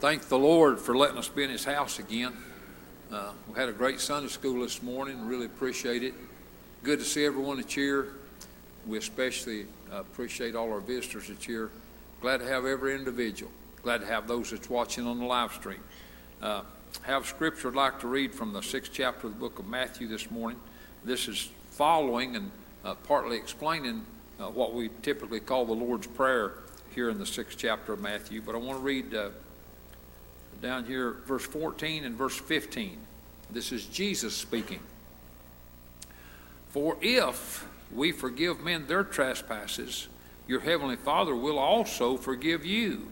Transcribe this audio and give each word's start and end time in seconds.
thank 0.00 0.28
the 0.28 0.38
Lord 0.38 0.78
for 0.78 0.96
letting 0.96 1.16
us 1.16 1.28
be 1.28 1.42
in 1.42 1.50
His 1.50 1.64
house 1.64 1.98
again. 1.98 2.32
Uh, 3.10 3.32
we 3.48 3.54
had 3.54 3.68
a 3.68 3.72
great 3.72 4.00
Sunday 4.00 4.28
school 4.28 4.60
this 4.60 4.82
morning. 4.82 5.26
Really 5.26 5.46
appreciate 5.46 6.02
it. 6.02 6.14
Good 6.82 6.98
to 6.98 7.04
see 7.04 7.24
everyone 7.24 7.56
that's 7.56 7.72
here. 7.72 8.14
We 8.86 8.98
especially 8.98 9.66
uh, 9.92 10.00
appreciate 10.00 10.54
all 10.54 10.70
our 10.70 10.80
visitors 10.80 11.28
that's 11.28 11.44
here. 11.44 11.70
Glad 12.20 12.38
to 12.38 12.46
have 12.46 12.66
every 12.66 12.94
individual. 12.94 13.50
Glad 13.82 14.00
to 14.02 14.06
have 14.06 14.28
those 14.28 14.50
that's 14.50 14.68
watching 14.68 15.06
on 15.06 15.18
the 15.18 15.24
live 15.24 15.52
stream. 15.52 15.80
Uh, 16.42 16.62
have 17.02 17.26
scripture 17.26 17.68
I'd 17.68 17.74
like 17.74 18.00
to 18.00 18.08
read 18.08 18.34
from 18.34 18.52
the 18.52 18.62
sixth 18.62 18.92
chapter 18.92 19.26
of 19.26 19.34
the 19.34 19.40
book 19.40 19.58
of 19.58 19.66
Matthew 19.66 20.08
this 20.08 20.30
morning. 20.30 20.58
This 21.04 21.28
is 21.28 21.50
following 21.70 22.36
and 22.36 22.50
uh, 22.84 22.94
partly 23.06 23.36
explaining 23.36 24.04
uh, 24.38 24.48
what 24.48 24.74
we 24.74 24.90
typically 25.02 25.40
call 25.40 25.64
the 25.64 25.72
Lord's 25.72 26.06
Prayer 26.06 26.58
here 26.94 27.08
in 27.08 27.18
the 27.18 27.26
sixth 27.26 27.56
chapter 27.58 27.92
of 27.92 28.00
Matthew. 28.00 28.42
But 28.42 28.54
I 28.54 28.58
want 28.58 28.78
to 28.78 28.84
read 28.84 29.14
uh, 29.14 29.30
down 30.60 30.84
here 30.84 31.16
verse 31.26 31.44
14 31.44 32.04
and 32.04 32.16
verse 32.16 32.36
15. 32.36 32.98
This 33.50 33.72
is 33.72 33.86
Jesus 33.86 34.34
speaking. 34.34 34.80
For 36.70 36.96
if 37.00 37.66
we 37.94 38.12
forgive 38.12 38.60
men 38.60 38.86
their 38.86 39.04
trespasses, 39.04 40.08
your 40.46 40.60
heavenly 40.60 40.96
Father 40.96 41.34
will 41.34 41.58
also 41.58 42.16
forgive 42.16 42.64
you. 42.64 43.08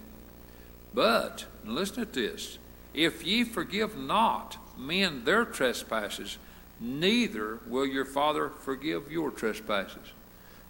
But, 0.93 1.47
listen 1.65 2.07
to 2.07 2.13
this 2.13 2.59
if 2.93 3.25
ye 3.25 3.45
forgive 3.45 3.97
not 3.97 4.57
men 4.79 5.25
their 5.25 5.45
trespasses, 5.45 6.39
neither 6.81 7.59
will 7.67 7.87
your 7.87 8.05
Father 8.05 8.51
forgive 8.51 9.11
your 9.11 9.31
trespasses. 9.31 10.13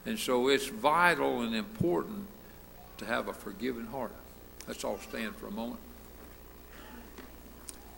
And 0.06 0.19
so 0.19 0.48
it's 0.48 0.69
vital 0.69 1.42
and 1.42 1.55
important 1.55 2.27
to 2.98 3.05
have 3.06 3.28
a 3.28 3.33
forgiving 3.33 3.86
heart. 3.86 4.12
Let's 4.69 4.84
all 4.84 4.98
stand 4.98 5.36
for 5.36 5.48
a 5.48 5.50
moment 5.50 5.80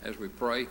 as 0.07 0.19
we 0.19 0.29
pray. 0.29 0.69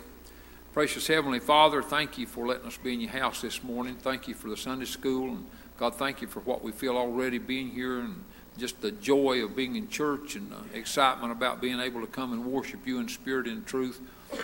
Precious 0.71 1.07
Heavenly 1.07 1.39
Father, 1.39 1.81
thank 1.81 2.17
you 2.17 2.25
for 2.25 2.47
letting 2.47 2.67
us 2.67 2.77
be 2.77 2.93
in 2.93 3.01
your 3.01 3.11
house 3.11 3.41
this 3.41 3.63
morning. 3.63 3.95
Thank 3.95 4.29
you 4.29 4.33
for 4.33 4.49
the 4.49 4.55
Sunday 4.55 4.85
school. 4.85 5.29
And 5.29 5.45
God, 5.77 5.95
thank 5.95 6.21
you 6.21 6.27
for 6.27 6.39
what 6.41 6.63
we 6.63 6.71
feel 6.71 6.95
already 6.95 7.37
being 7.37 7.69
here 7.69 7.99
and 7.99 8.23
just 8.57 8.79
the 8.79 8.91
joy 8.91 9.43
of 9.43 9.53
being 9.53 9.75
in 9.75 9.89
church 9.89 10.37
and 10.37 10.49
the 10.51 10.77
excitement 10.77 11.33
about 11.33 11.59
being 11.59 11.81
able 11.81 11.99
to 11.99 12.07
come 12.07 12.31
and 12.31 12.45
worship 12.45 12.87
you 12.87 12.99
in 12.99 13.09
spirit 13.09 13.47
and 13.47 13.65
truth. 13.65 13.99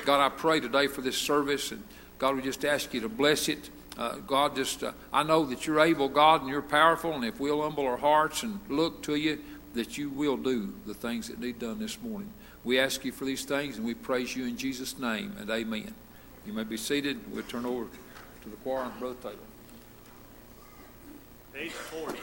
God, 0.06 0.20
I 0.20 0.28
pray 0.28 0.60
today 0.60 0.88
for 0.88 1.00
this 1.00 1.18
service, 1.18 1.72
and 1.72 1.82
God, 2.18 2.36
we 2.36 2.42
just 2.42 2.66
ask 2.66 2.94
you 2.94 3.00
to 3.00 3.10
bless 3.10 3.48
it. 3.48 3.70
Uh, 3.98 4.16
God, 4.18 4.58
just 4.58 4.84
uh, 4.84 4.92
I 5.14 5.24
know 5.24 5.46
that 5.46 5.66
you're 5.66 5.80
able, 5.80 6.10
God, 6.10 6.42
and 6.42 6.50
you're 6.50 6.62
powerful, 6.62 7.14
and 7.14 7.24
if 7.24 7.40
we'll 7.40 7.62
humble 7.62 7.88
our 7.88 7.98
hearts 7.98 8.44
and 8.44 8.60
look 8.68 9.02
to 9.04 9.16
you, 9.16 9.40
that 9.74 9.98
you 9.98 10.10
will 10.10 10.36
do 10.36 10.74
the 10.86 10.94
things 10.94 11.30
that 11.30 11.40
need 11.40 11.60
done 11.60 11.80
this 11.80 12.02
morning. 12.02 12.34
We 12.64 12.80
ask 12.80 13.04
you 13.04 13.12
for 13.12 13.26
these 13.26 13.44
things, 13.44 13.78
and 13.78 13.86
we 13.86 13.94
praise 13.94 14.36
you 14.36 14.46
in 14.46 14.58
Jesus' 14.58 15.00
name, 15.00 15.36
and 15.40 15.50
amen. 15.50 15.94
You 16.46 16.54
may 16.54 16.64
be 16.64 16.78
seated. 16.78 17.20
We'll 17.32 17.44
turn 17.44 17.66
over 17.66 17.86
to 17.86 18.50
the 18.50 18.56
choir 18.58 18.84
on 18.84 19.00
Brother 19.00 19.16
Taylor. 19.22 19.36
Page 21.54 21.72
40. 21.72 22.20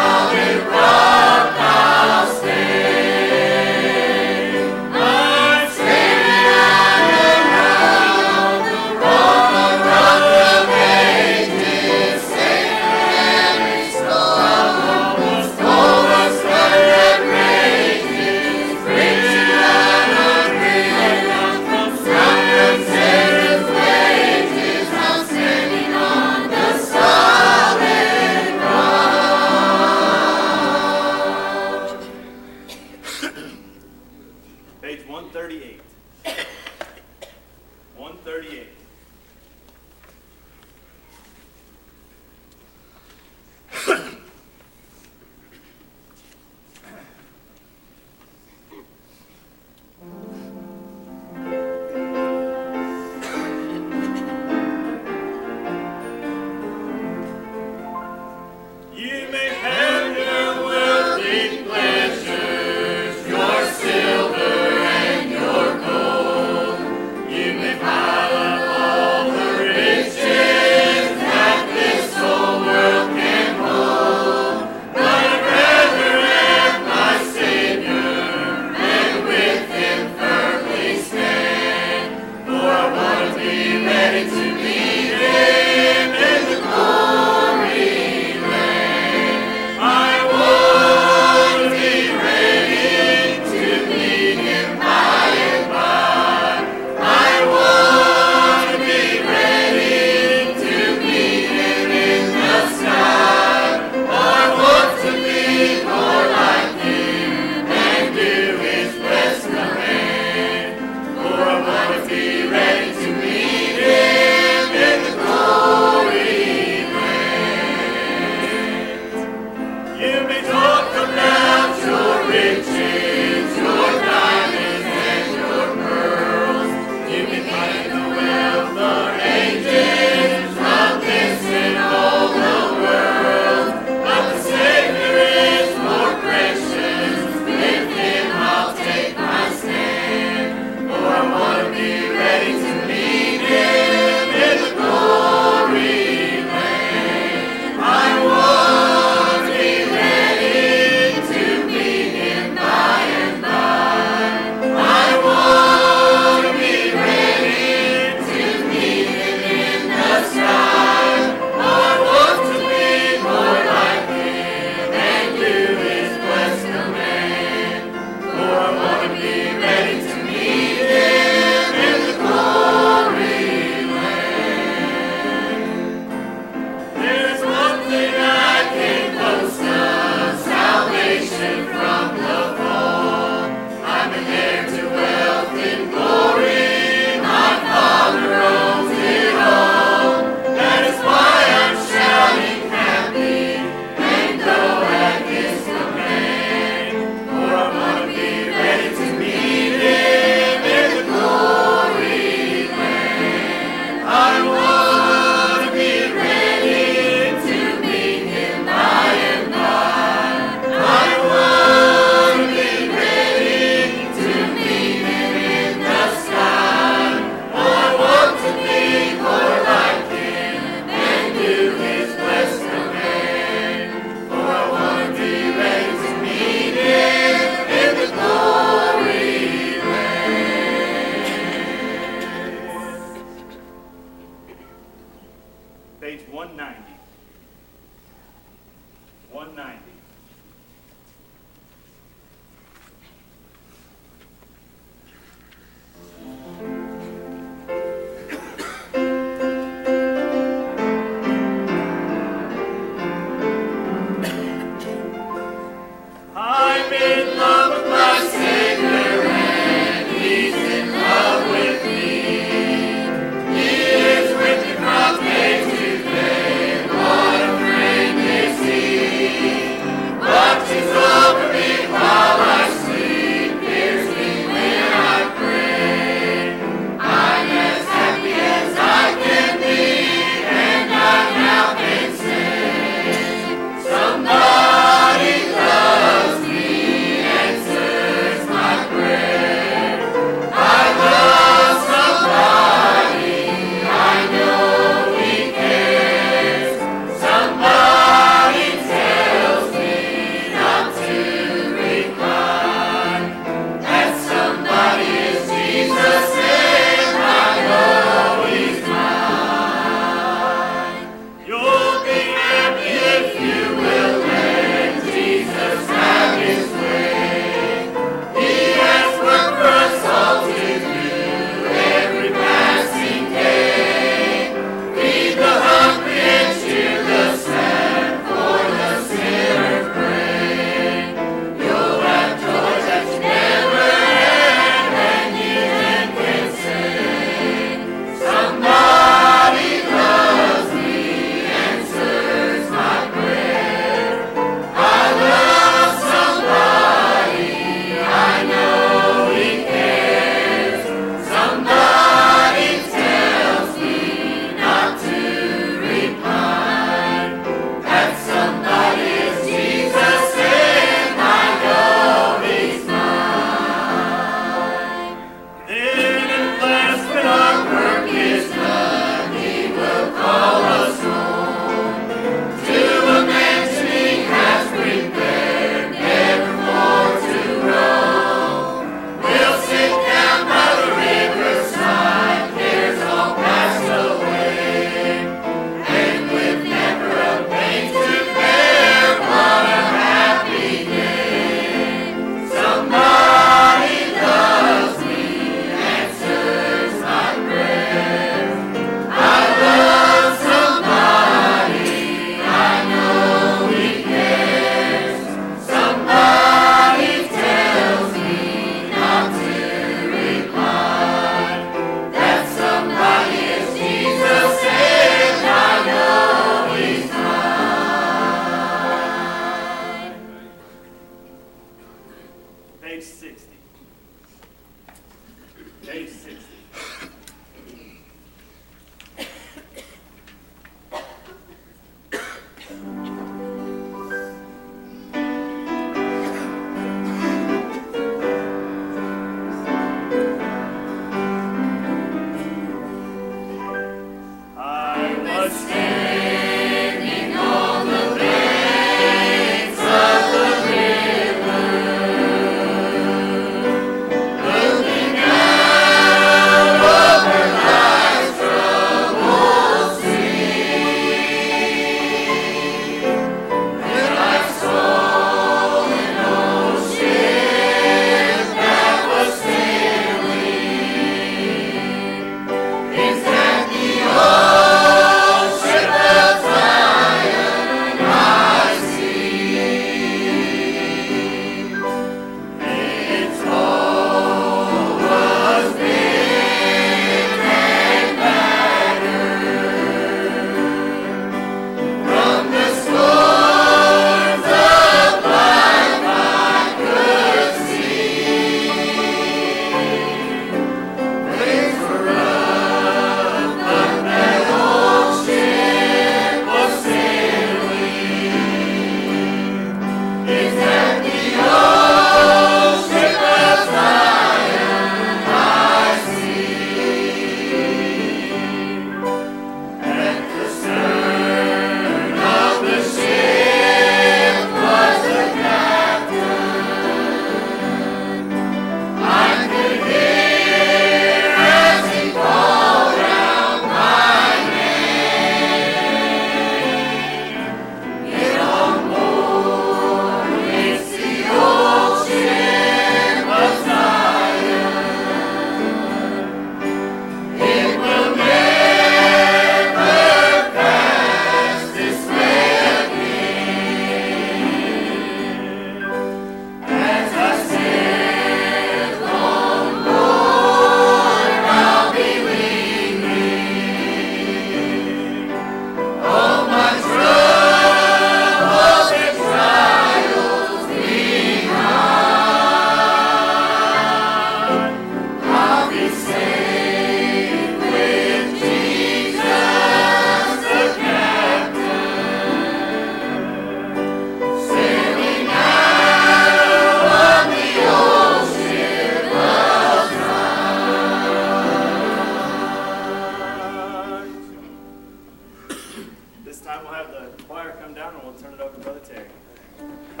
I 598.13 600.00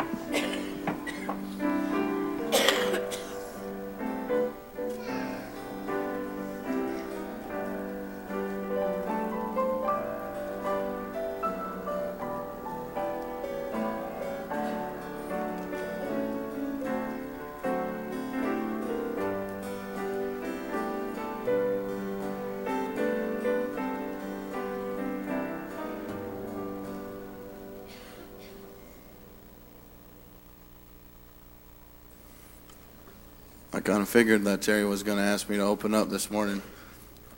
kind 33.81 34.01
of 34.01 34.09
figured 34.09 34.43
that 34.45 34.61
Terry 34.61 34.85
was 34.85 35.03
going 35.03 35.17
to 35.17 35.23
ask 35.23 35.49
me 35.49 35.57
to 35.57 35.63
open 35.63 35.93
up 35.93 36.09
this 36.09 36.29
morning. 36.29 36.61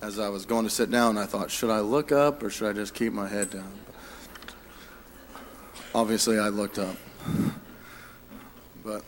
As 0.02 0.20
I 0.20 0.30
was 0.30 0.46
going 0.46 0.66
to 0.66 0.70
sit 0.70 0.92
down, 0.92 1.18
I 1.18 1.26
thought, 1.26 1.50
should 1.50 1.70
I 1.70 1.80
look 1.80 2.12
up 2.12 2.44
or 2.44 2.50
should 2.50 2.70
I 2.70 2.74
just 2.74 2.94
keep 2.94 3.14
my 3.14 3.28
head 3.28 3.50
down? 3.52 3.72
Obviously, 5.96 6.40
I 6.40 6.50
looked 6.50 6.80
up. 6.80 6.96
But 8.84 9.04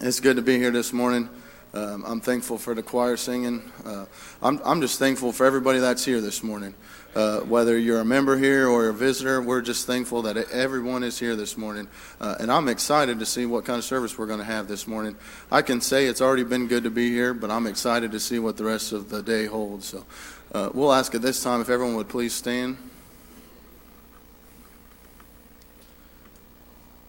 it's 0.00 0.20
good 0.20 0.36
to 0.36 0.42
be 0.42 0.58
here 0.58 0.70
this 0.70 0.92
morning. 0.92 1.28
Um, 1.72 2.04
I'm 2.04 2.20
thankful 2.20 2.58
for 2.58 2.74
the 2.74 2.82
choir 2.82 3.16
singing. 3.16 3.62
Uh, 3.84 4.06
I'm, 4.42 4.60
I'm 4.64 4.80
just 4.80 4.98
thankful 4.98 5.32
for 5.32 5.46
everybody 5.46 5.78
that's 5.78 6.04
here 6.04 6.20
this 6.20 6.42
morning. 6.42 6.74
Uh, 7.14 7.40
whether 7.40 7.78
you're 7.78 8.00
a 8.00 8.04
member 8.04 8.36
here 8.36 8.68
or 8.68 8.88
a 8.88 8.92
visitor, 8.92 9.40
we're 9.40 9.60
just 9.60 9.86
thankful 9.86 10.22
that 10.22 10.36
everyone 10.50 11.02
is 11.04 11.18
here 11.18 11.36
this 11.36 11.56
morning. 11.56 11.88
Uh, 12.20 12.36
and 12.40 12.50
I'm 12.50 12.68
excited 12.68 13.20
to 13.20 13.26
see 13.26 13.46
what 13.46 13.64
kind 13.64 13.78
of 13.78 13.84
service 13.84 14.18
we're 14.18 14.26
going 14.26 14.38
to 14.40 14.44
have 14.44 14.66
this 14.66 14.86
morning. 14.86 15.16
I 15.50 15.62
can 15.62 15.80
say 15.80 16.06
it's 16.06 16.20
already 16.20 16.44
been 16.44 16.66
good 16.66 16.84
to 16.84 16.90
be 16.90 17.10
here, 17.10 17.34
but 17.34 17.50
I'm 17.50 17.66
excited 17.66 18.10
to 18.12 18.20
see 18.20 18.38
what 18.38 18.56
the 18.56 18.64
rest 18.64 18.92
of 18.92 19.08
the 19.08 19.22
day 19.22 19.46
holds. 19.46 19.86
So 19.86 20.04
uh, 20.52 20.70
we'll 20.74 20.92
ask 20.92 21.14
at 21.14 21.22
this 21.22 21.42
time 21.42 21.60
if 21.60 21.68
everyone 21.68 21.94
would 21.96 22.08
please 22.08 22.32
stand. 22.32 22.78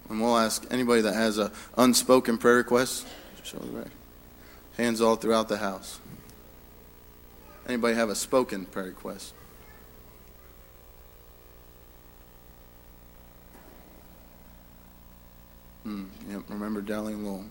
And 0.10 0.20
we'll 0.20 0.38
ask 0.38 0.66
anybody 0.70 1.02
that 1.02 1.14
has 1.14 1.38
an 1.38 1.52
unspoken 1.78 2.38
prayer 2.38 2.58
request. 2.58 3.08
Show 3.44 3.58
the 3.60 3.68
right. 3.68 4.01
Hands 4.78 5.02
all 5.02 5.16
throughout 5.16 5.48
the 5.48 5.58
house. 5.58 6.00
Anybody 7.68 7.96
have 7.96 8.10
a 8.10 8.16
spoken 8.16 8.66
prayer 8.66 8.88
request? 8.88 9.34
Mm, 15.86 16.08
yep, 16.30 16.42
remember 16.50 16.82
Dowling 16.82 17.26
Lowell. 17.26 17.46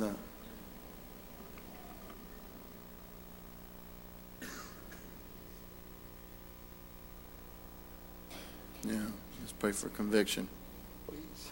that. 0.00 0.16
Yeah, 8.84 9.06
let's 9.40 9.52
pray 9.52 9.72
for 9.72 9.88
conviction. 9.90 10.48
Please. 11.06 11.50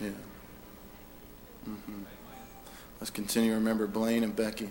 Yeah. 0.00 0.08
Mm-hmm. 1.68 2.02
Let's 3.00 3.10
continue 3.10 3.50
to 3.50 3.56
remember 3.56 3.86
Blaine 3.86 4.24
and 4.24 4.34
Becky. 4.34 4.70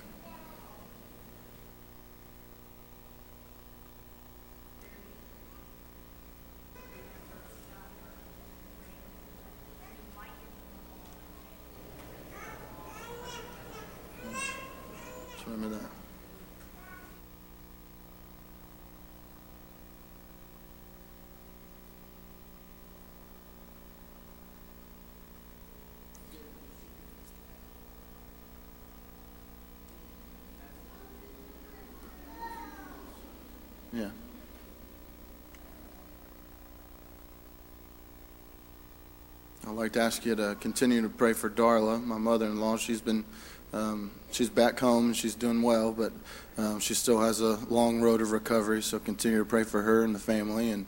I'd 39.76 39.80
like 39.80 39.92
to 39.94 40.00
ask 40.00 40.26
you 40.26 40.36
to 40.36 40.56
continue 40.62 41.02
to 41.02 41.10
pray 41.10 41.34
for 41.34 41.50
Darla, 41.50 42.02
my 42.02 42.18
mother-in-law. 42.18 42.78
She's 42.78 43.02
been, 43.02 43.26
um, 43.74 44.10
she's 44.32 44.50
back 44.50 44.80
home. 44.80 45.14
She's 45.14 45.36
doing 45.36 45.62
well, 45.62 45.92
but 45.92 46.14
um, 46.58 46.80
she 46.80 46.94
still 46.94 47.20
has 47.20 47.42
a 47.42 47.58
long 47.68 48.00
road 48.00 48.22
of 48.22 48.32
recovery. 48.32 48.82
So 48.82 49.00
continue 49.00 49.40
to 49.40 49.44
pray 49.44 49.66
for 49.66 49.82
her 49.82 50.06
and 50.06 50.16
the 50.16 50.20
family, 50.20 50.72
and 50.72 50.86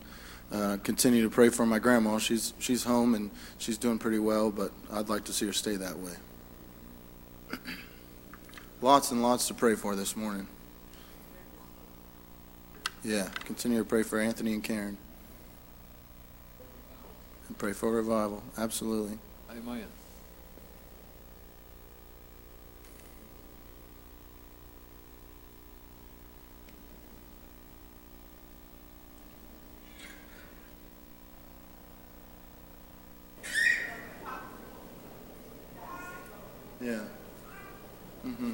uh, 0.53 0.77
continue 0.83 1.21
to 1.23 1.29
pray 1.29 1.49
for 1.49 1.65
my 1.65 1.79
grandma. 1.79 2.17
She's 2.17 2.53
she's 2.59 2.85
home 2.85 3.13
and 3.13 3.29
she's 3.57 3.77
doing 3.77 3.99
pretty 3.99 4.19
well, 4.19 4.51
but 4.51 4.71
I'd 4.89 5.09
like 5.09 5.25
to 5.25 5.33
see 5.33 5.45
her 5.47 5.53
stay 5.53 5.75
that 5.75 5.99
way. 5.99 6.13
lots 8.81 9.11
and 9.11 9.21
lots 9.21 9.49
to 9.49 9.53
pray 9.53 9.75
for 9.75 9.97
this 9.97 10.15
morning. 10.15 10.47
Yeah, 13.03 13.27
continue 13.43 13.79
to 13.79 13.85
pray 13.85 14.03
for 14.03 14.17
Anthony 14.17 14.53
and 14.53 14.63
Karen. 14.63 14.97
And 17.47 17.57
pray 17.57 17.73
for 17.73 17.91
revival. 17.91 18.43
Absolutely. 18.57 19.17
Amen. 19.49 19.87
Yeah. 36.79 36.99
Mm-hmm. 38.25 38.53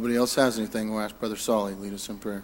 Nobody 0.00 0.16
else 0.16 0.34
has 0.36 0.58
anything. 0.58 0.90
We'll 0.90 1.02
ask 1.02 1.18
Brother 1.18 1.36
Solly 1.36 1.74
lead 1.74 1.92
us 1.92 2.08
in 2.08 2.16
prayer. 2.16 2.42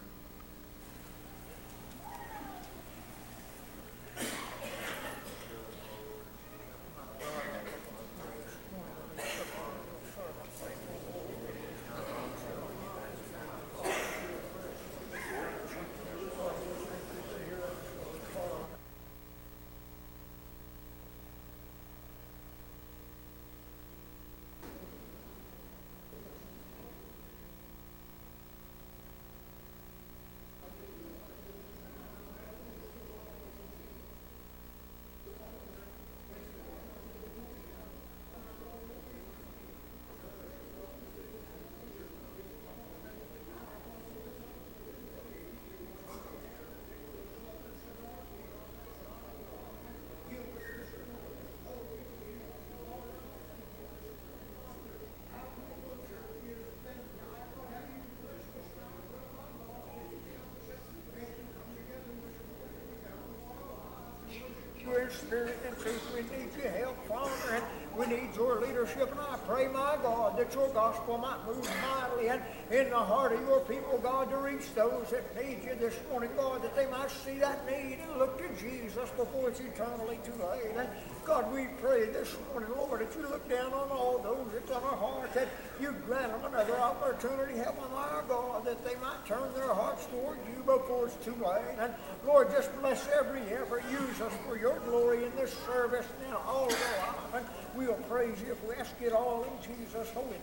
Your 65.06 65.14
spirit 65.14 65.58
and 65.64 65.78
truth, 65.78 66.02
we 66.16 66.22
need 66.36 66.50
your 66.60 66.72
help, 66.72 67.06
Father, 67.06 67.30
and 67.54 67.62
we 67.96 68.06
need 68.06 68.34
your 68.34 68.60
leadership. 68.60 69.08
And 69.12 69.20
I 69.20 69.36
pray, 69.46 69.68
my 69.68 69.96
God, 70.02 70.36
that 70.36 70.52
your 70.52 70.68
gospel 70.70 71.16
might 71.16 71.46
move 71.46 71.64
mightily 71.80 72.26
and 72.26 72.42
in 72.72 72.90
the 72.90 72.96
heart 72.96 73.32
of 73.32 73.40
your 73.42 73.60
people, 73.60 74.00
God, 74.02 74.30
to 74.30 74.38
reach 74.38 74.74
those 74.74 75.10
that 75.10 75.22
need 75.36 75.62
you 75.62 75.76
this 75.78 75.94
morning, 76.10 76.30
God, 76.36 76.64
that 76.64 76.74
they 76.74 76.90
might 76.90 77.12
see 77.12 77.38
that 77.38 77.64
need 77.70 78.00
and 78.02 78.18
look 78.18 78.36
to 78.38 78.48
Jesus 78.60 79.08
before 79.10 79.50
it's 79.50 79.60
eternally 79.60 80.18
too 80.24 80.34
late. 80.42 80.74
And 80.76 80.88
God, 81.24 81.52
we 81.52 81.66
pray 81.80 82.06
this 82.06 82.34
morning, 82.50 82.70
Lord, 82.76 83.00
that 83.00 83.14
you 83.14 83.22
look 83.28 83.48
down 83.48 83.72
on 83.72 83.88
all 83.90 84.18
those 84.18 84.52
that's 84.52 84.72
on 84.72 84.82
our 84.82 84.96
heart, 84.96 85.32
that 85.34 85.46
you 85.80 85.94
grant 86.04 86.32
them 86.32 86.52
another 86.52 86.76
opportunity, 86.78 87.58
help 87.58 87.76
them, 87.76 87.94
our 87.94 88.24
God, 88.28 88.64
that 88.64 88.84
they 88.84 88.94
might 88.96 89.24
turn 89.24 89.54
their 89.54 89.72
hearts 89.72 90.06
toward 90.06 90.38
you 90.48 90.64
before 90.64 91.06
it's 91.06 91.24
too 91.24 91.36
late. 91.44 91.78
And 91.78 91.94
Lord, 92.26 92.50
just 92.50 92.76
bless 92.80 93.08
every 93.16 93.40
effort. 93.42 93.84
Use 93.88 94.20
us 94.20 94.32
for 94.48 94.58
your 94.58 94.80
glory 94.80 95.24
in 95.24 95.36
this 95.36 95.54
service 95.64 96.06
now 96.28 96.42
all 96.44 96.66
of 96.66 96.72
our 96.72 97.06
life. 97.32 97.34
And 97.34 97.46
we'll 97.76 97.94
praise 97.94 98.36
you 98.44 98.52
if 98.52 98.68
we 98.68 98.74
ask 98.74 98.92
it 99.00 99.12
all 99.12 99.44
in 99.44 99.62
Jesus' 99.62 100.10
holy 100.10 100.30
name. 100.30 100.38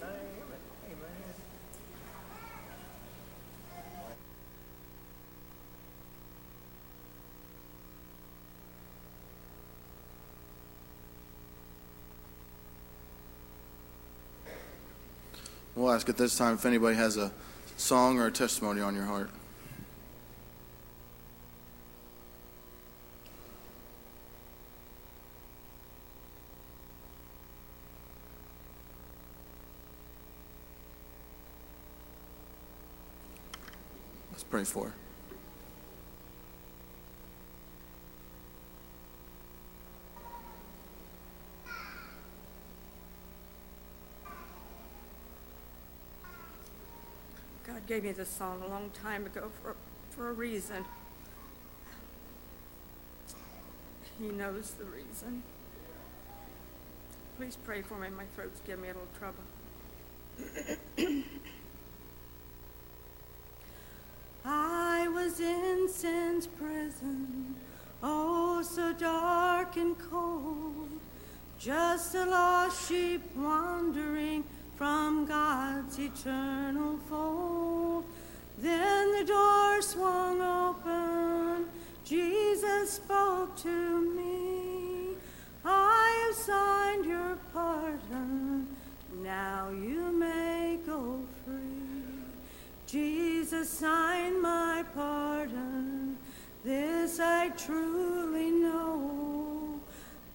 Amen. 0.87 0.97
We'll 15.75 15.91
ask 15.91 16.07
at 16.07 16.15
this 16.15 16.37
time 16.37 16.55
if 16.55 16.65
anybody 16.65 16.95
has 16.95 17.17
a 17.17 17.29
song 17.75 18.19
or 18.19 18.27
a 18.27 18.31
testimony 18.31 18.79
on 18.79 18.95
your 18.95 19.03
heart. 19.05 19.29
Let's 34.43 34.49
pray 34.49 34.63
for. 34.65 34.93
God 47.65 47.87
gave 47.87 48.03
me 48.03 48.11
this 48.11 48.27
song 48.27 48.61
a 48.65 48.67
long 48.67 48.89
time 48.89 49.25
ago 49.25 49.49
for, 49.61 49.75
for 50.09 50.29
a 50.29 50.33
reason. 50.33 50.83
He 54.19 54.27
knows 54.27 54.71
the 54.71 54.83
reason. 54.83 55.43
Please 57.37 57.57
pray 57.63 57.81
for 57.81 57.97
me. 57.97 58.09
My 58.09 58.25
throat's 58.35 58.59
giving 58.65 58.81
me 58.81 58.89
a 58.89 58.93
little 58.93 59.07
trouble. 59.17 59.43
I 64.45 65.07
was 65.07 65.39
sin's 66.33 66.47
prison, 66.47 67.55
oh, 68.01 68.63
so 68.63 68.91
dark 68.93 69.75
and 69.75 69.95
cold, 70.09 70.89
just 71.59 72.15
a 72.15 72.25
lost 72.25 72.89
sheep 72.89 73.21
wandering 73.35 74.43
from 74.75 75.25
God's 75.25 75.99
eternal 75.99 76.97
fold. 77.07 78.05
Then 78.57 79.11
the 79.11 79.25
door 79.25 79.81
swung 79.83 80.41
open. 80.41 81.67
Jesus 82.03 82.93
spoke 82.93 83.55
to 83.57 84.01
me. 84.15 85.15
I 85.63 86.25
have 86.25 86.35
signed 86.35 87.05
your 87.05 87.37
pardon. 87.53 88.75
Now 89.21 89.69
you 89.69 90.11
may 90.11 90.79
go 90.83 91.19
free. 91.45 91.73
Jesus 92.87 93.69
signed 93.69 94.41
my 94.41 94.83
pardon. 94.95 95.82
This 96.63 97.19
I 97.19 97.49
truly 97.49 98.49
know. 98.51 99.81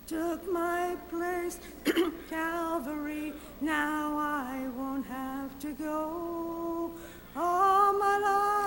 Took 0.06 0.50
my 0.52 0.94
place, 1.08 1.58
Calvary. 2.30 3.32
Now 3.62 4.18
I 4.18 4.68
won't 4.76 5.06
have 5.06 5.58
to 5.60 5.72
go. 5.72 6.90
All 7.34 7.92
my 7.98 8.18
life 8.18 8.57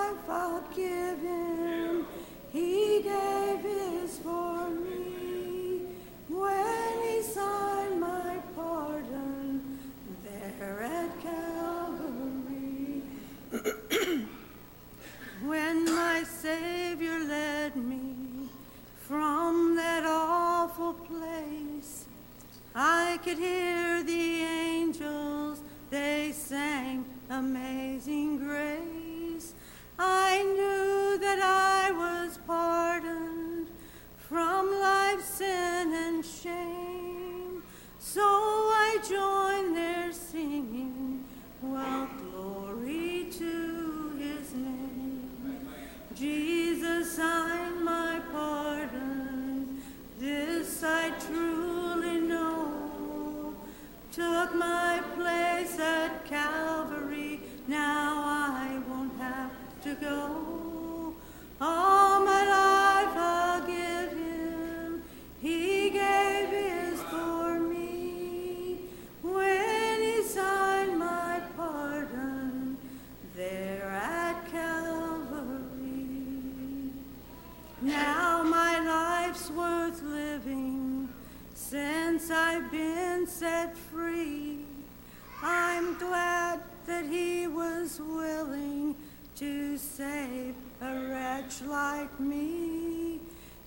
when 15.52 15.84
my 15.84 16.24
Savior 16.24 17.20
led 17.20 17.76
me 17.76 18.48
from 19.02 19.76
that 19.76 20.06
awful 20.06 20.94
place, 20.94 22.06
I 22.74 23.20
could 23.22 23.38
hear 23.38 24.02
the 24.02 24.44
angels, 24.44 25.60
they 25.90 26.32
sang 26.32 27.04
Amazing 27.30 28.38
Grace. 28.38 29.54
I 30.00 30.42
knew 30.42 31.18
that 31.20 31.40
I 31.42 31.92
was 31.92 32.40
pardoned 32.48 33.68
from 34.30 34.72
life's 34.80 35.26
sin 35.26 35.94
and 35.94 36.24
shame. 36.24 37.62
So 38.00 38.24
I 38.24 39.00
joined 39.04 39.76
their 39.76 40.14
singing, 40.14 41.26
well, 41.62 42.08
glory 42.22 43.28
to. 43.38 43.81
Jesus 46.22 47.14
signed 47.16 47.84
my 47.84 48.22
pardon, 48.32 49.82
this 50.20 50.84
I 50.84 51.10
truly 51.20 52.20
know. 52.20 53.56
Took 54.12 54.54
my 54.54 55.02
place 55.16 55.80
at 55.80 56.24
Calvary, 56.26 57.40
now 57.68 58.22
I 58.24 58.80
won't 58.88 59.20
have 59.20 59.52
to 59.82 59.96
go. 59.96 60.61
Glad 86.02 86.60
that 86.88 87.06
he 87.06 87.48
was 87.48 88.02
willing 88.02 88.96
to 89.36 89.78
save 89.78 90.56
a 90.82 90.94
wretch 91.08 91.62
like 91.62 92.20
me. 92.20 93.20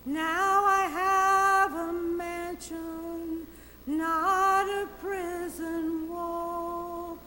Now 0.05 0.65
I 0.65 0.83
have 1.03 1.73
a 1.75 1.93
mansion, 1.93 3.47
not 3.87 4.69
a 4.69 4.89
prison 5.01 6.09
wall. 6.09 7.19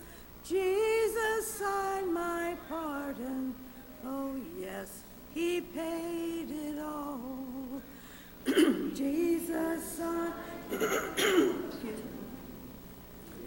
Jesus 0.43 1.47
signed 1.47 2.13
my 2.13 2.55
pardon. 2.67 3.55
Oh, 4.05 4.35
yes, 4.59 5.03
he 5.33 5.61
paid 5.61 6.51
it 6.51 6.79
all. 6.79 7.81
Jesus 8.93 9.83
signed. 9.83 10.33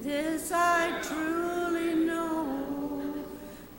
This 0.03 0.51
I 0.51 0.99
truly 1.03 1.95
know. 1.95 3.23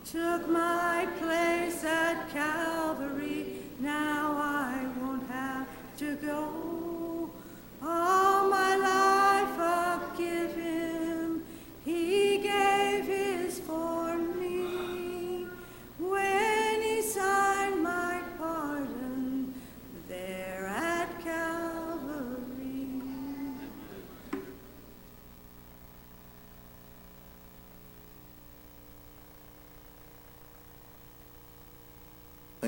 Took 0.05 0.47
my 0.47 1.07
place 1.17 1.83
at 1.83 2.29
Calvary. 2.29 3.63
Now 3.79 4.37
I 4.37 4.85
won't 4.99 5.27
have 5.31 5.67
to 5.97 6.15
go. 6.17 7.31
All 7.81 8.30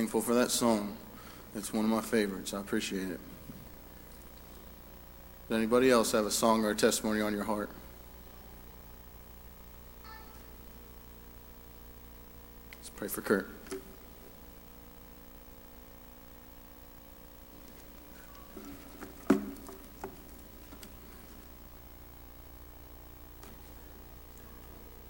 Thankful 0.04 0.22
for 0.22 0.34
that 0.34 0.52
song. 0.52 0.98
It's 1.56 1.72
one 1.72 1.86
of 1.86 1.90
my 1.90 2.02
favorites. 2.02 2.54
I 2.54 2.60
appreciate 2.60 3.08
it. 3.08 3.22
Does 5.48 5.58
anybody 5.58 5.90
else 5.90 6.12
have 6.12 6.26
a 6.26 6.30
song 6.30 6.66
or 6.66 6.72
a 6.72 6.76
testimony 6.76 7.22
on 7.22 7.34
your 7.34 7.46
heart? 7.46 7.70
Let's 12.76 12.90
pray 12.90 13.08
for 13.08 13.22
Kurt. 13.22 13.50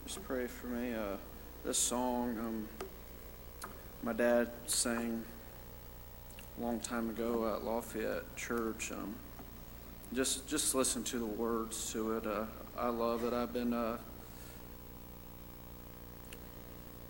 Just 0.06 0.24
pray 0.24 0.46
for 0.46 0.68
me. 0.68 0.94
Uh, 0.94 1.18
this 1.66 1.80
song, 1.80 2.38
um, 2.38 2.68
my 4.04 4.12
dad 4.12 4.50
sang 4.66 5.24
a 6.58 6.62
long 6.62 6.80
time 6.82 7.10
ago 7.10 7.54
at 7.56 7.64
Lafayette 7.64 8.36
Church. 8.36 8.92
Um, 8.92 9.16
just, 10.14 10.46
just 10.46 10.76
listen 10.76 11.04
to 11.06 11.20
the 11.20 11.26
words 11.26 11.92
to 11.94 12.18
it. 12.18 12.28
Uh, 12.28 12.46
I 12.78 12.90
love 12.90 13.24
it. 13.24 13.32
I've 13.32 13.54
been 13.54 13.74
uh, 13.74 13.98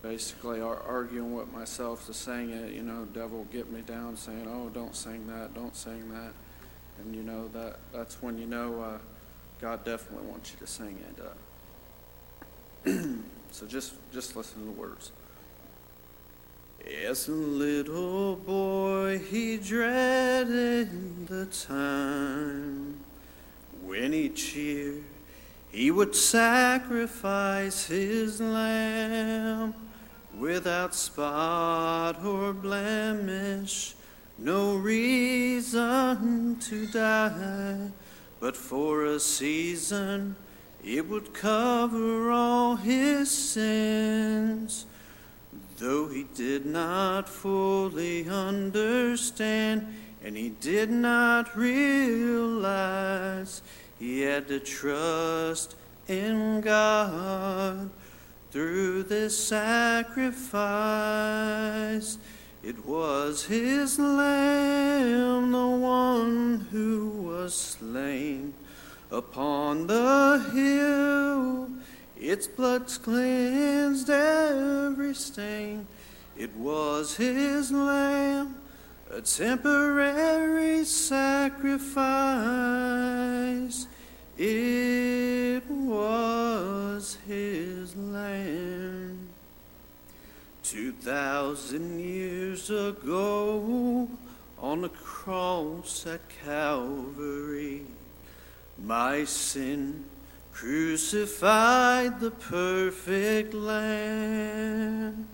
basically 0.03 0.61
ar- 0.61 0.83
arguing 0.87 1.33
with 1.33 1.51
myself 1.51 2.05
to 2.05 2.13
sing 2.13 2.51
it. 2.51 2.73
You 2.73 2.83
know, 2.83 3.05
devil 3.05 3.47
get 3.51 3.71
me 3.71 3.81
down, 3.81 4.15
saying, 4.15 4.47
"Oh, 4.47 4.69
don't 4.69 4.95
sing 4.95 5.25
that, 5.27 5.55
don't 5.55 5.75
sing 5.75 6.11
that," 6.13 6.33
and 6.99 7.15
you 7.15 7.23
know 7.23 7.47
that 7.49 7.77
that's 7.91 8.21
when 8.21 8.37
you 8.37 8.45
know 8.45 8.81
uh, 8.81 8.97
God 9.59 9.83
definitely 9.83 10.27
wants 10.27 10.51
you 10.51 10.59
to 10.59 10.67
sing 10.67 10.99
it. 11.09 11.25
Uh, 12.85 13.15
so 13.51 13.65
just 13.65 13.93
just 14.13 14.35
listen 14.35 14.59
to 14.59 14.65
the 14.65 14.71
words. 14.71 15.11
As 16.85 17.29
a 17.29 17.31
little 17.31 18.35
boy, 18.35 19.17
he 19.17 19.55
dreaded 19.55 21.27
the 21.27 21.45
time 21.45 22.99
when 23.81 24.13
each 24.13 24.53
year 24.53 24.95
he 25.71 25.91
would 25.91 26.13
sacrifice 26.13 27.85
his 27.85 28.41
lamb 28.41 29.73
without 30.37 30.93
spot 30.93 32.21
or 32.25 32.51
blemish, 32.51 33.95
no 34.37 34.75
reason 34.75 36.57
to 36.59 36.87
die, 36.87 37.91
but 38.41 38.57
for 38.57 39.05
a 39.05 39.21
season 39.21 40.35
it 40.83 41.07
would 41.07 41.33
cover 41.33 42.29
all 42.29 42.75
his 42.75 43.31
sins. 43.31 44.85
Though 45.77 46.07
he 46.07 46.23
did 46.35 46.65
not 46.65 47.27
fully 47.27 48.29
understand 48.29 49.93
and 50.23 50.37
he 50.37 50.49
did 50.49 50.89
not 50.89 51.55
realize, 51.57 53.61
he 53.99 54.21
had 54.21 54.47
to 54.47 54.59
trust 54.59 55.75
in 56.07 56.61
God 56.61 57.91
through 58.51 59.03
this 59.03 59.37
sacrifice. 59.37 60.47
It 62.63 62.85
was 62.85 63.45
his 63.45 63.99
lamb, 63.99 65.51
the 65.51 65.67
one 65.67 66.67
who 66.71 67.09
was 67.09 67.53
slain 67.53 68.53
upon 69.11 69.87
the 69.87 70.49
hill. 70.53 71.69
Its 72.23 72.47
blood 72.47 72.87
cleansed 73.03 74.09
every 74.09 75.13
stain, 75.13 75.85
It 76.37 76.55
was 76.55 77.17
his 77.17 77.69
lamb, 77.69 78.55
a 79.11 79.19
temporary 79.19 80.85
sacrifice. 80.85 81.97
It 84.37 85.69
was 85.69 87.17
his 87.27 87.93
lamb. 87.97 89.27
Two 90.63 90.93
thousand 90.93 91.99
years 91.99 92.69
ago, 92.69 94.07
on 94.59 94.79
the 94.79 94.87
cross 94.87 96.07
at 96.07 96.21
Calvary, 96.45 97.81
my 98.81 99.25
sin 99.25 100.05
crucified 100.53 102.19
the 102.19 102.31
perfect 102.31 103.53
Lamb. 103.53 105.27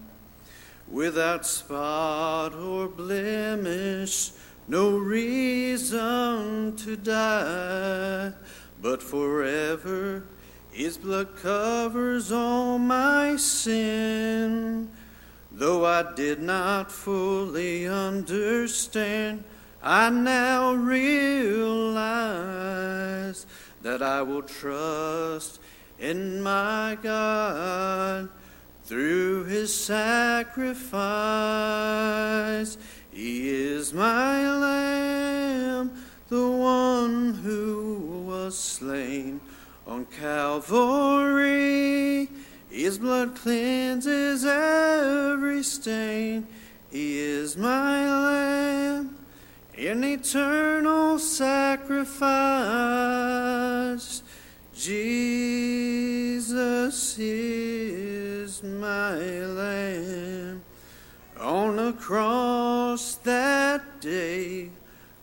Without 0.88 1.46
spot 1.46 2.56
or 2.56 2.88
blemish, 2.88 4.32
no 4.68 4.98
reason 4.98 6.76
to 6.78 6.96
die, 6.96 8.34
but 8.82 9.04
forever 9.04 10.24
his 10.72 10.98
blood 10.98 11.36
covers 11.36 12.32
all 12.32 12.80
my 12.80 13.36
sin. 13.36 14.90
Though 15.52 15.86
I 15.86 16.14
did 16.14 16.42
not 16.42 16.92
fully 16.92 17.88
understand, 17.88 19.44
I 19.82 20.10
now 20.10 20.74
realize 20.74 21.60
that 23.82 24.02
I 24.02 24.22
will 24.22 24.42
trust 24.42 25.60
in 26.00 26.42
my 26.42 26.98
God 27.02 28.30
through 28.84 29.44
his 29.46 29.74
sacrifice. 29.74 30.89
He 33.12 33.50
is 33.50 33.94
my 33.94 34.50
lamb, 34.58 35.92
the 36.30 36.50
one 36.50 37.34
who 37.36 38.24
was 38.28 38.58
slain 38.58 39.42
on 39.86 40.06
Calvary. 40.06 41.50
His 42.70 42.98
blood 42.98 43.36
cleanses 43.36 44.46
every 44.46 45.63
stain. 45.63 46.48
He 46.92 47.20
is 47.20 47.56
my 47.58 48.06
lamb, 48.08 49.19
an 49.88 50.04
eternal 50.04 51.18
sacrifice. 51.18 52.22
Jesus 54.74 57.18
is 57.18 58.62
my 58.62 59.15
lamb. 59.15 60.62
On 61.39 61.78
the 61.78 61.94
cross 61.94 63.15
that 63.15 64.02
day, 64.02 64.70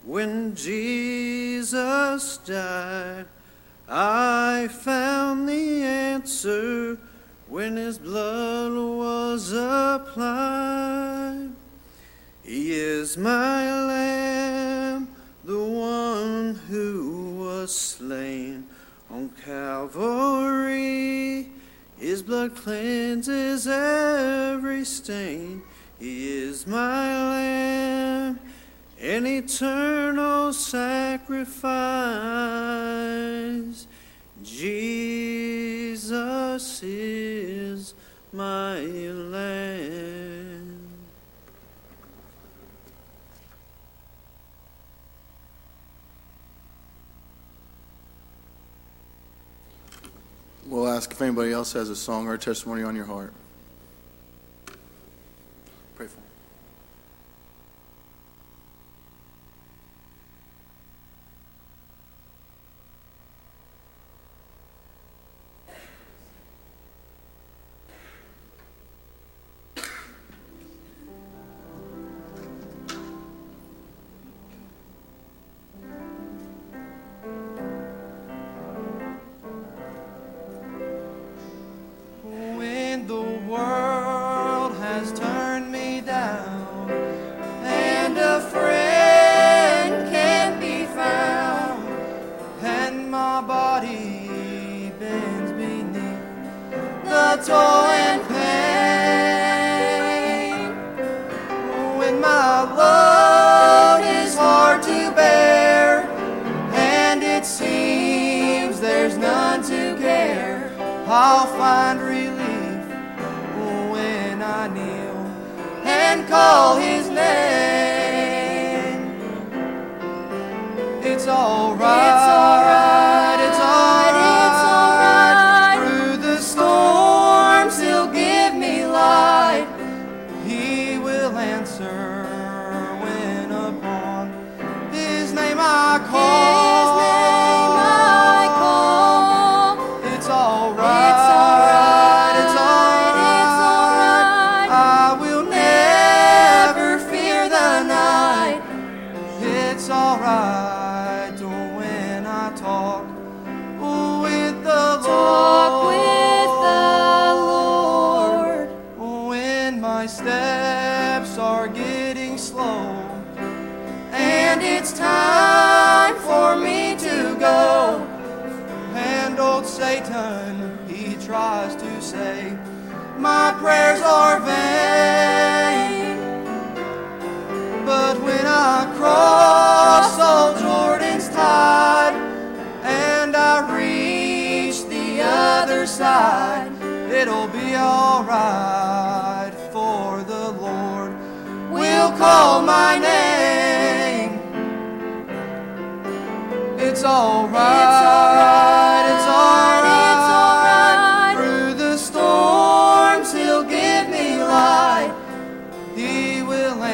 when 0.05 0.55
Jesus 0.55 2.38
died, 2.38 3.27
I 3.88 4.69
found 4.71 5.49
the 5.49 5.83
answer 5.83 6.99
when 7.49 7.77
his 7.77 7.99
blood 7.99 8.73
was 8.73 9.53
applied. 9.53 11.56
He 12.47 12.73
is 12.73 13.17
my 13.17 13.87
lamb, 13.87 15.09
the 15.43 15.59
one 15.59 16.55
who 16.69 17.39
was 17.41 17.75
slain 17.75 18.69
on 19.11 19.31
Calvary. 19.45 21.51
His 21.99 22.23
blood 22.23 22.55
cleanses 22.55 23.67
every 23.67 24.85
stain. 24.85 25.65
He 25.99 26.39
is 26.39 26.69
my 26.69 27.31
lamb, 27.31 28.39
an 29.01 29.27
eternal 29.27 30.53
sacrifice. 30.53 31.67
Jesus 34.45 36.81
is 36.85 37.95
my 38.33 38.79
lamb. 38.79 40.56
We'll 50.77 50.89
ask 50.89 51.11
if 51.11 51.23
anybody 51.23 51.53
else 51.53 51.73
has 51.73 51.89
a 51.89 51.97
song 51.97 52.27
or 52.27 52.35
a 52.35 52.39
testimony 52.39 52.83
on 52.83 52.95
your 52.95 53.07
heart. 53.07 53.33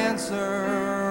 answer. 0.03 1.02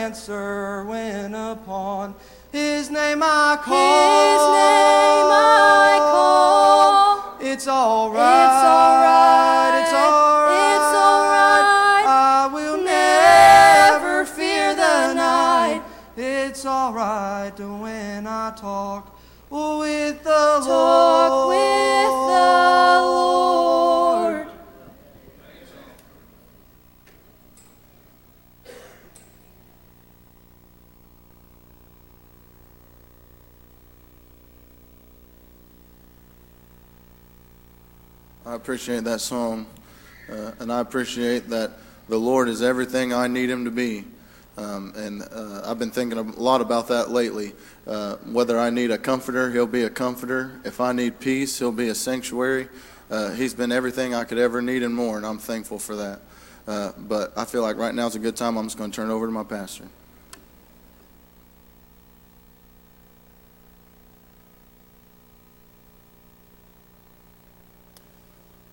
Answer 0.00 0.84
when 0.84 1.34
upon 1.34 2.14
His 2.52 2.90
name 2.90 3.22
I 3.22 3.58
call. 3.62 4.32
His 4.32 4.44
name 4.58 5.30
I 5.30 5.98
call. 6.12 7.36
It's 7.40 7.68
alright. 7.68 8.46
It's 8.46 8.64
alright. 8.64 9.82
It's 9.82 9.92
alright. 9.92 10.74
It's 10.76 10.94
alright. 11.08 12.06
I 12.06 12.50
will 12.52 12.82
never 12.82 14.24
fear 14.24 14.74
the 14.74 15.14
night. 15.14 15.82
It's 16.16 16.64
alright 16.64 17.58
when 17.58 18.26
I 18.26 18.52
talk 18.56 19.09
appreciate 38.60 39.04
that 39.04 39.22
song, 39.22 39.64
uh, 40.30 40.52
and 40.58 40.70
I 40.70 40.80
appreciate 40.80 41.48
that 41.48 41.70
the 42.10 42.18
Lord 42.18 42.46
is 42.46 42.60
everything 42.60 43.14
I 43.14 43.26
need 43.26 43.48
Him 43.48 43.64
to 43.64 43.70
be. 43.70 44.04
Um, 44.58 44.92
and 44.94 45.22
uh, 45.22 45.62
I've 45.64 45.78
been 45.78 45.90
thinking 45.90 46.18
a 46.18 46.22
lot 46.22 46.60
about 46.60 46.88
that 46.88 47.10
lately. 47.10 47.54
Uh, 47.86 48.16
whether 48.16 48.58
I 48.58 48.68
need 48.68 48.90
a 48.90 48.98
comforter, 48.98 49.50
He'll 49.50 49.66
be 49.66 49.84
a 49.84 49.88
comforter. 49.90 50.60
If 50.62 50.78
I 50.78 50.92
need 50.92 51.20
peace, 51.20 51.58
He'll 51.58 51.72
be 51.72 51.88
a 51.88 51.94
sanctuary. 51.94 52.68
Uh, 53.10 53.30
he's 53.30 53.54
been 53.54 53.72
everything 53.72 54.14
I 54.14 54.24
could 54.24 54.38
ever 54.38 54.60
need 54.60 54.82
and 54.82 54.94
more, 54.94 55.16
and 55.16 55.24
I'm 55.24 55.38
thankful 55.38 55.78
for 55.78 55.96
that. 55.96 56.20
Uh, 56.68 56.92
but 56.98 57.32
I 57.38 57.46
feel 57.46 57.62
like 57.62 57.78
right 57.78 57.94
now 57.94 58.08
is 58.08 58.14
a 58.14 58.18
good 58.18 58.36
time. 58.36 58.58
I'm 58.58 58.66
just 58.66 58.76
going 58.76 58.90
to 58.90 58.94
turn 58.94 59.10
it 59.10 59.14
over 59.14 59.24
to 59.24 59.32
my 59.32 59.42
pastor. 59.42 59.84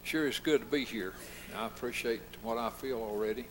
Sure, 0.07 0.25
it's 0.25 0.39
good 0.39 0.61
to 0.61 0.65
be 0.67 0.85
here. 0.85 1.11
I 1.53 1.65
appreciate 1.65 2.21
what 2.41 2.57
I 2.57 2.69
feel 2.69 3.01
already. 3.01 3.43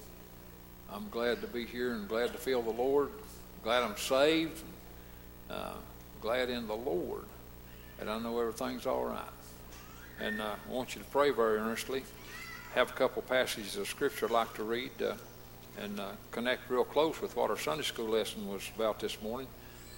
I'm 0.91 1.07
glad 1.11 1.43
to 1.43 1.47
be 1.47 1.67
here 1.67 1.93
and 1.93 2.09
glad 2.09 2.33
to 2.33 2.39
feel 2.39 2.63
the 2.63 2.71
Lord. 2.71 3.11
Glad 3.63 3.83
I'm 3.83 3.99
saved. 3.99 4.63
And, 5.51 5.59
Uh, 5.59 5.75
glad 6.23 6.49
in 6.49 6.67
the 6.67 6.75
Lord 6.75 7.27
that 7.99 8.09
I 8.09 8.19
know 8.19 8.41
everything's 8.41 8.87
all 8.87 9.05
right. 9.05 9.37
And 10.19 10.41
uh, 10.41 10.55
I 10.67 10.73
want 10.73 10.95
you 10.95 11.03
to 11.03 11.09
pray 11.11 11.29
very 11.29 11.59
earnestly. 11.59 12.05
Have 12.73 12.89
a 12.89 12.95
couple 12.95 13.21
passages 13.21 13.77
of 13.77 13.87
Scripture 13.87 14.25
I'd 14.25 14.33
like 14.33 14.55
to 14.55 14.65
read 14.65 14.93
uh, 15.03 15.13
and 15.79 16.01
uh, 16.01 16.13
connect 16.31 16.71
real 16.71 16.85
close 16.85 17.21
with 17.21 17.37
what 17.37 17.51
our 17.51 17.59
Sunday 17.59 17.85
school 17.85 18.09
lesson 18.09 18.49
was 18.49 18.63
about 18.75 18.99
this 18.99 19.21
morning 19.21 19.49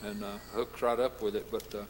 and 0.03 0.25
uh, 0.25 0.39
hook 0.53 0.83
right 0.83 0.99
up 0.99 1.23
with 1.23 1.37
it. 1.37 1.53
But 1.53 1.73
uh, 1.73 1.85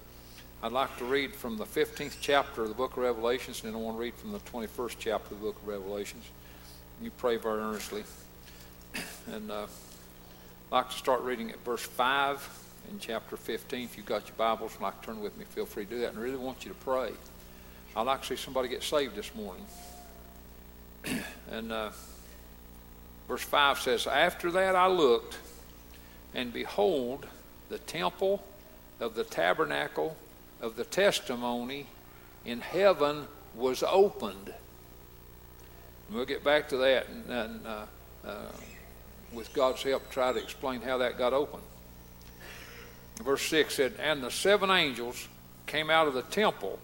I'd 0.61 0.73
like 0.73 0.97
to 0.99 1.05
read 1.05 1.37
from 1.37 1.57
the 1.57 1.65
15th 1.65 2.17
chapter 2.21 2.63
of 2.63 2.69
the 2.69 2.75
book 2.75 2.97
of 2.97 2.99
Revelations, 3.05 3.63
and 3.63 3.73
then 3.73 3.81
I 3.81 3.85
want 3.85 3.97
to 3.97 4.01
read 4.01 4.15
from 4.15 4.33
the 4.33 4.41
21st 4.41 4.97
chapter 4.99 5.35
of 5.35 5.41
the 5.41 5.47
book 5.47 5.57
of 5.63 5.69
Revelations. 5.69 6.25
You 7.01 7.13
pray 7.13 7.37
very 7.37 7.61
earnestly. 7.61 8.03
And 9.33 9.53
uh, 9.53 9.67
I'd 10.73 10.73
like 10.73 10.91
to 10.91 10.97
start 10.97 11.23
reading 11.23 11.51
at 11.51 11.65
verse 11.65 11.83
5 11.83 12.65
in 12.91 12.99
chapter 12.99 13.37
15. 13.37 13.85
If 13.85 13.97
you've 13.97 14.05
got 14.05 14.27
your 14.27 14.35
Bibles 14.35 14.73
and 14.73 14.83
like 14.83 15.01
to 15.01 15.07
turn 15.07 15.21
with 15.21 15.39
me, 15.39 15.45
feel 15.45 15.65
free 15.65 15.85
to 15.85 15.91
do 15.91 16.01
that. 16.01 16.09
And 16.09 16.19
I 16.19 16.23
really 16.23 16.39
want 16.39 16.65
you 16.65 16.73
to 16.73 16.79
pray. 16.79 17.13
I'd 17.95 18.03
like 18.03 18.23
to 18.23 18.27
see 18.27 18.37
somebody 18.37 18.69
get 18.69 18.83
saved 18.83 19.15
this 19.15 19.33
morning. 19.37 19.65
and 21.53 21.71
uh, 21.71 21.91
verse 23.29 23.43
5 23.43 23.79
says, 23.79 24.09
After 24.09 24.51
that 24.51 24.75
I 24.75 24.89
looked, 24.89 25.39
and 26.35 26.53
behold, 26.53 27.29
the 27.69 27.79
temple 27.79 28.43
of 28.99 29.15
the 29.15 29.23
tabernacle 29.23 30.17
of 30.61 30.77
the 30.77 30.85
testimony 30.85 31.87
in 32.45 32.61
heaven 32.61 33.27
was 33.55 33.83
opened. 33.83 34.53
And 36.09 36.17
we'll 36.17 36.25
get 36.25 36.45
back 36.45 36.69
to 36.71 36.77
that 36.79 37.09
and, 37.09 37.31
and 37.31 37.67
uh, 37.67 37.85
uh, 38.27 38.53
with 39.33 39.53
God's 39.53 39.83
help 39.83 40.11
try 40.11 40.33
to 40.33 40.39
explain 40.39 40.81
how 40.81 40.99
that 40.99 41.19
got 41.19 41.33
open. 41.33 41.61
Verse 43.23 43.43
6 43.43 43.75
said, 43.75 43.95
And 44.01 44.23
the 44.23 44.31
seven 44.31 44.71
angels 44.71 45.29
came 45.67 45.91
out 45.91 46.07
of 46.07 46.15
the 46.15 46.23
temple, 46.23 46.79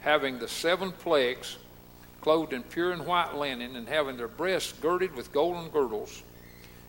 having 0.00 0.38
the 0.38 0.48
seven 0.48 0.92
plagues, 0.92 1.56
clothed 2.20 2.52
in 2.52 2.62
pure 2.62 2.92
and 2.92 3.06
white 3.06 3.34
linen, 3.34 3.76
and 3.76 3.88
having 3.88 4.16
their 4.16 4.28
breasts 4.28 4.72
girded 4.80 5.14
with 5.14 5.32
golden 5.32 5.68
girdles. 5.70 6.22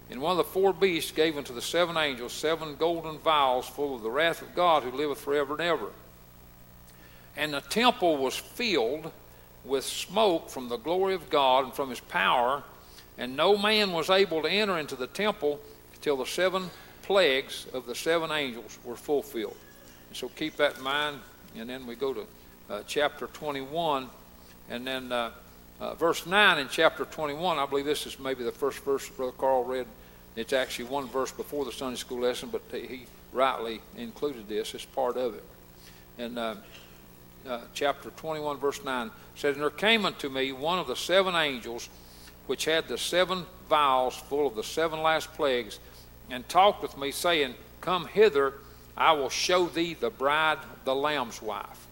And 0.09 0.19
one 0.19 0.32
of 0.32 0.38
the 0.38 0.43
four 0.43 0.74
beasts 0.74 1.11
gave 1.11 1.38
unto 1.38 1.53
the 1.53 1.61
seven 1.61 1.95
angels 1.95 2.34
seven 2.34 2.76
golden 2.76 3.17
vials 3.19 3.67
full 3.67 3.95
of 3.95 4.03
the 4.03 4.11
wrath 4.11 4.41
of 4.41 4.53
God 4.53 4.84
who 4.84 4.91
liveth 4.91 5.22
forever 5.22 5.53
and 5.53 5.61
ever. 5.61 5.88
And 7.41 7.55
the 7.55 7.61
temple 7.61 8.17
was 8.17 8.37
filled 8.37 9.11
with 9.65 9.83
smoke 9.83 10.47
from 10.47 10.69
the 10.69 10.77
glory 10.77 11.15
of 11.15 11.27
God 11.31 11.65
and 11.65 11.73
from 11.73 11.89
his 11.89 11.99
power, 11.99 12.61
and 13.17 13.35
no 13.35 13.57
man 13.57 13.91
was 13.93 14.11
able 14.11 14.43
to 14.43 14.47
enter 14.47 14.77
into 14.77 14.95
the 14.95 15.07
temple 15.07 15.59
till 16.01 16.17
the 16.17 16.25
seven 16.25 16.69
plagues 17.01 17.65
of 17.73 17.87
the 17.87 17.95
seven 17.95 18.31
angels 18.31 18.77
were 18.83 18.95
fulfilled. 18.95 19.57
And 20.09 20.15
so 20.15 20.29
keep 20.29 20.55
that 20.57 20.77
in 20.77 20.83
mind, 20.83 21.19
and 21.57 21.67
then 21.67 21.87
we 21.87 21.95
go 21.95 22.13
to 22.13 22.25
uh, 22.69 22.83
chapter 22.85 23.25
21, 23.25 24.07
and 24.69 24.85
then 24.85 25.11
uh, 25.11 25.31
uh, 25.79 25.95
verse 25.95 26.27
9 26.27 26.59
in 26.59 26.67
chapter 26.69 27.05
21. 27.05 27.57
I 27.57 27.65
believe 27.65 27.85
this 27.85 28.05
is 28.05 28.19
maybe 28.19 28.43
the 28.43 28.51
first 28.51 28.83
verse 28.83 29.09
Brother 29.09 29.31
Carl 29.31 29.63
read. 29.63 29.87
It's 30.35 30.53
actually 30.53 30.85
one 30.85 31.07
verse 31.07 31.31
before 31.31 31.65
the 31.65 31.71
Sunday 31.71 31.97
school 31.97 32.19
lesson, 32.19 32.49
but 32.51 32.61
he 32.71 33.07
rightly 33.33 33.81
included 33.97 34.47
this 34.47 34.75
as 34.75 34.85
part 34.85 35.17
of 35.17 35.33
it. 35.33 35.43
And 36.19 36.37
uh, 37.47 37.61
chapter 37.73 38.09
21, 38.11 38.57
verse 38.57 38.83
9 38.83 39.11
says, 39.35 39.55
And 39.55 39.63
there 39.63 39.69
came 39.69 40.05
unto 40.05 40.29
me 40.29 40.51
one 40.51 40.79
of 40.79 40.87
the 40.87 40.95
seven 40.95 41.35
angels, 41.35 41.89
which 42.47 42.65
had 42.65 42.87
the 42.87 42.97
seven 42.97 43.45
vials 43.69 44.15
full 44.15 44.47
of 44.47 44.55
the 44.55 44.63
seven 44.63 45.01
last 45.01 45.31
plagues, 45.33 45.79
and 46.29 46.47
talked 46.47 46.81
with 46.81 46.97
me, 46.97 47.11
saying, 47.11 47.55
Come 47.81 48.05
hither, 48.07 48.53
I 48.95 49.13
will 49.13 49.29
show 49.29 49.67
thee 49.67 49.93
the 49.93 50.09
bride, 50.09 50.59
the 50.85 50.95
Lamb's 50.95 51.41
wife. 51.41 51.87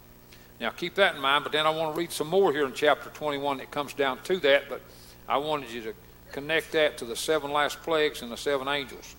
Now 0.59 0.69
keep 0.69 0.95
that 0.95 1.15
in 1.15 1.21
mind, 1.21 1.43
but 1.43 1.53
then 1.53 1.65
I 1.65 1.69
want 1.69 1.93
to 1.93 1.99
read 1.99 2.11
some 2.11 2.27
more 2.27 2.51
here 2.51 2.65
in 2.65 2.73
chapter 2.73 3.09
21 3.09 3.57
that 3.57 3.71
comes 3.71 3.93
down 3.93 4.21
to 4.23 4.37
that, 4.37 4.69
but 4.69 4.81
I 5.27 5.37
wanted 5.37 5.71
you 5.71 5.81
to 5.83 5.93
connect 6.31 6.73
that 6.73 6.97
to 6.97 7.05
the 7.05 7.15
seven 7.15 7.51
last 7.51 7.81
plagues 7.81 8.21
and 8.21 8.31
the 8.31 8.37
seven 8.37 8.67
angels. 8.67 9.15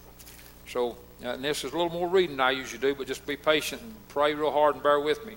So, 0.68 0.96
uh, 1.24 1.30
and 1.30 1.44
this 1.44 1.64
is 1.64 1.72
a 1.72 1.76
little 1.76 1.92
more 1.92 2.08
reading 2.08 2.38
I 2.40 2.52
usually 2.52 2.80
do, 2.80 2.94
but 2.94 3.06
just 3.06 3.26
be 3.26 3.36
patient 3.36 3.82
and 3.82 3.94
pray 4.08 4.34
real 4.34 4.50
hard 4.50 4.74
and 4.74 4.82
bear 4.82 5.00
with 5.00 5.26
me. 5.26 5.36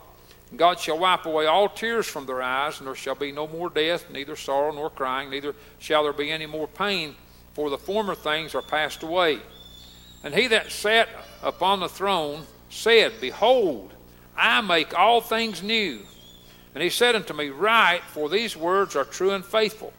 God 0.55 0.79
shall 0.79 0.99
wipe 0.99 1.25
away 1.25 1.45
all 1.45 1.69
tears 1.69 2.07
from 2.07 2.25
their 2.25 2.41
eyes, 2.41 2.79
and 2.79 2.87
there 2.87 2.95
shall 2.95 3.15
be 3.15 3.31
no 3.31 3.47
more 3.47 3.69
death, 3.69 4.09
neither 4.11 4.35
sorrow 4.35 4.73
nor 4.73 4.89
crying, 4.89 5.29
neither 5.29 5.55
shall 5.79 6.03
there 6.03 6.13
be 6.13 6.29
any 6.29 6.45
more 6.45 6.67
pain, 6.67 7.15
for 7.53 7.69
the 7.69 7.77
former 7.77 8.15
things 8.15 8.53
are 8.53 8.61
passed 8.61 9.03
away. 9.03 9.39
And 10.23 10.35
he 10.35 10.47
that 10.47 10.71
sat 10.71 11.07
upon 11.41 11.79
the 11.79 11.89
throne 11.89 12.43
said, 12.69 13.13
Behold, 13.21 13.93
I 14.35 14.61
make 14.61 14.97
all 14.97 15.21
things 15.21 15.63
new. 15.63 15.99
And 16.73 16.83
he 16.83 16.89
said 16.89 17.15
unto 17.15 17.33
me, 17.33 17.49
Write, 17.49 18.01
for 18.03 18.29
these 18.29 18.55
words 18.55 18.95
are 18.95 19.05
true 19.05 19.31
and 19.31 19.43
faithful. 19.43 19.93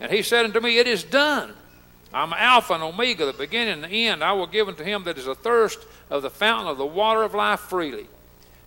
And 0.00 0.10
he 0.10 0.22
said 0.22 0.44
unto 0.44 0.60
me, 0.60 0.78
It 0.78 0.86
is 0.86 1.04
done. 1.04 1.54
I'm 2.12 2.32
Alpha 2.32 2.74
and 2.74 2.82
Omega, 2.82 3.26
the 3.26 3.32
beginning 3.32 3.74
and 3.74 3.84
the 3.84 4.06
end. 4.08 4.24
I 4.24 4.32
will 4.32 4.48
give 4.48 4.66
unto 4.66 4.82
him 4.82 5.04
that 5.04 5.18
is 5.18 5.28
athirst 5.28 5.86
of 6.08 6.22
the 6.22 6.30
fountain 6.30 6.66
of 6.66 6.78
the 6.78 6.86
water 6.86 7.22
of 7.22 7.34
life 7.34 7.60
freely. 7.60 8.08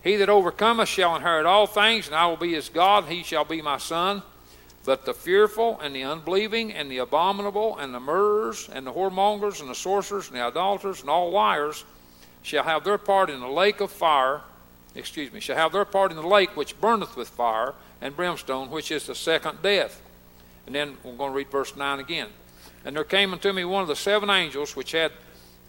He 0.04 0.16
that 0.16 0.28
overcometh 0.28 0.88
shall 0.88 1.16
inherit 1.16 1.46
all 1.46 1.66
things, 1.66 2.06
and 2.06 2.14
I 2.14 2.26
will 2.26 2.36
be 2.36 2.52
his 2.52 2.68
God, 2.68 3.04
and 3.04 3.12
he 3.12 3.22
shall 3.22 3.44
be 3.44 3.62
my 3.62 3.78
son. 3.78 4.22
But 4.84 5.06
the 5.06 5.14
fearful 5.14 5.80
and 5.80 5.96
the 5.96 6.02
unbelieving 6.02 6.72
and 6.72 6.90
the 6.90 6.98
abominable 6.98 7.78
and 7.78 7.94
the 7.94 8.00
murderers 8.00 8.68
and 8.70 8.86
the 8.86 8.92
whoremongers 8.92 9.60
and 9.60 9.70
the 9.70 9.74
sorcerers 9.74 10.28
and 10.28 10.36
the 10.36 10.42
idolaters 10.42 11.00
and 11.00 11.08
all 11.08 11.30
liars 11.30 11.84
shall 12.42 12.64
have 12.64 12.84
their 12.84 12.98
part 12.98 13.30
in 13.30 13.40
the 13.40 13.48
lake 13.48 13.80
of 13.80 13.90
fire, 13.90 14.42
excuse 14.94 15.32
me, 15.32 15.40
shall 15.40 15.56
have 15.56 15.72
their 15.72 15.86
part 15.86 16.10
in 16.10 16.18
the 16.18 16.26
lake 16.26 16.54
which 16.54 16.78
burneth 16.78 17.16
with 17.16 17.30
fire 17.30 17.72
and 18.02 18.14
brimstone, 18.14 18.70
which 18.70 18.90
is 18.90 19.06
the 19.06 19.14
second 19.14 19.62
death. 19.62 20.02
And 20.66 20.74
then 20.74 20.98
we're 21.02 21.14
going 21.14 21.32
to 21.32 21.36
read 21.36 21.48
verse 21.48 21.74
9 21.74 22.00
again. 22.00 22.28
And 22.84 22.94
there 22.94 23.04
came 23.04 23.32
unto 23.32 23.54
me 23.54 23.64
one 23.64 23.80
of 23.80 23.88
the 23.88 23.96
seven 23.96 24.28
angels 24.28 24.76
which 24.76 24.92
had 24.92 25.12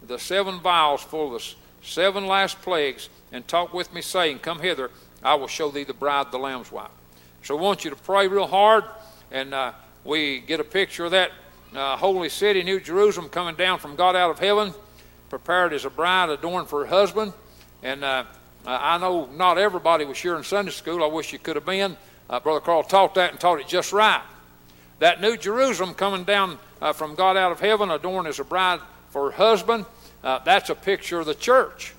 the 0.06 0.20
seven 0.20 0.60
vials 0.60 1.02
full 1.02 1.34
of 1.34 1.42
the 1.42 1.56
seven 1.82 2.28
last 2.28 2.62
plagues, 2.62 3.08
and 3.36 3.46
talked 3.50 3.74
with 3.74 3.94
me, 3.94 4.02
saying, 4.02 4.40
Come 4.40 4.60
hither, 4.60 4.90
I 5.22 5.36
will 5.36 5.48
show 5.48 5.70
thee 5.70 5.84
the 5.84 5.94
bride, 5.94 6.32
the 6.32 6.40
Lamb's 6.40 6.72
wife. 6.72 6.90
So 7.44 7.58
I 7.58 7.62
want 7.62 7.84
you 7.84 7.90
to 7.90 7.96
pray 7.98 8.30
real 8.30 8.48
hard, 8.48 8.86
and 9.30 9.54
uh, 9.54 9.74
we 10.06 10.40
get 10.40 10.62
a 10.62 10.64
picture 10.64 11.06
of 11.06 11.12
that 11.12 11.32
uh, 11.76 11.98
holy 11.98 12.30
city, 12.30 12.64
New 12.64 12.80
Jerusalem, 12.80 13.28
coming 13.28 13.56
down 13.56 13.80
from 13.80 13.98
God 13.98 14.16
out 14.16 14.32
of 14.32 14.40
heaven, 14.40 14.74
prepared 15.30 15.74
as 15.74 15.84
a 15.84 15.90
bride 15.90 16.30
adorned 16.30 16.70
for 16.70 16.86
her 16.86 16.90
husband. 16.90 17.34
And 17.84 18.06
uh, 18.06 18.24
I 18.66 18.98
know 19.00 19.26
not 19.26 19.58
everybody 19.58 20.06
was 20.06 20.18
here 20.18 20.38
in 20.38 20.44
Sunday 20.44 20.72
school. 20.72 21.04
I 21.04 21.08
wish 21.08 21.34
you 21.34 21.40
could 21.40 21.58
have 21.58 21.66
been. 21.66 21.98
Uh, 22.30 22.40
Brother 22.40 22.62
Carl 22.62 22.84
taught 22.84 23.16
that 23.16 23.32
and 23.32 23.40
taught 23.40 23.60
it 23.60 23.68
just 23.68 23.92
right. 23.92 24.24
That 25.00 25.20
New 25.20 25.36
Jerusalem 25.36 25.94
coming 25.94 26.24
down 26.24 26.58
uh, 26.82 26.94
from 26.94 27.16
God 27.16 27.36
out 27.36 27.52
of 27.52 27.60
heaven, 27.60 27.92
adorned 27.92 28.30
as 28.30 28.40
a 28.40 28.46
bride 28.46 28.80
for 29.10 29.30
her 29.30 29.36
husband, 29.36 29.86
uh, 30.24 30.40
that's 30.40 30.70
a 30.70 30.76
picture 30.76 31.20
of 31.20 31.26
the 31.26 31.36
church. 31.36 31.94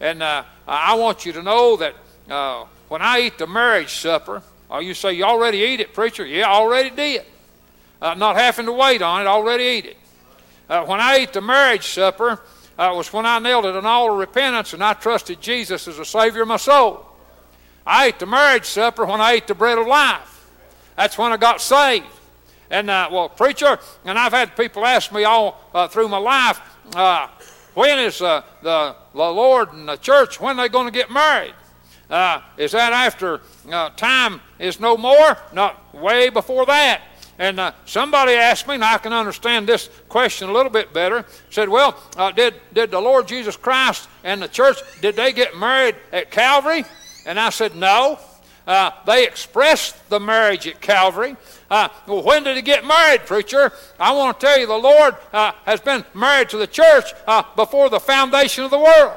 And 0.00 0.22
uh, 0.22 0.44
I 0.66 0.94
want 0.94 1.26
you 1.26 1.32
to 1.32 1.42
know 1.42 1.76
that 1.76 1.94
uh, 2.30 2.66
when 2.88 3.02
I 3.02 3.20
eat 3.20 3.38
the 3.38 3.46
marriage 3.46 3.94
supper, 3.94 4.42
oh, 4.70 4.80
you 4.80 4.94
say, 4.94 5.12
You 5.12 5.24
already 5.24 5.58
eat 5.58 5.80
it, 5.80 5.92
preacher? 5.92 6.24
Yeah, 6.24 6.48
I 6.48 6.54
already 6.54 6.90
did. 6.90 7.24
Uh, 8.00 8.14
not 8.14 8.36
having 8.36 8.66
to 8.66 8.72
wait 8.72 9.02
on 9.02 9.22
it, 9.22 9.24
I 9.24 9.28
already 9.28 9.64
eat 9.64 9.84
it. 9.86 9.96
Uh, 10.68 10.84
when 10.84 11.00
I 11.00 11.18
eat 11.18 11.32
the 11.32 11.40
marriage 11.40 11.88
supper, 11.88 12.40
uh, 12.78 12.92
was 12.94 13.12
when 13.12 13.26
I 13.26 13.40
knelt 13.40 13.64
at 13.64 13.74
an 13.74 13.86
altar 13.86 14.12
of 14.12 14.18
repentance 14.18 14.72
and 14.72 14.84
I 14.84 14.94
trusted 14.94 15.40
Jesus 15.40 15.88
as 15.88 15.96
the 15.96 16.04
Savior 16.04 16.42
of 16.42 16.48
my 16.48 16.58
soul. 16.58 17.04
I 17.84 18.06
ate 18.08 18.18
the 18.18 18.26
marriage 18.26 18.66
supper 18.66 19.04
when 19.04 19.20
I 19.20 19.32
ate 19.32 19.46
the 19.46 19.54
bread 19.54 19.78
of 19.78 19.86
life. 19.86 20.46
That's 20.96 21.18
when 21.18 21.32
I 21.32 21.36
got 21.36 21.60
saved. 21.60 22.06
And, 22.70 22.90
uh, 22.90 23.08
well, 23.10 23.30
preacher, 23.30 23.78
and 24.04 24.18
I've 24.18 24.32
had 24.32 24.54
people 24.54 24.84
ask 24.84 25.10
me 25.10 25.24
all 25.24 25.60
uh, 25.74 25.88
through 25.88 26.08
my 26.08 26.18
life, 26.18 26.60
uh, 26.94 27.28
when 27.78 28.00
is 28.00 28.20
uh, 28.20 28.42
the, 28.60 28.96
the 29.12 29.18
Lord 29.18 29.72
and 29.72 29.88
the 29.88 29.94
church, 29.94 30.40
when 30.40 30.58
are 30.58 30.64
they 30.64 30.68
going 30.68 30.86
to 30.86 30.92
get 30.92 31.12
married? 31.12 31.54
Uh, 32.10 32.40
is 32.56 32.72
that 32.72 32.92
after 32.92 33.40
uh, 33.70 33.90
time 33.90 34.40
is 34.58 34.80
no 34.80 34.96
more? 34.96 35.38
Not 35.52 35.94
way 35.94 36.28
before 36.28 36.66
that. 36.66 37.02
And 37.38 37.60
uh, 37.60 37.70
somebody 37.84 38.32
asked 38.32 38.66
me, 38.66 38.74
and 38.74 38.84
I 38.84 38.98
can 38.98 39.12
understand 39.12 39.68
this 39.68 39.90
question 40.08 40.48
a 40.48 40.52
little 40.52 40.72
bit 40.72 40.92
better. 40.92 41.24
Said, 41.50 41.68
"Well, 41.68 41.96
uh, 42.16 42.32
did 42.32 42.54
did 42.72 42.90
the 42.90 42.98
Lord 43.00 43.28
Jesus 43.28 43.56
Christ 43.56 44.08
and 44.24 44.42
the 44.42 44.48
church 44.48 44.78
did 45.00 45.14
they 45.14 45.32
get 45.32 45.56
married 45.56 45.94
at 46.10 46.32
Calvary?" 46.32 46.84
And 47.26 47.38
I 47.38 47.50
said, 47.50 47.76
"No. 47.76 48.18
Uh, 48.68 48.90
they 49.06 49.26
expressed 49.26 49.96
the 50.10 50.20
marriage 50.20 50.66
at 50.66 50.78
Calvary. 50.82 51.36
Uh, 51.70 51.88
well, 52.06 52.22
when 52.22 52.44
did 52.44 52.54
he 52.54 52.60
get 52.60 52.84
married, 52.84 53.22
preacher? 53.24 53.72
I 53.98 54.12
want 54.12 54.38
to 54.38 54.46
tell 54.46 54.60
you, 54.60 54.66
the 54.66 54.76
Lord 54.76 55.16
uh, 55.32 55.52
has 55.64 55.80
been 55.80 56.04
married 56.14 56.50
to 56.50 56.58
the 56.58 56.66
church 56.66 57.06
uh, 57.26 57.44
before 57.56 57.88
the 57.88 57.98
foundation 57.98 58.64
of 58.64 58.70
the 58.70 58.78
world. 58.78 59.16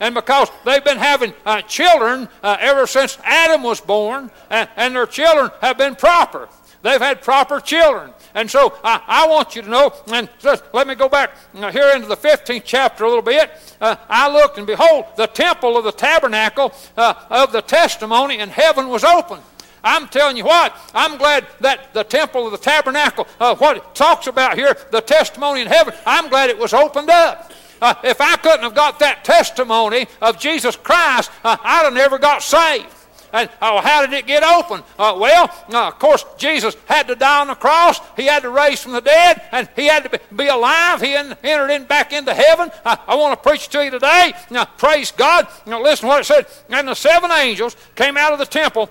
And 0.00 0.12
because 0.12 0.48
they've 0.64 0.82
been 0.82 0.98
having 0.98 1.34
uh, 1.46 1.62
children 1.62 2.28
uh, 2.42 2.56
ever 2.58 2.88
since 2.88 3.16
Adam 3.22 3.62
was 3.62 3.80
born, 3.80 4.28
and, 4.50 4.68
and 4.76 4.96
their 4.96 5.06
children 5.06 5.52
have 5.60 5.78
been 5.78 5.94
proper. 5.94 6.48
They've 6.82 7.00
had 7.00 7.22
proper 7.22 7.60
children. 7.60 8.12
And 8.34 8.50
so 8.50 8.78
I, 8.84 9.02
I 9.06 9.28
want 9.28 9.56
you 9.56 9.62
to 9.62 9.68
know, 9.68 9.92
and 10.12 10.28
just 10.38 10.62
let 10.72 10.86
me 10.86 10.94
go 10.94 11.08
back 11.08 11.34
uh, 11.54 11.70
here 11.72 11.90
into 11.94 12.06
the 12.06 12.16
15th 12.16 12.62
chapter 12.64 13.04
a 13.04 13.08
little 13.08 13.22
bit. 13.22 13.50
Uh, 13.80 13.96
I 14.08 14.32
looked, 14.32 14.58
and 14.58 14.66
behold, 14.66 15.06
the 15.16 15.26
temple 15.26 15.76
of 15.76 15.84
the 15.84 15.92
tabernacle 15.92 16.72
uh, 16.96 17.14
of 17.30 17.52
the 17.52 17.62
testimony 17.62 18.38
in 18.38 18.48
heaven 18.48 18.88
was 18.88 19.04
open. 19.04 19.40
I'm 19.82 20.08
telling 20.08 20.36
you 20.36 20.44
what, 20.44 20.76
I'm 20.94 21.16
glad 21.16 21.46
that 21.60 21.94
the 21.94 22.04
temple 22.04 22.46
of 22.46 22.52
the 22.52 22.58
tabernacle, 22.58 23.26
uh, 23.40 23.54
what 23.56 23.78
it 23.78 23.94
talks 23.94 24.26
about 24.26 24.58
here, 24.58 24.76
the 24.90 25.00
testimony 25.00 25.62
in 25.62 25.66
heaven, 25.66 25.94
I'm 26.06 26.28
glad 26.28 26.50
it 26.50 26.58
was 26.58 26.74
opened 26.74 27.10
up. 27.10 27.52
Uh, 27.80 27.94
if 28.04 28.20
I 28.20 28.36
couldn't 28.36 28.62
have 28.62 28.74
got 28.74 28.98
that 28.98 29.24
testimony 29.24 30.06
of 30.20 30.38
Jesus 30.38 30.76
Christ, 30.76 31.30
uh, 31.42 31.56
I'd 31.62 31.84
have 31.84 31.94
never 31.94 32.18
got 32.18 32.42
saved. 32.42 32.86
And 33.32 33.48
oh, 33.62 33.80
how 33.80 34.04
did 34.04 34.12
it 34.12 34.26
get 34.26 34.42
open? 34.42 34.82
Uh, 34.98 35.16
well, 35.18 35.50
uh, 35.72 35.88
of 35.88 35.98
course, 35.98 36.24
Jesus 36.36 36.76
had 36.86 37.08
to 37.08 37.14
die 37.14 37.40
on 37.40 37.48
the 37.48 37.54
cross. 37.54 38.00
He 38.16 38.26
had 38.26 38.42
to 38.42 38.50
raise 38.50 38.82
from 38.82 38.92
the 38.92 39.00
dead, 39.00 39.42
and 39.52 39.68
he 39.76 39.86
had 39.86 40.10
to 40.10 40.20
be, 40.34 40.48
alive. 40.48 41.00
He 41.00 41.14
entered 41.14 41.70
in 41.70 41.84
back 41.84 42.12
into 42.12 42.34
heaven. 42.34 42.70
I, 42.84 42.98
I 43.06 43.14
want 43.14 43.40
to 43.40 43.48
preach 43.48 43.68
to 43.68 43.84
you 43.84 43.90
today. 43.90 44.32
Now, 44.50 44.64
praise 44.64 45.12
God. 45.12 45.46
Now, 45.66 45.82
listen 45.82 46.02
to 46.02 46.08
what 46.08 46.20
it 46.20 46.24
said. 46.24 46.46
And 46.68 46.88
the 46.88 46.94
seven 46.94 47.30
angels 47.30 47.76
came 47.94 48.16
out 48.16 48.32
of 48.32 48.38
the 48.38 48.46
temple 48.46 48.90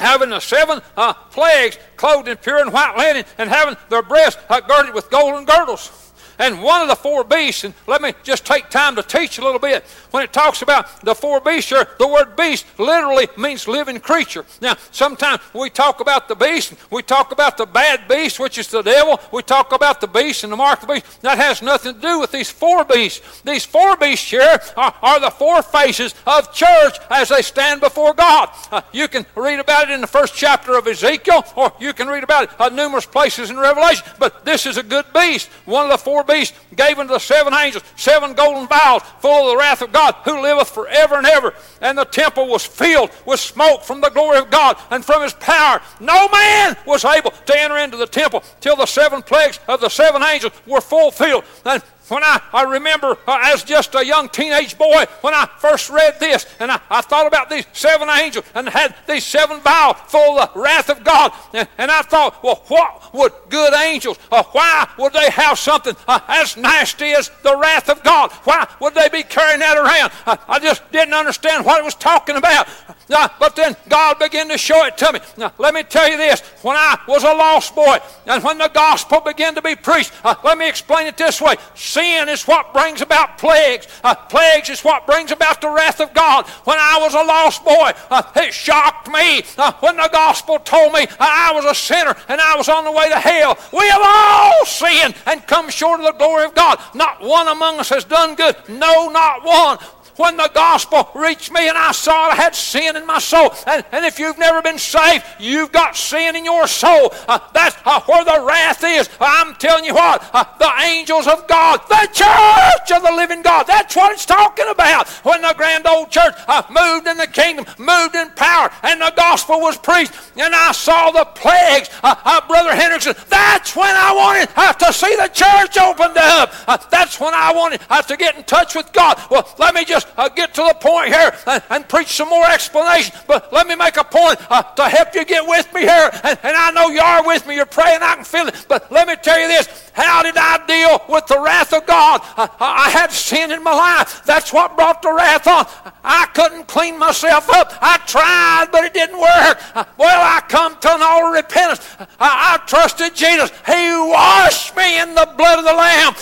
having 0.00 0.30
the 0.30 0.40
seven 0.40 0.80
uh, 0.96 1.12
plagues, 1.12 1.78
clothed 1.96 2.26
in 2.26 2.36
pure 2.38 2.60
and 2.60 2.72
white 2.72 2.96
linen, 2.96 3.24
and 3.38 3.50
having 3.50 3.76
their 3.90 4.02
breasts 4.02 4.40
uh, 4.48 4.60
girded 4.60 4.94
with 4.94 5.10
golden 5.10 5.44
girdles. 5.44 6.09
And 6.40 6.62
one 6.62 6.80
of 6.80 6.88
the 6.88 6.96
four 6.96 7.22
beasts, 7.22 7.64
and 7.64 7.74
let 7.86 8.00
me 8.00 8.14
just 8.22 8.46
take 8.46 8.70
time 8.70 8.96
to 8.96 9.02
teach 9.02 9.36
a 9.36 9.42
little 9.42 9.60
bit. 9.60 9.84
When 10.10 10.24
it 10.24 10.32
talks 10.32 10.62
about 10.62 11.02
the 11.02 11.14
four 11.14 11.38
beasts 11.38 11.68
here, 11.68 11.86
the 11.98 12.08
word 12.08 12.34
beast 12.34 12.64
literally 12.78 13.28
means 13.36 13.68
living 13.68 14.00
creature. 14.00 14.46
Now, 14.62 14.76
sometimes 14.90 15.42
we 15.52 15.68
talk 15.68 16.00
about 16.00 16.28
the 16.28 16.34
beast, 16.34 16.72
we 16.90 17.02
talk 17.02 17.30
about 17.30 17.58
the 17.58 17.66
bad 17.66 18.08
beast, 18.08 18.40
which 18.40 18.56
is 18.56 18.68
the 18.68 18.80
devil. 18.80 19.20
We 19.30 19.42
talk 19.42 19.72
about 19.72 20.00
the 20.00 20.08
beast 20.08 20.42
and 20.42 20.52
the 20.52 20.56
mark 20.56 20.80
of 20.80 20.88
the 20.88 20.94
beast. 20.94 21.20
That 21.20 21.36
has 21.36 21.60
nothing 21.60 21.94
to 21.94 22.00
do 22.00 22.18
with 22.18 22.32
these 22.32 22.50
four 22.50 22.86
beasts. 22.86 23.42
These 23.42 23.66
four 23.66 23.96
beasts 23.96 24.30
here 24.30 24.58
are, 24.78 24.94
are 25.02 25.20
the 25.20 25.30
four 25.30 25.60
faces 25.60 26.14
of 26.26 26.54
church 26.54 26.96
as 27.10 27.28
they 27.28 27.42
stand 27.42 27.82
before 27.82 28.14
God. 28.14 28.48
Uh, 28.72 28.80
you 28.92 29.08
can 29.08 29.26
read 29.36 29.60
about 29.60 29.90
it 29.90 29.92
in 29.92 30.00
the 30.00 30.06
first 30.06 30.34
chapter 30.34 30.78
of 30.78 30.86
Ezekiel, 30.86 31.44
or 31.54 31.70
you 31.78 31.92
can 31.92 32.08
read 32.08 32.24
about 32.24 32.44
it 32.44 32.50
at 32.58 32.72
numerous 32.72 33.04
places 33.04 33.50
in 33.50 33.58
Revelation. 33.58 34.06
But 34.18 34.42
this 34.46 34.64
is 34.64 34.78
a 34.78 34.82
good 34.82 35.04
beast. 35.12 35.50
One 35.66 35.84
of 35.84 35.90
the 35.90 35.98
four 35.98 36.24
beast 36.30 36.54
gave 36.76 36.98
unto 36.98 37.12
the 37.12 37.18
seven 37.18 37.52
angels 37.54 37.84
seven 37.96 38.34
golden 38.34 38.66
vials 38.68 39.02
full 39.20 39.46
of 39.46 39.50
the 39.50 39.56
wrath 39.56 39.82
of 39.82 39.92
God 39.92 40.14
who 40.24 40.40
liveth 40.40 40.70
forever 40.70 41.16
and 41.16 41.26
ever. 41.26 41.54
And 41.80 41.96
the 41.96 42.04
temple 42.04 42.46
was 42.46 42.64
filled 42.64 43.10
with 43.26 43.40
smoke 43.40 43.82
from 43.82 44.00
the 44.00 44.10
glory 44.10 44.38
of 44.38 44.50
God 44.50 44.76
and 44.90 45.04
from 45.04 45.22
his 45.22 45.34
power. 45.34 45.80
No 46.00 46.28
man 46.28 46.76
was 46.86 47.04
able 47.04 47.30
to 47.30 47.58
enter 47.58 47.78
into 47.78 47.96
the 47.96 48.06
temple 48.06 48.42
till 48.60 48.76
the 48.76 48.86
seven 48.86 49.22
plagues 49.22 49.58
of 49.68 49.80
the 49.80 49.88
seven 49.88 50.22
angels 50.22 50.52
were 50.66 50.80
fulfilled. 50.80 51.44
And 51.64 51.82
when 52.10 52.22
I, 52.22 52.40
I 52.52 52.64
remember 52.64 53.16
uh, 53.26 53.40
as 53.44 53.62
just 53.62 53.94
a 53.94 54.04
young 54.04 54.28
teenage 54.28 54.76
boy 54.76 55.04
when 55.20 55.34
I 55.34 55.48
first 55.58 55.90
read 55.90 56.18
this 56.20 56.46
and 56.58 56.70
I, 56.70 56.80
I 56.90 57.00
thought 57.00 57.26
about 57.26 57.50
these 57.50 57.64
seven 57.72 58.08
angels 58.08 58.44
and 58.54 58.68
had 58.68 58.94
these 59.06 59.24
seven 59.24 59.60
vials 59.60 59.96
full 60.06 60.38
of 60.38 60.52
the 60.52 60.60
wrath 60.60 60.90
of 60.90 61.04
God 61.04 61.32
and, 61.52 61.68
and 61.78 61.90
I 61.90 62.02
thought 62.02 62.42
well 62.42 62.62
what 62.68 63.14
would 63.14 63.32
good 63.48 63.74
angels 63.74 64.18
uh, 64.30 64.42
why 64.52 64.88
would 64.98 65.12
they 65.12 65.30
have 65.30 65.58
something 65.58 65.94
uh, 66.06 66.20
as 66.28 66.56
nasty 66.56 67.12
as 67.12 67.30
the 67.42 67.56
wrath 67.56 67.88
of 67.88 68.02
God? 68.02 68.30
Why 68.44 68.66
would 68.80 68.94
they 68.94 69.08
be 69.08 69.22
carrying 69.22 69.60
that 69.60 69.76
around? 69.76 70.12
I 70.48 70.58
just 70.58 70.90
didn't 70.92 71.14
understand 71.14 71.64
what 71.64 71.80
it 71.80 71.84
was 71.84 71.94
talking 71.94 72.36
about. 72.36 72.68
Uh, 73.08 73.28
but 73.38 73.56
then 73.56 73.74
God 73.88 74.18
began 74.18 74.48
to 74.48 74.58
show 74.58 74.86
it 74.86 74.96
to 74.98 75.12
me. 75.12 75.20
Now 75.36 75.52
let 75.58 75.74
me 75.74 75.82
tell 75.82 76.08
you 76.08 76.16
this. 76.16 76.40
When 76.62 76.76
I 76.76 76.98
was 77.08 77.24
a 77.24 77.34
lost 77.34 77.74
boy 77.74 77.98
and 78.26 78.42
when 78.44 78.58
the 78.58 78.68
gospel 78.68 79.20
began 79.20 79.54
to 79.54 79.62
be 79.62 79.74
preached 79.74 80.12
uh, 80.24 80.34
let 80.44 80.58
me 80.58 80.68
explain 80.68 81.06
it 81.06 81.16
this 81.16 81.40
way 81.40 81.56
is 82.04 82.46
what 82.46 82.72
brings 82.72 83.00
about 83.00 83.38
plagues. 83.38 83.86
Uh, 84.02 84.14
plagues 84.14 84.70
is 84.70 84.82
what 84.84 85.06
brings 85.06 85.30
about 85.30 85.60
the 85.60 85.68
wrath 85.68 86.00
of 86.00 86.12
God. 86.14 86.46
When 86.64 86.78
I 86.78 86.98
was 87.00 87.14
a 87.14 87.22
lost 87.22 87.64
boy, 87.64 87.92
uh, 88.10 88.22
it 88.36 88.52
shocked 88.52 89.08
me 89.08 89.42
uh, 89.58 89.72
when 89.80 89.96
the 89.96 90.08
gospel 90.12 90.58
told 90.58 90.92
me 90.92 91.06
I 91.18 91.52
was 91.54 91.64
a 91.64 91.74
sinner 91.74 92.14
and 92.28 92.40
I 92.40 92.56
was 92.56 92.68
on 92.68 92.84
the 92.84 92.92
way 92.92 93.08
to 93.08 93.18
hell. 93.18 93.58
We 93.72 93.88
have 93.88 94.02
all 94.02 94.64
sinned 94.66 95.14
and 95.26 95.46
come 95.46 95.70
short 95.70 96.00
of 96.00 96.06
the 96.06 96.12
glory 96.12 96.44
of 96.44 96.54
God. 96.54 96.78
Not 96.94 97.20
one 97.20 97.48
among 97.48 97.78
us 97.78 97.88
has 97.90 98.04
done 98.04 98.34
good. 98.34 98.56
No, 98.68 99.08
not 99.08 99.44
one. 99.44 99.78
When 100.16 100.36
the 100.36 100.50
gospel 100.54 101.08
reached 101.14 101.52
me 101.52 101.68
and 101.68 101.76
I 101.76 101.92
saw 101.92 102.28
I 102.30 102.34
had 102.34 102.54
sin 102.54 102.96
in 102.96 103.06
my 103.06 103.18
soul. 103.18 103.54
And, 103.66 103.84
and 103.92 104.04
if 104.04 104.18
you've 104.18 104.38
never 104.38 104.62
been 104.62 104.78
saved, 104.78 105.24
you've 105.38 105.72
got 105.72 105.96
sin 105.96 106.36
in 106.36 106.44
your 106.44 106.66
soul. 106.66 107.12
Uh, 107.28 107.38
that's 107.52 107.76
uh, 107.84 108.00
where 108.02 108.24
the 108.24 108.44
wrath 108.46 108.84
is. 108.84 109.08
I'm 109.20 109.54
telling 109.56 109.84
you 109.84 109.94
what, 109.94 110.28
uh, 110.32 110.44
the 110.58 110.70
angels 110.84 111.26
of 111.26 111.46
God, 111.46 111.80
the 111.88 112.08
church 112.12 112.96
of 112.96 113.02
the 113.02 113.12
living 113.14 113.42
God, 113.42 113.64
that's 113.64 113.96
what 113.96 114.12
it's 114.12 114.26
talking 114.26 114.66
about. 114.68 115.08
When 115.24 115.42
the 115.42 115.54
grand 115.56 115.86
old 115.86 116.10
church 116.10 116.34
uh, 116.48 116.62
moved 116.70 117.06
in 117.06 117.16
the 117.16 117.26
kingdom, 117.26 117.66
moved 117.78 118.14
in 118.14 118.30
power, 118.30 118.70
and 118.82 119.00
the 119.00 119.12
gospel 119.16 119.60
was 119.60 119.76
preached, 119.76 120.12
and 120.36 120.54
I 120.54 120.72
saw 120.72 121.10
the 121.10 121.24
plagues, 121.24 121.90
uh, 122.02 122.14
uh, 122.24 122.46
Brother 122.46 122.70
Hendrickson, 122.70 123.28
that's 123.28 123.74
when 123.76 123.94
I 123.94 124.12
wanted 124.12 124.78
to 124.78 124.92
see 124.92 125.14
the 125.16 125.28
church 125.28 125.76
opened 125.78 126.16
up. 126.16 126.52
that's 126.90 127.18
when 127.20 127.34
I 127.34 127.52
wanted 127.52 127.80
to 128.06 128.16
get 128.16 128.36
in 128.36 128.44
touch 128.44 128.74
with 128.74 128.92
God. 128.92 129.20
Well, 129.30 129.48
let 129.58 129.74
me 129.74 129.84
just 129.84 129.99
get 130.34 130.54
to 130.54 130.62
the 130.62 130.76
point 130.80 131.08
here 131.08 131.32
and, 131.46 131.62
and, 131.70 131.88
preach 131.88 132.08
some 132.08 132.28
more 132.28 132.46
explanation, 132.46 133.14
but 133.26 133.52
let 133.52 133.66
me 133.66 133.74
make 133.74 133.96
a 133.96 134.04
point 134.04 134.38
uh, 134.50 134.62
to 134.62 134.88
help 134.88 135.14
you 135.14 135.24
get 135.24 135.46
with 135.46 135.72
me 135.74 135.80
here. 135.80 136.10
And, 136.22 136.38
and 136.42 136.56
I 136.56 136.70
know 136.70 136.88
you 136.88 137.00
are 137.00 137.26
with 137.26 137.46
me. 137.46 137.56
You're 137.56 137.66
praying. 137.66 138.00
I 138.02 138.16
can 138.16 138.24
feel 138.24 138.46
it. 138.46 138.66
But 138.68 138.90
let 138.92 139.08
me 139.08 139.16
tell 139.16 139.38
you 139.40 139.48
this. 139.48 139.90
How 139.92 140.22
did 140.22 140.36
I 140.36 140.64
deal 140.66 141.02
with 141.08 141.26
the 141.26 141.40
wrath 141.40 141.72
of 141.72 141.86
God? 141.86 142.20
I, 142.36 142.48
I 142.60 142.90
had 142.90 143.10
sin 143.10 143.50
in 143.50 143.62
my 143.62 143.74
life. 143.74 144.24
That's 144.24 144.52
what 144.52 144.76
brought 144.76 145.02
the 145.02 145.12
wrath 145.12 145.46
on. 145.46 145.66
I 146.04 146.26
couldn't 146.34 146.68
clean 146.68 146.98
myself 146.98 147.50
up. 147.50 147.72
I 147.80 147.98
tried, 148.06 148.68
but 148.70 148.84
it 148.84 148.94
didn't 148.94 149.20
work. 149.20 149.60
Uh, 149.74 149.84
well, 149.98 150.20
I 150.20 150.40
come 150.48 150.78
to 150.78 150.94
an 150.94 151.02
of 151.02 151.32
repentance. 151.32 151.80
Uh, 151.98 152.06
I, 152.18 152.58
I 152.60 152.66
trusted 152.66 153.14
Jesus. 153.14 153.50
He 153.66 153.94
washed 153.96 154.76
me 154.76 155.00
in 155.00 155.14
the 155.14 155.32
blood 155.36 155.58
of 155.58 155.64
the 155.64 155.74
Lamb. 155.74 156.14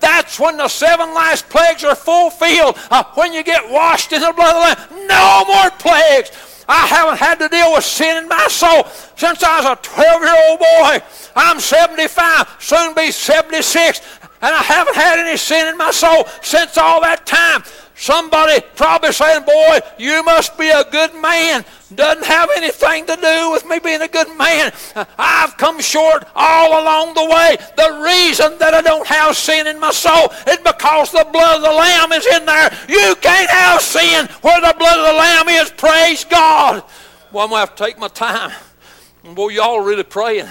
That's 0.00 0.38
when 0.38 0.56
the 0.56 0.68
seven 0.68 1.14
last 1.14 1.48
plagues 1.48 1.84
are 1.84 1.94
fulfilled. 1.94 2.78
Uh, 2.90 3.04
when 3.14 3.32
you 3.32 3.42
get 3.42 3.70
washed 3.70 4.12
in 4.12 4.20
the 4.20 4.32
blood 4.32 4.54
of 4.54 4.88
the 4.88 4.96
Lamb, 4.96 5.08
no 5.08 5.44
more 5.46 5.70
plagues. 5.78 6.30
I 6.68 6.86
haven't 6.86 7.18
had 7.18 7.38
to 7.40 7.48
deal 7.48 7.72
with 7.72 7.84
sin 7.84 8.22
in 8.22 8.28
my 8.28 8.46
soul 8.48 8.84
since 9.16 9.42
I 9.42 9.60
was 9.60 9.66
a 9.66 9.82
12 9.82 10.22
year 10.22 10.48
old 10.48 10.58
boy. 10.58 11.02
I'm 11.36 11.60
75, 11.60 12.56
soon 12.58 12.94
be 12.94 13.10
76, 13.10 14.00
and 14.40 14.54
I 14.54 14.62
haven't 14.62 14.96
had 14.96 15.18
any 15.18 15.36
sin 15.36 15.68
in 15.68 15.76
my 15.76 15.90
soul 15.90 16.26
since 16.42 16.78
all 16.78 17.00
that 17.02 17.26
time. 17.26 17.64
Somebody 17.96 18.60
probably 18.74 19.12
saying, 19.12 19.44
Boy, 19.44 19.78
you 19.98 20.24
must 20.24 20.58
be 20.58 20.68
a 20.68 20.84
good 20.90 21.14
man. 21.14 21.64
Doesn't 21.94 22.24
have 22.24 22.50
anything 22.56 23.06
to 23.06 23.14
do 23.14 23.52
with 23.52 23.64
me 23.66 23.78
being 23.78 24.02
a 24.02 24.08
good 24.08 24.36
man. 24.36 24.72
I've 25.16 25.56
come 25.56 25.80
short 25.80 26.24
all 26.34 26.82
along 26.82 27.14
the 27.14 27.24
way. 27.24 27.56
The 27.76 28.02
reason 28.02 28.58
that 28.58 28.74
I 28.74 28.82
don't 28.82 29.06
have 29.06 29.36
sin 29.36 29.68
in 29.68 29.78
my 29.78 29.92
soul 29.92 30.32
is 30.48 30.58
because 30.58 31.12
the 31.12 31.26
blood 31.32 31.56
of 31.58 31.62
the 31.62 31.72
Lamb 31.72 32.10
is 32.12 32.26
in 32.26 32.44
there. 32.44 32.76
You 32.88 33.14
can't 33.20 33.50
have 33.50 33.80
sin 33.80 34.26
where 34.42 34.60
the 34.60 34.74
blood 34.76 34.98
of 34.98 35.06
the 35.06 35.18
Lamb 35.18 35.48
is. 35.48 35.70
Praise 35.70 36.24
God. 36.24 36.82
Well, 37.30 37.44
I'm 37.44 37.50
going 37.50 37.64
to 37.64 37.68
have 37.68 37.76
to 37.76 37.84
take 37.84 37.98
my 37.98 38.08
time. 38.08 38.50
Boy, 39.34 39.50
y'all 39.50 39.80
really 39.80 40.02
praying. 40.02 40.48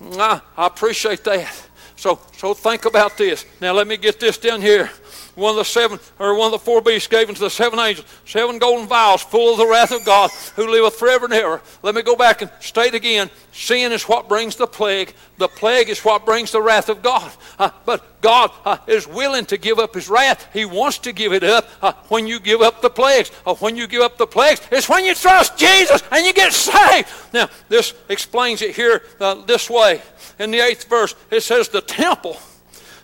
I, 0.00 0.40
I 0.56 0.66
appreciate 0.66 1.22
that. 1.24 1.68
So, 1.96 2.18
so 2.36 2.54
think 2.54 2.86
about 2.86 3.18
this. 3.18 3.44
Now, 3.60 3.74
let 3.74 3.86
me 3.86 3.98
get 3.98 4.18
this 4.18 4.38
down 4.38 4.62
here 4.62 4.90
one 5.34 5.50
of 5.50 5.56
the 5.56 5.64
seven 5.64 5.98
or 6.18 6.34
one 6.34 6.46
of 6.46 6.52
the 6.52 6.58
four 6.58 6.82
beasts 6.82 7.08
gave 7.08 7.28
unto 7.28 7.40
the 7.40 7.50
seven 7.50 7.78
angels 7.78 8.06
seven 8.26 8.58
golden 8.58 8.86
vials 8.86 9.22
full 9.22 9.52
of 9.52 9.58
the 9.58 9.66
wrath 9.66 9.92
of 9.92 10.04
God 10.04 10.30
who 10.56 10.70
liveth 10.70 10.96
forever 10.96 11.24
and 11.24 11.34
ever. 11.34 11.62
Let 11.82 11.94
me 11.94 12.02
go 12.02 12.16
back 12.16 12.42
and 12.42 12.50
state 12.60 12.94
again. 12.94 13.30
Sin 13.52 13.92
is 13.92 14.04
what 14.04 14.28
brings 14.28 14.56
the 14.56 14.66
plague. 14.66 15.14
The 15.38 15.48
plague 15.48 15.88
is 15.88 16.04
what 16.04 16.24
brings 16.24 16.52
the 16.52 16.62
wrath 16.62 16.88
of 16.88 17.02
God. 17.02 17.30
Uh, 17.58 17.70
but 17.84 18.20
God 18.20 18.50
uh, 18.64 18.78
is 18.86 19.06
willing 19.06 19.44
to 19.46 19.58
give 19.58 19.78
up 19.78 19.94
His 19.94 20.08
wrath. 20.08 20.48
He 20.52 20.64
wants 20.64 20.98
to 20.98 21.12
give 21.12 21.32
it 21.32 21.44
up 21.44 21.68
uh, 21.82 21.92
when 22.08 22.26
you 22.26 22.40
give 22.40 22.62
up 22.62 22.80
the 22.80 22.90
plagues. 22.90 23.30
Uh, 23.46 23.54
when 23.56 23.76
you 23.76 23.86
give 23.86 24.02
up 24.02 24.18
the 24.18 24.26
plagues, 24.26 24.60
it's 24.70 24.88
when 24.88 25.04
you 25.04 25.14
trust 25.14 25.58
Jesus 25.58 26.02
and 26.10 26.24
you 26.24 26.32
get 26.32 26.52
saved. 26.52 27.08
Now, 27.32 27.48
this 27.68 27.94
explains 28.08 28.62
it 28.62 28.74
here 28.74 29.02
uh, 29.20 29.34
this 29.46 29.68
way. 29.68 30.00
In 30.38 30.50
the 30.50 30.60
eighth 30.60 30.88
verse, 30.88 31.14
it 31.30 31.42
says 31.42 31.68
the 31.68 31.80
temple. 31.82 32.36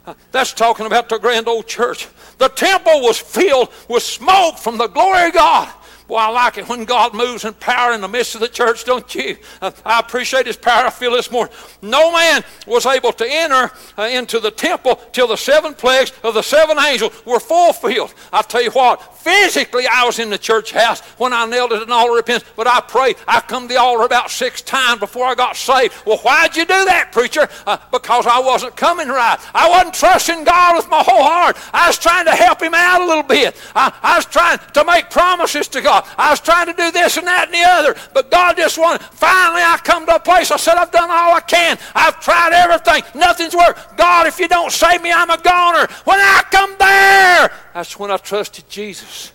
Uh, 0.06 0.14
that's 0.32 0.54
talking 0.54 0.86
about 0.86 1.10
the 1.10 1.18
grand 1.18 1.48
old 1.48 1.66
church. 1.66 2.08
The 2.38 2.48
temple 2.48 3.02
was 3.02 3.18
filled 3.18 3.68
with 3.88 4.02
smoke 4.02 4.58
from 4.58 4.78
the 4.78 4.86
glory 4.86 5.28
of 5.28 5.34
God. 5.34 5.72
Boy, 6.08 6.16
I 6.16 6.28
like 6.30 6.56
it 6.56 6.66
when 6.66 6.86
God 6.86 7.12
moves 7.12 7.44
in 7.44 7.52
power 7.52 7.92
in 7.92 8.00
the 8.00 8.08
midst 8.08 8.34
of 8.34 8.40
the 8.40 8.48
church, 8.48 8.86
don't 8.86 9.14
you? 9.14 9.36
I 9.60 10.00
appreciate 10.00 10.46
His 10.46 10.56
power. 10.56 10.86
I 10.86 10.90
feel 10.90 11.12
this 11.12 11.30
morning. 11.30 11.54
No 11.82 12.10
man 12.10 12.42
was 12.66 12.86
able 12.86 13.12
to 13.12 13.26
enter 13.28 13.70
uh, 13.98 14.04
into 14.04 14.40
the 14.40 14.50
temple 14.50 14.96
till 15.12 15.26
the 15.26 15.36
seven 15.36 15.74
plagues 15.74 16.12
of 16.24 16.32
the 16.32 16.42
seven 16.42 16.78
angels 16.78 17.12
were 17.26 17.38
fulfilled. 17.38 18.14
I 18.32 18.40
tell 18.40 18.62
you 18.62 18.70
what, 18.70 19.18
physically 19.18 19.86
I 19.86 20.04
was 20.04 20.18
in 20.18 20.30
the 20.30 20.38
church 20.38 20.72
house 20.72 21.00
when 21.18 21.34
I 21.34 21.44
knelt 21.44 21.72
at 21.72 21.82
an 21.82 21.92
altar 21.92 22.12
of 22.12 22.16
repentance, 22.16 22.50
but 22.56 22.66
I 22.66 22.80
prayed. 22.80 23.16
I 23.26 23.40
come 23.40 23.68
to 23.68 23.74
the 23.74 23.78
altar 23.78 24.04
about 24.04 24.30
six 24.30 24.62
times 24.62 25.00
before 25.00 25.26
I 25.26 25.34
got 25.34 25.56
saved. 25.56 25.94
Well, 26.06 26.18
why'd 26.18 26.56
you 26.56 26.64
do 26.64 26.86
that, 26.86 27.12
preacher? 27.12 27.48
Uh, 27.66 27.76
because 27.92 28.26
I 28.26 28.40
wasn't 28.40 28.76
coming 28.76 29.08
right. 29.08 29.38
I 29.54 29.68
wasn't 29.68 29.94
trusting 29.94 30.44
God 30.44 30.76
with 30.76 30.88
my 30.88 31.02
whole 31.02 31.22
heart. 31.22 31.58
I 31.74 31.88
was 31.88 31.98
trying 31.98 32.24
to 32.24 32.34
help 32.34 32.62
Him 32.62 32.72
out 32.74 33.02
a 33.02 33.06
little 33.06 33.22
bit. 33.22 33.54
I, 33.74 33.92
I 34.02 34.16
was 34.16 34.24
trying 34.24 34.58
to 34.72 34.84
make 34.84 35.10
promises 35.10 35.68
to 35.68 35.82
God. 35.82 35.97
I 36.16 36.30
was 36.30 36.40
trying 36.40 36.66
to 36.66 36.72
do 36.72 36.90
this 36.90 37.16
and 37.16 37.26
that 37.26 37.46
and 37.46 37.54
the 37.54 37.64
other, 37.64 38.00
but 38.12 38.30
God 38.30 38.56
just 38.56 38.78
wanted. 38.78 39.02
Finally, 39.02 39.62
I 39.62 39.78
come 39.82 40.06
to 40.06 40.16
a 40.16 40.20
place. 40.20 40.50
I 40.50 40.56
said, 40.56 40.74
I've 40.74 40.90
done 40.90 41.10
all 41.10 41.34
I 41.34 41.40
can. 41.40 41.78
I've 41.94 42.20
tried 42.20 42.52
everything. 42.52 43.02
Nothing's 43.18 43.54
worked. 43.54 43.96
God, 43.96 44.26
if 44.26 44.38
you 44.38 44.48
don't 44.48 44.72
save 44.72 45.02
me, 45.02 45.12
I'm 45.12 45.30
a 45.30 45.38
goner. 45.40 45.86
When 46.04 46.18
I 46.18 46.42
come 46.50 46.74
there, 46.78 47.50
that's 47.74 47.98
when 47.98 48.10
I 48.10 48.16
trusted 48.16 48.68
Jesus. 48.68 49.32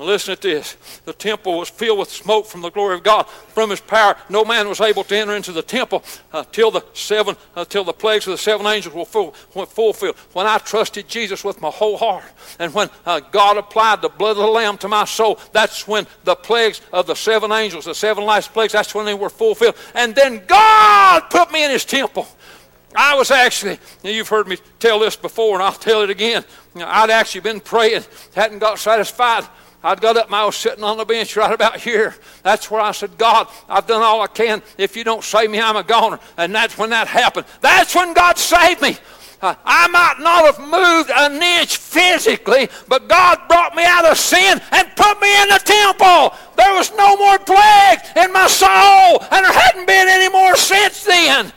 Listen 0.00 0.34
to 0.34 0.40
this. 0.40 0.76
The 1.04 1.12
temple 1.12 1.58
was 1.58 1.68
filled 1.68 1.98
with 1.98 2.10
smoke 2.10 2.46
from 2.46 2.62
the 2.62 2.70
glory 2.70 2.94
of 2.94 3.02
God. 3.02 3.24
From 3.28 3.68
his 3.68 3.80
power, 3.80 4.16
no 4.30 4.44
man 4.44 4.66
was 4.66 4.80
able 4.80 5.04
to 5.04 5.16
enter 5.16 5.36
into 5.36 5.52
the 5.52 5.62
temple 5.62 6.02
uh, 6.32 6.42
till 6.50 6.70
the 6.70 6.82
seven, 6.94 7.36
uh, 7.54 7.66
till 7.66 7.84
the 7.84 7.92
plagues 7.92 8.26
of 8.26 8.32
the 8.32 8.38
seven 8.38 8.66
angels 8.66 8.94
were, 8.94 9.04
full, 9.04 9.34
were 9.54 9.66
fulfilled. 9.66 10.16
When 10.32 10.46
I 10.46 10.56
trusted 10.58 11.06
Jesus 11.06 11.44
with 11.44 11.60
my 11.60 11.68
whole 11.68 11.98
heart, 11.98 12.24
and 12.58 12.72
when 12.72 12.88
uh, 13.04 13.20
God 13.20 13.58
applied 13.58 14.00
the 14.00 14.08
blood 14.08 14.32
of 14.32 14.38
the 14.38 14.46
Lamb 14.46 14.78
to 14.78 14.88
my 14.88 15.04
soul, 15.04 15.38
that's 15.52 15.86
when 15.86 16.06
the 16.24 16.34
plagues 16.34 16.80
of 16.92 17.06
the 17.06 17.14
seven 17.14 17.52
angels, 17.52 17.84
the 17.84 17.94
seven 17.94 18.24
last 18.24 18.54
plagues, 18.54 18.72
that's 18.72 18.94
when 18.94 19.04
they 19.04 19.14
were 19.14 19.30
fulfilled. 19.30 19.76
And 19.94 20.14
then 20.14 20.42
God 20.46 21.28
put 21.28 21.52
me 21.52 21.64
in 21.64 21.70
his 21.70 21.84
temple. 21.84 22.26
I 22.96 23.14
was 23.14 23.30
actually, 23.30 23.78
you've 24.02 24.28
heard 24.28 24.48
me 24.48 24.56
tell 24.78 24.98
this 24.98 25.14
before, 25.14 25.54
and 25.54 25.62
I'll 25.62 25.72
tell 25.72 26.02
it 26.02 26.10
again. 26.10 26.42
I'd 26.74 27.10
actually 27.10 27.42
been 27.42 27.60
praying, 27.60 28.02
hadn't 28.34 28.58
got 28.60 28.78
satisfied 28.78 29.46
I'd 29.82 30.00
got 30.00 30.16
up 30.16 30.26
and 30.26 30.34
I 30.34 30.44
was 30.44 30.56
sitting 30.56 30.84
on 30.84 30.98
the 30.98 31.04
bench 31.04 31.36
right 31.36 31.52
about 31.52 31.80
here. 31.80 32.14
That's 32.42 32.70
where 32.70 32.80
I 32.80 32.92
said, 32.92 33.16
God, 33.16 33.48
I've 33.68 33.86
done 33.86 34.02
all 34.02 34.20
I 34.20 34.26
can. 34.26 34.62
If 34.76 34.96
you 34.96 35.04
don't 35.04 35.24
save 35.24 35.50
me, 35.50 35.60
I'm 35.60 35.76
a 35.76 35.82
goner. 35.82 36.20
And 36.36 36.54
that's 36.54 36.76
when 36.76 36.90
that 36.90 37.08
happened. 37.08 37.46
That's 37.60 37.94
when 37.94 38.12
God 38.12 38.36
saved 38.36 38.82
me. 38.82 38.98
Uh, 39.42 39.54
I 39.64 39.88
might 39.88 40.16
not 40.20 40.44
have 40.44 40.58
moved 40.60 41.10
an 41.10 41.42
inch 41.42 41.78
physically, 41.78 42.68
but 42.88 43.08
God 43.08 43.38
brought 43.48 43.74
me 43.74 43.84
out 43.86 44.04
of 44.04 44.18
sin 44.18 44.60
and 44.70 44.96
put 44.96 45.18
me 45.18 45.42
in 45.42 45.48
the 45.48 45.60
temple. 45.64 46.36
There 46.56 46.74
was 46.74 46.92
no 46.94 47.16
more 47.16 47.38
plague 47.38 48.00
in 48.16 48.34
my 48.34 48.46
soul, 48.48 49.24
and 49.30 49.44
there 49.46 49.52
hadn't 49.52 49.86
been 49.86 50.08
any 50.08 50.28
more 50.28 50.56
since 50.56 51.04
then 51.04 51.52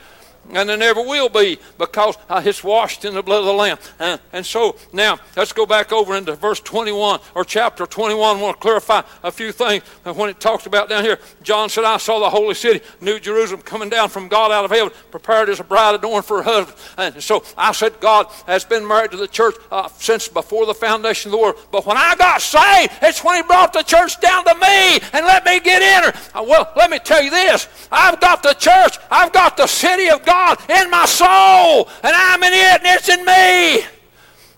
and 0.56 0.70
there 0.70 0.78
never 0.78 1.02
will 1.02 1.30
be 1.30 1.60
because 1.78 2.18
uh, 2.30 2.42
it's 2.44 2.64
washed 2.64 3.06
in 3.06 3.14
the 3.14 3.24
blood 3.24 3.40
of 3.40 3.46
the 3.46 3.54
Lamb. 3.54 3.78
Uh, 4.00 4.18
and 4.32 4.46
so 4.46 4.76
now 4.92 5.20
let's 5.36 5.54
go 5.54 5.66
back 5.66 5.92
over 5.92 6.16
into 6.16 6.36
verse 6.36 6.60
21 6.60 7.20
or 7.36 7.46
chapter 7.46 7.86
21. 7.86 8.38
I 8.38 8.42
want 8.42 8.58
to 8.58 8.62
clarify 8.62 9.02
a 9.24 9.32
few 9.32 9.52
things 9.52 9.84
when 10.04 10.30
it 10.30 10.40
talks 10.40 10.66
about 10.66 10.90
down 10.90 11.04
here. 11.04 11.20
John 11.42 11.70
said, 11.70 11.84
I 11.84 11.98
saw 11.98 12.20
the 12.20 12.30
holy 12.30 12.56
city, 12.56 12.82
New 13.02 13.20
Jerusalem, 13.20 13.62
coming 13.62 13.90
down 13.90 14.10
from 14.10 14.28
God 14.28 14.52
out 14.52 14.66
of 14.66 14.72
heaven, 14.72 14.92
prepared 15.12 15.50
as 15.50 15.60
a 15.60 15.64
bride 15.64 15.96
adorned 15.96 16.26
for 16.26 16.42
her 16.42 16.44
husband. 16.44 16.78
And 16.98 17.24
so 17.24 17.44
I 17.58 17.72
said, 17.72 18.00
God 18.00 18.28
has 18.48 18.66
been 18.66 18.88
married 18.88 19.12
to 19.12 19.18
the 19.18 19.28
church 19.28 19.56
uh, 19.72 19.88
since 19.98 20.28
before 20.28 20.66
the 20.66 20.74
foundation 20.74 21.30
of 21.30 21.32
the 21.34 21.38
world. 21.38 21.56
But 21.72 21.86
when 21.86 21.98
I 21.98 22.16
got 22.16 22.42
saved, 22.42 22.94
it's 23.02 23.24
when 23.24 23.36
He 23.38 23.44
brought 23.44 23.74
the 23.74 23.84
church 23.84 24.20
down 24.20 24.46
to 24.46 24.56
me 24.56 25.00
and 25.14 25.26
let 25.26 25.46
me 25.46 25.60
get 25.60 25.82
in 25.82 26.12
her. 26.12 26.40
Uh, 26.40 26.44
well, 26.44 26.72
let 26.76 26.90
me 26.90 27.00
tell 27.00 27.22
you 27.22 27.30
this 27.30 27.68
I've 27.92 28.20
got 28.20 28.44
the 28.44 28.54
church, 28.54 28.98
I've 29.10 29.34
got 29.34 29.58
the 29.58 29.68
city 29.68 30.10
of 30.10 30.24
God. 30.26 30.43
God 30.44 30.70
in 30.70 30.90
my 30.90 31.06
soul, 31.06 31.88
and 32.04 32.14
I'm 32.14 32.44
in 32.44 32.54
it, 32.54 32.82
and 32.82 32.86
it's 32.86 33.10
in 33.10 33.26
me. 33.26 33.86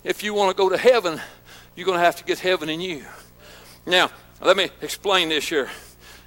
If 0.03 0.23
you 0.23 0.33
want 0.33 0.55
to 0.55 0.57
go 0.57 0.69
to 0.69 0.77
heaven, 0.77 1.21
you're 1.75 1.86
going 1.86 1.97
to 1.97 2.03
have 2.03 2.15
to 2.17 2.23
get 2.23 2.39
heaven 2.39 2.69
in 2.69 2.81
you. 2.81 3.05
Now, 3.86 4.09
let 4.41 4.57
me 4.57 4.69
explain 4.81 5.29
this 5.29 5.47
here. 5.47 5.69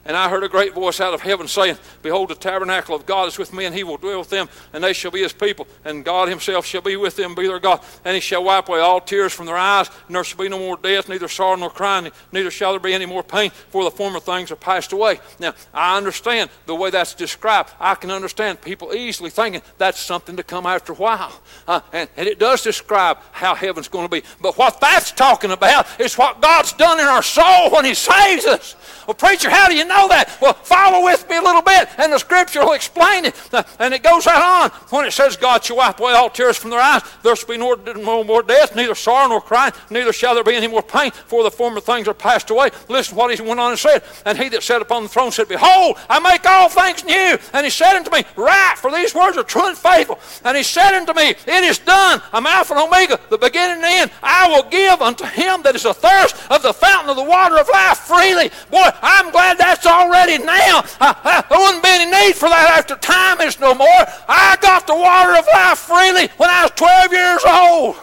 And 0.09 0.17
I 0.17 0.31
heard 0.31 0.43
a 0.43 0.49
great 0.49 0.75
voice 0.75 1.03
out 1.03 1.13
of 1.13 1.21
heaven 1.21 1.47
saying, 1.47 1.77
Behold, 2.01 2.31
the 2.31 2.35
tabernacle 2.35 2.97
of 2.97 3.05
God 3.05 3.29
is 3.29 3.37
with 3.37 3.53
me, 3.53 3.67
and 3.67 3.75
he 3.75 3.85
will 3.85 3.99
dwell 3.99 4.21
with 4.21 4.31
them, 4.31 4.49
and 4.73 4.83
they 4.83 4.95
shall 4.95 5.11
be 5.11 5.21
his 5.21 5.35
people. 5.35 5.69
And 5.85 6.03
God 6.03 6.31
himself 6.31 6.65
shall 6.65 6.81
be 6.81 6.97
with 6.97 7.15
them, 7.15 7.35
be 7.35 7.47
their 7.47 7.59
God. 7.59 7.85
And 8.07 8.15
he 8.15 8.21
shall 8.21 8.43
wipe 8.43 8.71
away 8.71 8.81
all 8.81 9.03
tears 9.03 9.35
from 9.35 9.45
their 9.45 9.59
eyes, 9.59 9.91
and 10.07 10.17
there 10.17 10.25
shall 10.25 10.39
be 10.39 10.49
no 10.49 10.59
more 10.59 10.79
death, 10.79 11.11
neither 11.11 11.29
sorrow 11.29 11.57
nor 11.57 11.69
crying, 11.69 12.11
neither 12.33 12.51
shall 12.51 12.71
there 12.71 12.81
be 12.81 12.95
any 12.95 13.05
more 13.05 13.23
pain, 13.23 13.51
for 13.69 13.85
the 13.85 13.91
former 13.91 14.19
things 14.19 14.51
are 14.51 14.57
passed 14.57 14.95
away. 14.95 15.21
Now, 15.39 15.53
I 15.75 15.99
understand 15.99 16.49
the 16.65 16.75
way 16.75 16.89
that's 16.89 17.15
described. 17.15 17.75
I 17.79 17.95
can 17.95 18.11
understand 18.11 18.63
people 18.63 18.95
easily 18.95 19.29
thinking 19.29 19.61
that's 19.77 20.01
something 20.01 20.37
to 20.39 20.43
come 20.43 20.65
after 20.65 20.95
a 20.95 20.97
while. 20.97 21.39
Uh, 21.67 21.83
and, 21.93 22.09
and 22.17 22.27
it 22.27 22.39
does 22.39 22.63
describe 22.63 23.19
how 23.33 23.55
heaven's 23.55 23.89
going 23.89 24.07
to 24.07 24.11
be. 24.11 24.23
But 24.41 24.57
what 24.57 24.81
that's 24.81 25.13
talking 25.13 25.51
about 25.51 25.87
is 26.01 26.17
what 26.17 26.41
God's 26.41 26.73
done 26.73 26.99
in 26.99 27.05
our 27.05 27.23
soul 27.23 27.71
when 27.73 27.85
he 27.85 27.93
saves 27.93 28.47
us. 28.47 28.75
Well, 29.07 29.15
preacher, 29.15 29.51
how 29.51 29.69
do 29.69 29.75
you 29.75 29.85
know 29.85 29.98
that? 30.07 30.39
Well, 30.41 30.53
follow 30.53 31.05
with 31.05 31.29
me 31.29 31.39
a 31.39 31.43
little 31.43 31.63
bit, 31.63 31.89
and 31.99 32.13
the 32.13 32.19
scripture 32.19 32.61
will 32.61 32.75
explain 32.75 33.25
it. 33.25 33.35
Uh, 33.53 33.65
and 33.81 33.93
it 33.93 34.05
goes 34.05 34.27
right 34.27 34.63
on 34.63 34.71
when 34.91 35.05
it 35.05 35.13
says, 35.13 35.37
God 35.37 35.65
shall 35.65 35.79
wipe 35.79 35.99
away 35.99 36.13
all 36.13 36.31
tears 36.31 36.57
from 36.57 36.71
their 36.71 36.81
eyes. 36.81 37.03
There 37.25 37.35
shall 37.35 37.49
be 37.49 37.57
no, 37.57 37.75
no 37.75 38.23
more 38.23 38.45
death, 38.45 38.77
neither 38.77 38.95
sorrow 38.95 39.29
nor 39.29 39.41
crying, 39.41 39.73
neither 39.91 40.13
shall 40.13 40.35
there 40.35 40.45
be 40.45 40.55
any 40.55 40.69
more 40.69 40.83
pain, 40.83 41.11
for 41.11 41.43
the 41.43 41.51
former 41.51 41.81
things 41.81 42.07
are 42.07 42.15
passed 42.15 42.51
away. 42.51 42.71
Listen 42.89 43.15
to 43.15 43.19
what 43.19 43.35
he 43.35 43.43
went 43.43 43.59
on 43.59 43.71
and 43.71 43.79
said. 43.79 44.05
And 44.25 44.39
he 44.39 44.49
that 44.51 44.63
sat 44.63 44.83
upon 44.83 45.03
the 45.03 45.09
throne 45.09 45.33
said, 45.33 45.49
Behold, 45.49 45.97
I 46.09 46.21
make 46.21 46.47
all 46.47 46.69
things 46.69 47.05
new. 47.05 47.39
And 47.53 47.65
he 47.65 47.71
said 47.71 47.97
unto 47.97 48.11
me, 48.11 48.25
Write, 48.37 48.77
for 48.77 48.93
these 48.93 49.15
words 49.15 49.37
are 49.37 49.43
true 49.43 49.67
and 49.67 49.77
faithful. 49.77 50.19
And 50.45 50.57
he 50.57 50.63
said 50.63 50.95
unto 50.95 51.15
me, 51.15 51.31
It 51.31 51.65
is 51.65 51.79
done. 51.79 52.21
I'm 52.33 52.47
Alpha 52.47 52.75
and 52.75 52.83
Omega, 52.83 53.19
the 53.31 53.39
beginning 53.39 53.77
and 53.77 53.85
the 53.85 53.89
end. 53.89 54.11
I 54.23 54.49
will 54.49 54.69
give 54.69 55.01
unto 55.01 55.25
him 55.25 55.63
that 55.63 55.75
is 55.75 55.87
athirst 55.87 56.37
of 56.51 56.63
the 56.63 56.73
fountain 56.73 57.11
of 57.11 57.17
the 57.17 57.25
water 57.25 57.59
of 57.59 57.69
life 57.69 57.99
freely. 57.99 58.51
Boy, 58.71 58.89
I'm 59.03 59.31
glad 59.31 59.59
that's 59.59 59.87
already 59.89 60.43
now. 60.45 60.85
Uh, 61.01 61.15
uh, 61.25 61.43
there 61.49 61.59
wouldn't 61.59 61.83
be 61.83 61.89
any 61.91 62.11
need 62.11 62.35
for 62.35 62.49
that 62.49 62.79
after 62.79 62.95
time 62.97 63.41
is 63.41 63.59
no 63.59 63.75
more. 63.75 64.05
I 64.29 64.57
got 64.61 64.87
the 64.87 64.95
water 64.95 65.37
of 65.37 65.47
life 65.53 65.79
freely 65.79 66.29
when 66.37 66.51
I 66.51 66.63
was 66.63 66.73
12 66.77 67.13
years 67.13 67.43
old. 67.47 67.97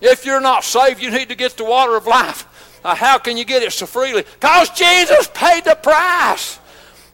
If 0.00 0.26
you're 0.26 0.40
not 0.40 0.64
saved, 0.64 1.02
you 1.02 1.10
need 1.10 1.28
to 1.30 1.34
get 1.34 1.56
the 1.56 1.64
water 1.64 1.96
of 1.96 2.06
life. 2.06 2.46
Uh, 2.84 2.94
how 2.94 3.18
can 3.18 3.36
you 3.36 3.44
get 3.44 3.62
it 3.62 3.72
so 3.72 3.86
freely? 3.86 4.22
Because 4.22 4.70
Jesus 4.70 5.28
paid 5.34 5.64
the 5.64 5.74
price. 5.74 6.58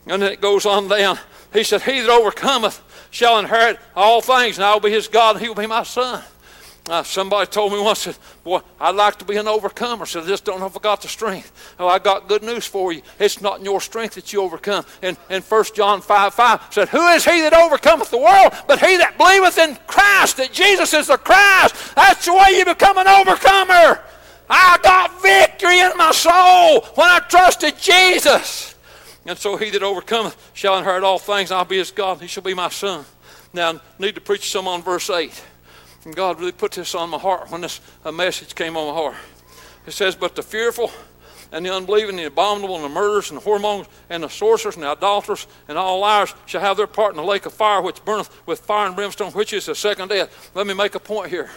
And 0.06 0.20
then 0.20 0.32
it 0.32 0.40
goes 0.40 0.66
on 0.66 0.88
down. 0.88 1.18
He 1.52 1.64
said, 1.64 1.82
He 1.82 2.00
that 2.00 2.10
overcometh 2.10 2.82
shall 3.10 3.38
inherit 3.38 3.78
all 3.94 4.20
things, 4.20 4.58
and 4.58 4.64
I 4.64 4.72
will 4.72 4.80
be 4.80 4.90
his 4.90 5.08
God, 5.08 5.36
and 5.36 5.42
he 5.42 5.48
will 5.48 5.54
be 5.54 5.66
my 5.66 5.82
son. 5.82 6.22
Uh, 6.88 7.02
somebody 7.04 7.48
told 7.48 7.72
me 7.72 7.80
once, 7.80 8.00
said, 8.00 8.18
Boy, 8.42 8.60
I'd 8.80 8.96
like 8.96 9.16
to 9.18 9.24
be 9.24 9.36
an 9.36 9.46
overcomer. 9.46 10.04
So 10.04 10.20
I 10.20 10.26
just 10.26 10.44
don't 10.44 10.58
know 10.58 10.66
if 10.66 10.76
I 10.76 10.80
got 10.80 11.00
the 11.00 11.08
strength. 11.08 11.74
Oh, 11.78 11.86
I 11.86 12.00
got 12.00 12.26
good 12.26 12.42
news 12.42 12.66
for 12.66 12.92
you. 12.92 13.02
It's 13.20 13.40
not 13.40 13.60
in 13.60 13.64
your 13.64 13.80
strength 13.80 14.16
that 14.16 14.32
you 14.32 14.42
overcome. 14.42 14.84
And 15.00 15.16
in 15.30 15.42
1 15.42 15.64
John 15.74 16.00
5 16.00 16.34
5 16.34 16.60
said, 16.70 16.88
Who 16.88 17.06
is 17.08 17.24
he 17.24 17.40
that 17.42 17.54
overcometh 17.54 18.10
the 18.10 18.18
world? 18.18 18.52
But 18.66 18.80
he 18.80 18.96
that 18.96 19.16
believeth 19.16 19.58
in 19.58 19.76
Christ, 19.86 20.38
that 20.38 20.52
Jesus 20.52 20.92
is 20.92 21.06
the 21.06 21.18
Christ. 21.18 21.94
That's 21.94 22.24
the 22.24 22.34
way 22.34 22.56
you 22.58 22.64
become 22.64 22.98
an 22.98 23.06
overcomer. 23.06 24.00
I 24.50 24.78
got 24.82 25.22
victory 25.22 25.78
in 25.78 25.96
my 25.96 26.10
soul 26.10 26.80
when 26.96 27.08
I 27.08 27.20
trusted 27.28 27.78
Jesus. 27.78 28.74
And 29.24 29.38
so 29.38 29.56
he 29.56 29.70
that 29.70 29.84
overcometh 29.84 30.36
shall 30.52 30.76
inherit 30.78 31.04
all 31.04 31.20
things, 31.20 31.52
I'll 31.52 31.64
be 31.64 31.78
his 31.78 31.92
God, 31.92 32.20
he 32.20 32.26
shall 32.26 32.42
be 32.42 32.54
my 32.54 32.70
son. 32.70 33.04
Now, 33.54 33.70
I 33.70 33.80
need 34.00 34.16
to 34.16 34.20
preach 34.20 34.50
some 34.50 34.66
on 34.66 34.82
verse 34.82 35.08
8. 35.08 35.44
And 36.04 36.16
God 36.16 36.40
really 36.40 36.52
put 36.52 36.72
this 36.72 36.94
on 36.94 37.10
my 37.10 37.18
heart 37.18 37.50
when 37.50 37.60
this 37.60 37.80
message 38.12 38.54
came 38.54 38.76
on 38.76 38.88
my 38.88 39.00
heart. 39.00 39.16
It 39.86 39.92
says, 39.92 40.16
But 40.16 40.36
the 40.36 40.42
fearful 40.42 40.90
and 41.52 41.66
the 41.66 41.74
unbelieving, 41.74 42.16
the 42.16 42.24
abominable, 42.24 42.76
and 42.76 42.84
the 42.84 42.88
murderers, 42.88 43.30
and 43.30 43.40
the 43.40 43.44
whoremongers, 43.44 43.86
and 44.08 44.22
the 44.22 44.28
sorcerers, 44.28 44.74
and 44.74 44.84
the 44.84 44.88
idolaters, 44.88 45.46
and 45.68 45.76
all 45.76 46.00
liars 46.00 46.34
shall 46.46 46.62
have 46.62 46.78
their 46.78 46.86
part 46.86 47.12
in 47.12 47.18
the 47.18 47.22
lake 47.22 47.44
of 47.44 47.52
fire, 47.52 47.82
which 47.82 48.02
burneth 48.04 48.30
with 48.46 48.60
fire 48.60 48.86
and 48.86 48.96
brimstone, 48.96 49.32
which 49.32 49.52
is 49.52 49.66
the 49.66 49.74
second 49.74 50.08
death. 50.08 50.50
Let 50.54 50.66
me 50.66 50.74
make 50.74 50.94
a 50.94 51.00
point 51.00 51.30
here. 51.30 51.50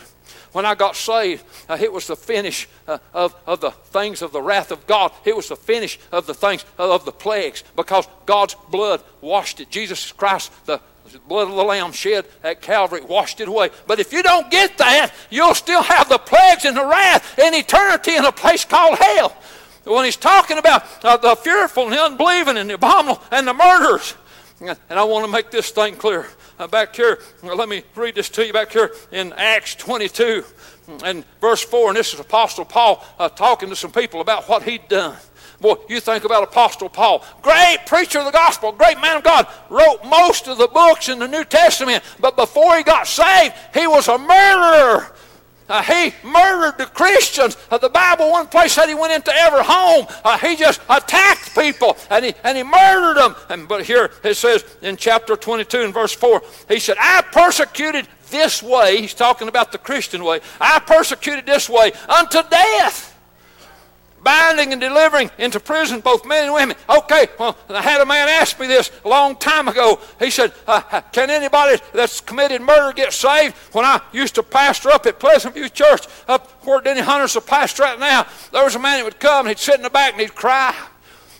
When 0.51 0.65
I 0.65 0.75
got 0.75 0.95
saved, 0.95 1.43
uh, 1.69 1.77
it 1.79 1.91
was 1.91 2.07
the 2.07 2.15
finish 2.15 2.67
uh, 2.87 2.97
of, 3.13 3.35
of 3.45 3.61
the 3.61 3.71
things 3.71 4.21
of 4.21 4.31
the 4.31 4.41
wrath 4.41 4.71
of 4.71 4.85
God. 4.87 5.11
It 5.23 5.35
was 5.35 5.49
the 5.49 5.55
finish 5.55 5.99
of 6.11 6.27
the 6.27 6.33
things 6.33 6.65
of 6.77 7.05
the 7.05 7.11
plagues 7.11 7.63
because 7.75 8.07
God's 8.25 8.55
blood 8.71 9.01
washed 9.21 9.59
it. 9.59 9.69
Jesus 9.69 10.11
Christ, 10.11 10.51
the 10.65 10.81
the 11.11 11.19
blood 11.19 11.49
of 11.49 11.55
the 11.55 11.63
Lamb 11.63 11.91
shed 11.91 12.25
at 12.43 12.61
Calvary 12.61 13.01
washed 13.01 13.39
it 13.39 13.47
away. 13.47 13.69
But 13.87 13.99
if 13.99 14.11
you 14.11 14.23
don't 14.23 14.49
get 14.49 14.77
that, 14.79 15.13
you'll 15.29 15.53
still 15.53 15.83
have 15.83 16.09
the 16.09 16.17
plagues 16.17 16.65
and 16.65 16.75
the 16.75 16.85
wrath 16.85 17.37
and 17.37 17.55
eternity 17.55 18.15
in 18.15 18.25
a 18.25 18.31
place 18.31 18.65
called 18.65 18.97
hell. 18.97 19.35
When 19.83 20.05
he's 20.05 20.17
talking 20.17 20.57
about 20.57 20.83
uh, 21.05 21.17
the 21.17 21.35
fearful 21.35 21.83
and 21.83 21.93
the 21.93 22.03
unbelieving 22.03 22.57
and 22.57 22.69
the 22.69 22.73
abominable 22.73 23.21
and 23.31 23.47
the 23.47 23.53
murderers. 23.53 24.15
And 24.59 24.77
I 24.89 25.03
want 25.03 25.25
to 25.25 25.31
make 25.31 25.51
this 25.51 25.69
thing 25.69 25.95
clear. 25.95 26.27
Uh, 26.57 26.67
back 26.67 26.95
here, 26.95 27.19
let 27.43 27.67
me 27.67 27.83
read 27.95 28.15
this 28.15 28.29
to 28.29 28.45
you 28.45 28.53
back 28.53 28.71
here 28.71 28.91
in 29.11 29.33
Acts 29.33 29.75
22 29.75 30.43
and 31.03 31.25
verse 31.41 31.61
4. 31.61 31.89
And 31.89 31.97
this 31.97 32.13
is 32.13 32.19
Apostle 32.19 32.65
Paul 32.65 33.05
uh, 33.19 33.29
talking 33.29 33.69
to 33.69 33.75
some 33.75 33.91
people 33.91 34.21
about 34.21 34.47
what 34.47 34.63
he'd 34.63 34.87
done. 34.87 35.17
Boy, 35.59 35.75
you 35.89 35.99
think 35.99 36.23
about 36.23 36.43
Apostle 36.43 36.89
Paul, 36.89 37.23
great 37.41 37.77
preacher 37.85 38.19
of 38.19 38.25
the 38.25 38.31
gospel, 38.31 38.71
great 38.71 38.99
man 38.99 39.17
of 39.17 39.23
God, 39.23 39.47
wrote 39.69 39.99
most 40.05 40.47
of 40.47 40.57
the 40.57 40.67
books 40.67 41.09
in 41.09 41.19
the 41.19 41.27
New 41.27 41.43
Testament, 41.43 42.03
but 42.19 42.35
before 42.35 42.77
he 42.77 42.83
got 42.83 43.07
saved, 43.07 43.53
he 43.73 43.87
was 43.87 44.07
a 44.07 44.17
murderer. 44.17 45.11
Uh, 45.67 45.81
he 45.81 46.13
murdered 46.23 46.77
the 46.77 46.85
Christians. 46.85 47.57
Uh, 47.71 47.77
the 47.77 47.89
Bible, 47.89 48.29
one 48.29 48.47
place 48.47 48.73
said 48.73 48.87
he 48.87 48.93
went 48.93 49.13
into 49.13 49.33
every 49.33 49.63
home. 49.63 50.05
Uh, 50.23 50.37
he 50.37 50.55
just 50.55 50.79
attacked 50.89 51.55
people 51.55 51.97
and 52.11 52.25
he, 52.25 52.33
and 52.43 52.55
he 52.55 52.63
murdered 52.63 53.17
them. 53.17 53.35
And, 53.49 53.67
but 53.67 53.83
here 53.83 54.11
it 54.23 54.35
says 54.35 54.63
in 54.83 54.95
chapter 54.95 55.35
22 55.35 55.81
and 55.81 55.93
verse 55.93 56.13
4, 56.13 56.41
he 56.69 56.79
said, 56.79 56.97
I 56.99 57.23
persecuted 57.31 58.07
this 58.29 58.61
way. 58.61 59.01
He's 59.01 59.15
talking 59.15 59.47
about 59.47 59.71
the 59.71 59.79
Christian 59.79 60.23
way. 60.23 60.41
I 60.61 60.79
persecuted 60.79 61.47
this 61.47 61.67
way 61.67 61.93
unto 62.07 62.43
death 62.47 63.14
binding 64.25 64.73
and 64.73 64.81
delivering 64.81 65.31
into 65.37 65.61
prison 65.61 66.01
both 66.01 66.25
men 66.25 66.45
and 66.45 66.53
women. 66.53 66.75
Okay, 66.89 67.27
well, 67.39 67.55
I 67.69 67.81
had 67.81 68.01
a 68.01 68.05
man 68.05 68.27
ask 68.27 68.59
me 68.59 68.67
this 68.67 68.91
a 69.05 69.07
long 69.07 69.37
time 69.37 69.69
ago. 69.69 70.01
He 70.19 70.31
said, 70.31 70.51
uh, 70.67 71.01
Can 71.13 71.29
anybody 71.29 71.81
that's 71.93 72.19
committed 72.19 72.61
murder 72.61 72.91
get 72.91 73.13
saved? 73.13 73.55
When 73.71 73.85
I 73.85 74.01
used 74.11 74.35
to 74.35 74.43
pastor 74.43 74.89
up 74.89 75.05
at 75.05 75.19
Pleasant 75.19 75.53
View 75.53 75.69
Church, 75.69 76.07
up 76.27 76.51
where 76.65 76.81
Denny 76.81 77.01
Hunter's 77.01 77.37
a 77.37 77.41
pastor 77.41 77.83
right 77.83 77.99
now, 77.99 78.25
there 78.51 78.65
was 78.65 78.75
a 78.75 78.79
man 78.79 78.97
that 78.97 79.05
would 79.05 79.19
come 79.19 79.45
and 79.45 79.49
he'd 79.49 79.59
sit 79.59 79.75
in 79.75 79.83
the 79.83 79.89
back 79.89 80.13
and 80.13 80.21
he'd 80.21 80.35
cry. 80.35 80.75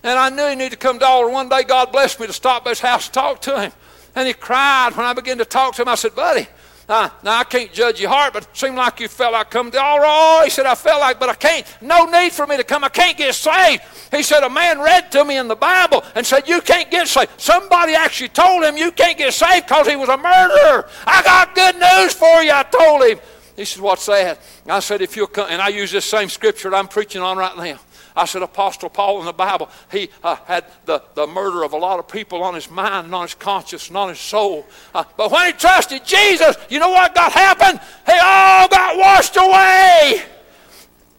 And 0.04 0.20
I 0.20 0.30
knew 0.30 0.48
he 0.48 0.56
needed 0.56 0.74
to 0.74 0.78
come 0.78 1.00
to 1.00 1.06
altar. 1.06 1.32
One 1.32 1.50
day, 1.50 1.64
God 1.64 1.92
blessed 1.92 2.20
me 2.20 2.28
to 2.28 2.34
stop 2.34 2.64
by 2.64 2.70
his 2.70 2.80
house 2.80 3.08
and 3.08 3.14
talk 3.14 3.42
to 3.42 3.60
him. 3.60 3.72
And 4.14 4.28
he 4.28 4.36
cried 4.36 4.92
when 4.96 5.06
I 5.06 5.14
began 5.14 5.40
to 5.40 5.46
talk 5.46 5.74
to 5.76 5.82
him. 5.82 5.88
I 5.88 5.96
said, 5.96 6.16
Buddy, 6.16 6.48
uh, 6.88 7.10
now, 7.24 7.40
I 7.40 7.44
can't 7.44 7.74
judge 7.74 8.00
your 8.00 8.12
heart, 8.12 8.34
but 8.34 8.44
it 8.44 8.50
seemed 8.56 8.76
like 8.76 9.00
you 9.00 9.08
felt 9.08 9.34
like 9.34 9.50
coming 9.50 9.76
all 9.76 10.00
right. 10.00 10.42
He 10.44 10.52
said, 10.52 10.68
I 10.68 10.76
felt 10.76 11.02
like, 11.02 11.20
but 11.20 11.30
I 11.30 11.34
can't. 11.34 11.66
No 11.82 12.06
need 12.06 12.32
for 12.32 12.46
me 12.46 12.58
to 12.58 12.64
come. 12.64 12.84
I 12.84 12.90
can't 12.90 13.18
get 13.18 13.34
saved. 13.34 13.82
He 14.12 14.22
said, 14.22 14.44
a 14.44 14.50
man 14.50 14.80
read 14.80 15.12
to 15.14 15.26
me 15.26 15.38
in 15.38 15.48
the 15.48 15.56
Bible 15.56 16.04
and 16.14 16.24
said, 16.24 16.48
you 16.48 16.62
can't 16.62 16.92
get 16.92 17.08
saved. 17.08 17.32
Somebody 17.38 17.96
actually 17.96 18.30
told 18.30 18.64
him 18.64 18.78
you 18.78 18.92
can't 18.92 19.18
get 19.18 19.34
saved 19.34 19.66
because 19.68 19.88
he 19.88 19.96
was 19.96 20.10
a 20.10 20.18
murderer. 20.18 20.88
I 21.08 21.24
got 21.24 21.56
good 21.56 21.76
news 21.76 22.14
for 22.14 22.44
you, 22.44 22.52
I 22.52 22.64
told 22.64 23.04
him. 23.04 23.20
He 23.56 23.66
said, 23.66 23.82
what's 23.82 24.06
that? 24.06 24.40
I 24.68 24.80
said, 24.80 25.02
if 25.02 25.16
you'll 25.16 25.28
come, 25.28 25.48
and 25.50 25.62
I 25.62 25.70
use 25.70 25.92
this 25.92 26.06
same 26.06 26.30
scripture 26.30 26.70
that 26.70 26.78
I'm 26.78 26.88
preaching 26.88 27.22
on 27.22 27.38
right 27.38 27.58
now. 27.58 27.80
I 28.16 28.26
said, 28.26 28.42
Apostle 28.42 28.90
Paul 28.90 29.20
in 29.20 29.26
the 29.26 29.34
Bible, 29.34 29.70
he 29.92 30.10
uh, 30.24 30.38
had 30.46 30.66
the, 30.86 31.04
the 31.16 31.28
murder 31.28 31.64
of 31.64 31.74
a 31.74 31.78
lot 31.78 32.00
of 32.00 32.08
people 32.08 32.44
on 32.44 32.54
his 32.54 32.70
mind 32.70 33.06
and 33.06 33.16
on 33.16 33.24
his 33.24 33.34
conscience 33.34 33.90
and 33.90 33.98
on 33.98 34.10
his 34.10 34.20
soul. 34.20 34.66
Uh, 34.94 35.04
but 35.18 35.32
when 35.32 35.48
he 35.48 35.52
trusted 35.54 36.06
Jesus, 36.06 36.56
you 36.70 36.80
know 36.80 36.90
what 36.90 37.14
got 37.14 37.32
happened? 37.32 37.80
He 38.06 38.14
all 38.14 38.68
got 38.68 38.98
washed 38.98 39.36
away. 39.36 40.24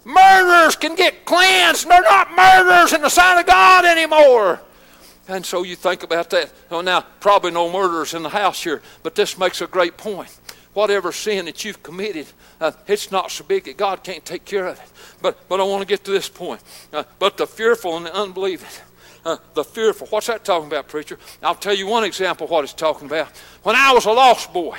Murderers 0.05 0.76
can 0.76 0.94
get 0.94 1.24
cleansed. 1.24 1.88
They're 1.88 2.01
not 2.03 2.34
murderers 2.34 2.92
in 2.92 3.03
the 3.03 3.09
sight 3.09 3.40
of 3.40 3.47
God 3.47 3.84
anymore. 3.84 4.61
And 5.28 5.44
so 5.44 5.64
you 5.64 5.74
think 5.74 6.03
about 6.05 6.30
that. 6.30 6.53
Well, 6.70 6.82
now, 6.82 7.05
probably 7.20 7.51
no 7.51 7.70
murderers 7.70 8.14
in 8.14 8.22
the 8.22 8.28
house 8.28 8.62
here, 8.62 8.80
but 9.03 9.16
this 9.16 9.36
makes 9.36 9.61
a 9.61 9.66
great 9.66 9.97
point. 9.97 10.30
Whatever 10.74 11.11
sin 11.11 11.47
that 11.47 11.64
you've 11.64 11.82
committed, 11.82 12.26
uh, 12.61 12.70
it's 12.86 13.11
not 13.11 13.30
so 13.30 13.44
big 13.44 13.64
that 13.64 13.76
God 13.76 14.05
can't 14.05 14.24
take 14.24 14.44
care 14.44 14.66
of 14.66 14.78
it. 14.78 14.92
But, 15.22 15.48
but 15.48 15.60
I 15.60 15.64
want 15.64 15.82
to 15.82 15.86
get 15.86 16.04
to 16.04 16.10
this 16.10 16.28
point. 16.28 16.60
Uh, 16.92 17.04
but 17.18 17.36
the 17.36 17.46
fearful 17.46 17.96
and 17.96 18.06
the 18.06 18.14
unbelieving. 18.14 18.68
Uh, 19.24 19.38
the 19.54 19.64
fearful. 19.64 20.06
What's 20.08 20.28
that 20.28 20.44
talking 20.44 20.68
about, 20.68 20.86
preacher? 20.86 21.18
I'll 21.42 21.56
tell 21.56 21.74
you 21.74 21.86
one 21.86 22.04
example 22.04 22.44
of 22.44 22.50
what 22.50 22.62
it's 22.62 22.72
talking 22.72 23.06
about. 23.06 23.28
When 23.64 23.74
I 23.74 23.92
was 23.92 24.04
a 24.04 24.12
lost 24.12 24.52
boy, 24.52 24.78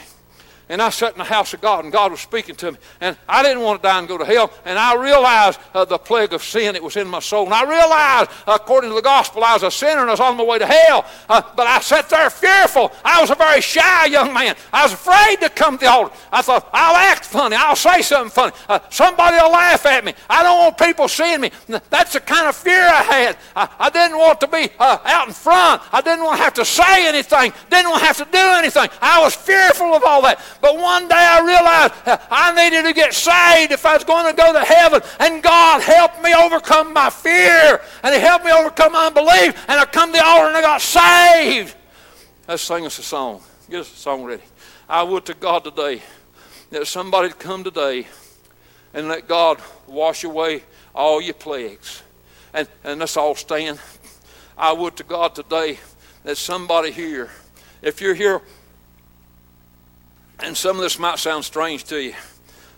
and 0.69 0.81
I 0.81 0.89
sat 0.89 1.13
in 1.13 1.17
the 1.17 1.23
house 1.23 1.53
of 1.53 1.61
God, 1.61 1.85
and 1.85 1.93
God 1.93 2.11
was 2.11 2.19
speaking 2.19 2.55
to 2.55 2.73
me. 2.73 2.77
And 2.99 3.15
I 3.27 3.41
didn't 3.41 3.61
want 3.61 3.81
to 3.81 3.87
die 3.87 3.99
and 3.99 4.07
go 4.07 4.17
to 4.17 4.25
hell. 4.25 4.51
And 4.65 4.77
I 4.77 4.95
realized 4.95 5.59
uh, 5.73 5.85
the 5.85 5.97
plague 5.97 6.33
of 6.33 6.43
sin 6.43 6.73
that 6.73 6.83
was 6.83 6.97
in 6.97 7.07
my 7.07 7.19
soul. 7.19 7.45
And 7.45 7.53
I 7.53 7.63
realized, 7.63 8.31
according 8.45 8.89
to 8.89 8.95
the 8.95 9.01
gospel, 9.01 9.43
I 9.43 9.53
was 9.53 9.63
a 9.63 9.71
sinner 9.71 10.01
and 10.01 10.09
I 10.09 10.13
was 10.13 10.19
on 10.19 10.35
my 10.35 10.43
way 10.43 10.59
to 10.59 10.65
hell. 10.65 11.05
Uh, 11.29 11.41
but 11.55 11.67
I 11.67 11.79
sat 11.79 12.09
there 12.09 12.29
fearful. 12.29 12.91
I 13.05 13.21
was 13.21 13.29
a 13.29 13.35
very 13.35 13.61
shy 13.61 14.05
young 14.07 14.33
man. 14.33 14.55
I 14.73 14.83
was 14.83 14.93
afraid 14.93 15.37
to 15.41 15.49
come 15.49 15.77
to 15.77 15.85
the 15.85 15.91
altar. 15.91 16.13
I 16.31 16.41
thought, 16.41 16.69
I'll 16.73 16.95
act 16.95 17.25
funny. 17.25 17.55
I'll 17.55 17.75
say 17.75 18.01
something 18.01 18.31
funny. 18.31 18.53
Uh, 18.67 18.79
somebody 18.89 19.37
will 19.37 19.51
laugh 19.51 19.85
at 19.85 20.03
me. 20.03 20.13
I 20.29 20.43
don't 20.43 20.57
want 20.57 20.77
people 20.77 21.07
seeing 21.07 21.41
me. 21.41 21.51
That's 21.89 22.13
the 22.13 22.19
kind 22.19 22.47
of 22.47 22.55
fear 22.55 22.81
I 22.81 23.03
had. 23.03 23.37
I, 23.55 23.69
I 23.79 23.89
didn't 23.89 24.17
want 24.17 24.41
to 24.41 24.47
be 24.47 24.69
uh, 24.79 24.97
out 25.05 25.27
in 25.27 25.33
front. 25.33 25.81
I 25.93 26.01
didn't 26.01 26.25
want 26.25 26.37
to 26.39 26.43
have 26.43 26.53
to 26.55 26.65
say 26.65 27.07
anything. 27.07 27.53
Didn't 27.69 27.89
want 27.89 28.01
to 28.01 28.07
have 28.07 28.17
to 28.17 28.25
do 28.25 28.37
anything. 28.37 28.89
I 29.01 29.21
was 29.21 29.33
fearful 29.33 29.93
of 29.93 30.03
all 30.03 30.21
that. 30.23 30.41
But 30.61 30.77
one 30.77 31.07
day 31.07 31.15
I 31.15 31.39
realized 31.45 31.93
I 32.31 32.53
needed 32.53 32.83
to 32.87 32.93
get 32.93 33.13
saved 33.13 33.71
if 33.71 33.85
I 33.85 33.93
was 33.95 34.03
going 34.03 34.29
to 34.29 34.35
go 34.35 34.53
to 34.53 34.59
heaven. 34.59 35.01
And 35.19 35.43
God 35.43 35.81
helped 35.81 36.21
me 36.21 36.33
overcome 36.33 36.93
my 36.93 37.09
fear. 37.09 37.81
And 38.03 38.13
He 38.13 38.21
helped 38.21 38.45
me 38.45 38.51
overcome 38.51 38.93
my 38.93 39.07
unbelief. 39.07 39.55
And 39.67 39.79
I 39.79 39.85
come 39.85 40.11
to 40.11 40.17
the 40.17 40.25
altar 40.25 40.47
and 40.47 40.57
I 40.57 40.61
got 40.61 40.81
saved. 40.81 41.75
Let's 42.47 42.63
sing 42.63 42.85
us 42.85 42.97
a 42.99 43.03
song. 43.03 43.41
Get 43.69 43.81
us 43.81 43.93
a 43.93 43.97
song 43.97 44.23
ready. 44.23 44.43
I 44.89 45.03
would 45.03 45.25
to 45.25 45.33
God 45.33 45.63
today 45.63 46.01
that 46.69 46.87
somebody 46.87 47.29
come 47.29 47.63
today 47.63 48.07
and 48.93 49.07
let 49.07 49.27
God 49.27 49.61
wash 49.85 50.23
away 50.23 50.63
all 50.95 51.21
your 51.21 51.33
plagues. 51.33 52.03
And, 52.53 52.67
and 52.83 52.99
let's 52.99 53.17
all 53.17 53.35
stand. 53.35 53.79
I 54.57 54.71
would 54.71 54.95
to 54.97 55.03
God 55.03 55.35
today 55.35 55.77
that 56.23 56.37
somebody 56.37 56.91
here, 56.91 57.29
if 57.81 58.01
you're 58.01 58.15
here 58.15 58.41
and 60.39 60.55
some 60.55 60.75
of 60.75 60.81
this 60.81 60.99
might 60.99 61.19
sound 61.19 61.45
strange 61.45 61.83
to 61.85 62.01
you. 62.01 62.13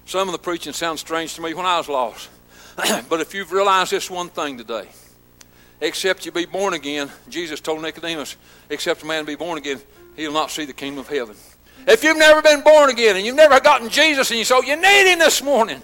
Some 0.05 0.27
of 0.27 0.31
the 0.31 0.39
preaching 0.39 0.73
sounds 0.73 1.01
strange 1.01 1.35
to 1.35 1.41
me 1.41 1.53
when 1.53 1.65
I 1.65 1.77
was 1.77 1.89
lost. 1.89 2.29
but 3.09 3.19
if 3.19 3.33
you've 3.33 3.51
realized 3.51 3.91
this 3.91 4.09
one 4.09 4.29
thing 4.29 4.57
today, 4.57 4.87
except 5.81 6.25
you 6.25 6.31
be 6.31 6.45
born 6.45 6.73
again, 6.73 7.11
Jesus 7.29 7.59
told 7.59 7.81
Nicodemus, 7.81 8.37
except 8.69 9.03
a 9.03 9.05
man 9.05 9.25
be 9.25 9.35
born 9.35 9.57
again, 9.57 9.79
he'll 10.15 10.33
not 10.33 10.51
see 10.51 10.65
the 10.65 10.73
kingdom 10.73 10.99
of 10.99 11.07
heaven. 11.07 11.35
If 11.87 12.03
you've 12.03 12.17
never 12.17 12.41
been 12.41 12.61
born 12.61 12.89
again 12.89 13.17
and 13.17 13.25
you've 13.25 13.35
never 13.35 13.59
gotten 13.59 13.89
Jesus 13.89 14.29
and 14.31 14.39
you 14.39 14.45
so 14.45 14.61
you 14.61 14.75
need 14.75 15.11
him 15.11 15.19
this 15.19 15.41
morning, 15.43 15.81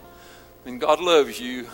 then 0.63 0.79
God 0.79 0.99
loves 0.99 1.39
you. 1.39 1.67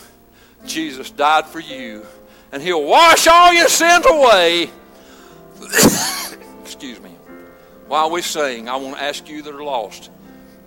Jesus 0.66 1.10
died 1.10 1.46
for 1.46 1.60
you. 1.60 2.06
And 2.52 2.62
he'll 2.62 2.84
wash 2.84 3.28
all 3.28 3.54
your 3.54 3.70
sins 3.70 4.06
away. 4.06 4.70
Excuse 6.64 7.00
me 7.00 7.11
while 7.92 8.10
we 8.10 8.22
sing, 8.22 8.70
I 8.70 8.78
want 8.78 8.96
to 8.96 9.04
ask 9.04 9.28
you 9.28 9.42
that 9.42 9.54
are 9.54 9.62
lost 9.62 10.10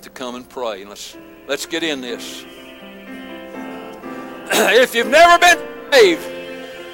to 0.02 0.10
come 0.10 0.34
and 0.34 0.46
pray. 0.46 0.84
Let's, 0.84 1.16
let's 1.48 1.64
get 1.64 1.82
in 1.82 2.02
this. 2.02 2.44
if 4.52 4.94
you've 4.94 5.06
never 5.06 5.38
been 5.38 5.58
saved, 5.90 6.22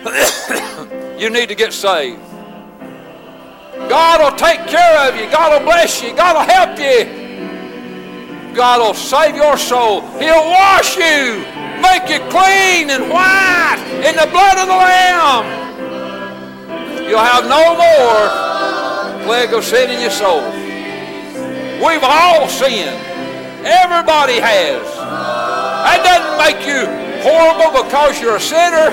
you 1.21 1.31
need 1.31 1.49
to 1.49 1.57
get 1.57 1.73
saved. 1.73 2.21
God 3.89 4.21
will 4.21 4.39
take 4.39 4.69
care 4.69 5.09
of 5.09 5.17
you. 5.17 5.29
God 5.33 5.59
will 5.59 5.67
bless 5.67 6.01
you. 6.01 6.15
God 6.15 6.37
will 6.37 6.55
help 6.55 6.79
you. 6.79 8.55
God 8.55 8.83
will 8.83 8.95
save 8.95 9.35
your 9.35 9.59
soul. 9.59 10.03
He'll 10.21 10.47
wash 10.47 10.97
you, 10.97 11.45
make 11.83 12.09
you 12.09 12.21
clean 12.31 12.91
and 12.91 13.11
white 13.11 13.83
in 14.07 14.15
the 14.15 14.29
blood 14.31 14.59
of 14.59 14.69
the 14.69 14.77
Lamb. 14.79 15.45
You'll 17.09 17.19
have 17.19 17.49
no 17.49 17.75
more 17.75 18.90
of 19.31 19.65
sin 19.65 19.91
in 19.91 20.01
your 20.01 20.11
soul. 20.11 20.43
We've 21.87 22.03
all 22.03 22.49
sinned. 22.49 22.99
Everybody 23.65 24.41
has. 24.41 24.83
That 25.87 26.03
doesn't 26.03 26.37
make 26.37 26.67
you 26.67 26.85
horrible 27.23 27.83
because 27.83 28.21
you're 28.21 28.37
a 28.37 28.41
sinner. 28.41 28.91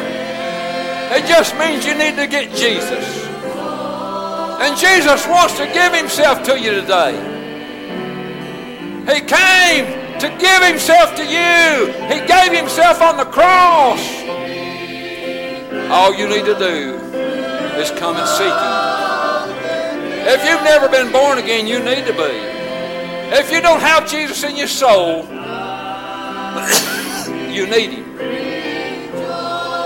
It 1.16 1.26
just 1.26 1.58
means 1.58 1.86
you 1.86 1.96
need 1.96 2.16
to 2.18 2.28
get 2.28 2.54
Jesus. 2.56 3.26
And 4.62 4.78
Jesus 4.78 5.26
wants 5.28 5.58
to 5.58 5.66
give 5.74 5.94
himself 5.94 6.44
to 6.44 6.60
you 6.60 6.72
today. 6.72 7.18
He 9.10 9.22
came 9.22 10.20
to 10.20 10.30
give 10.38 10.64
himself 10.64 11.16
to 11.16 11.24
you. 11.24 11.92
He 12.14 12.26
gave 12.28 12.54
himself 12.54 13.02
on 13.02 13.18
the 13.18 13.26
cross. 13.26 14.00
All 15.90 16.14
you 16.14 16.28
need 16.30 16.46
to 16.46 16.58
do 16.60 16.96
is 17.82 17.90
come 17.92 18.16
and 18.16 18.28
seek 18.28 18.54
him. 18.54 19.27
If 20.30 20.44
you've 20.44 20.64
never 20.64 20.90
been 20.90 21.10
born 21.10 21.38
again, 21.38 21.66
you 21.68 21.80
need 21.80 22.06
to 22.06 22.12
be. 22.12 22.36
If 23.32 23.50
you 23.50 23.62
don't 23.62 23.80
have 23.80 24.06
Jesus 24.12 24.44
in 24.44 24.58
your 24.58 24.68
soul, 24.68 25.24
you 27.50 27.66
need 27.66 27.92
Him. 27.92 28.12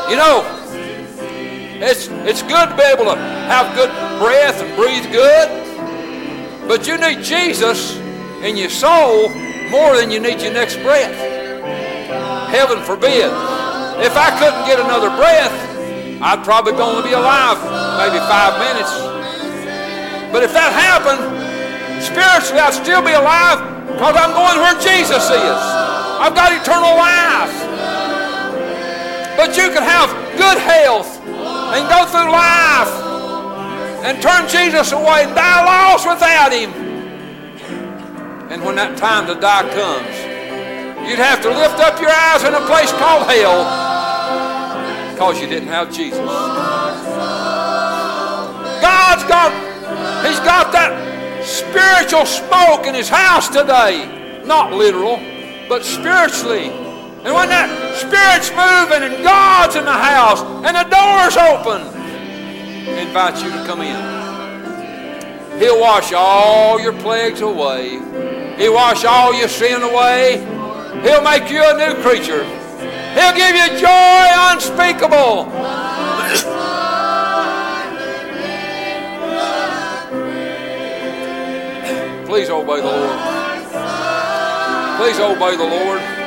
You 0.09 0.17
know, 0.17 0.41
it's, 1.79 2.07
it's 2.25 2.41
good 2.41 2.69
to 2.69 2.75
be 2.75 2.81
able 2.81 3.05
to 3.05 3.15
have 3.15 3.75
good 3.75 3.91
breath 4.17 4.59
and 4.63 4.75
breathe 4.75 5.11
good, 5.11 6.67
but 6.67 6.87
you 6.87 6.97
need 6.97 7.23
Jesus 7.23 7.97
in 8.41 8.57
your 8.57 8.71
soul 8.71 9.29
more 9.69 9.95
than 9.95 10.09
you 10.09 10.19
need 10.19 10.41
your 10.41 10.53
next 10.53 10.77
breath. 10.77 11.13
Heaven 12.49 12.81
forbid. 12.83 13.29
If 14.03 14.17
I 14.17 14.31
couldn't 14.39 14.65
get 14.65 14.79
another 14.79 15.15
breath, 15.15 15.53
I'd 16.19 16.43
probably 16.43 16.73
only 16.73 17.09
be 17.09 17.13
alive 17.13 17.57
maybe 17.99 18.17
five 18.25 18.57
minutes. 18.57 19.10
But 20.31 20.43
if 20.43 20.53
that 20.55 20.71
happened, 20.71 21.19
spiritually 21.99 22.63
I'd 22.63 22.73
still 22.73 23.03
be 23.03 23.11
alive 23.11 23.59
because 23.91 24.15
I'm 24.15 24.31
going 24.31 24.57
where 24.63 24.79
Jesus 24.79 25.27
is. 25.27 25.59
I've 26.23 26.33
got 26.33 26.55
eternal 26.55 26.95
life. 26.95 27.51
But 29.35 29.57
you 29.57 29.67
can 29.75 29.83
have 29.83 30.07
good 30.39 30.57
health 30.57 31.19
and 31.27 31.83
go 31.91 32.05
through 32.07 32.31
life 32.31 32.93
and 34.07 34.21
turn 34.21 34.47
Jesus 34.47 34.91
away 34.91 35.25
and 35.27 35.35
die 35.35 35.65
lost 35.65 36.07
without 36.07 36.53
him. 36.53 36.71
And 38.51 38.63
when 38.63 38.75
that 38.75 38.97
time 38.97 39.27
to 39.27 39.35
die 39.35 39.67
comes, 39.71 40.15
you'd 41.09 41.19
have 41.19 41.41
to 41.41 41.49
lift 41.49 41.79
up 41.79 41.99
your 41.99 42.11
eyes 42.11 42.43
in 42.43 42.53
a 42.53 42.63
place 42.67 42.91
called 42.91 43.27
hell 43.27 43.67
because 45.11 45.41
you 45.41 45.47
didn't 45.47 45.69
have 45.69 45.91
Jesus. 45.91 46.19
God's 48.81 49.23
got 49.25 49.70
He's 50.25 50.39
got 50.39 50.71
that 50.73 51.43
spiritual 51.43 52.25
smoke 52.25 52.85
in 52.85 52.93
his 52.93 53.09
house 53.09 53.47
today. 53.47 54.43
Not 54.45 54.73
literal, 54.73 55.17
but 55.67 55.83
spiritually. 55.83 56.69
And 57.23 57.33
when 57.33 57.49
that 57.49 57.69
spirit's 57.97 58.49
moving 58.49 59.03
and 59.03 59.23
God's 59.23 59.75
in 59.75 59.85
the 59.85 59.91
house 59.91 60.41
and 60.65 60.75
the 60.75 60.83
door's 60.89 61.37
open, 61.37 61.81
he 62.85 62.97
invites 63.07 63.43
you 63.43 63.51
to 63.51 63.63
come 63.65 63.81
in. 63.81 64.21
He'll 65.59 65.79
wash 65.79 66.11
all 66.13 66.79
your 66.79 66.93
plagues 66.93 67.41
away. 67.41 67.99
He'll 68.57 68.73
wash 68.73 69.05
all 69.05 69.33
your 69.33 69.47
sin 69.47 69.83
away. 69.83 70.39
He'll 71.03 71.21
make 71.21 71.51
you 71.51 71.63
a 71.63 71.73
new 71.77 71.93
creature. 72.01 72.43
He'll 73.13 73.35
give 73.35 73.55
you 73.55 73.67
joy 73.79 74.27
unspeakable. 74.51 75.51
Please 82.31 82.49
obey 82.49 82.77
the 82.77 82.87
Lord. 82.87 83.19
Please 84.95 85.19
obey 85.19 85.57
the 85.57 85.65
Lord. 85.65 86.20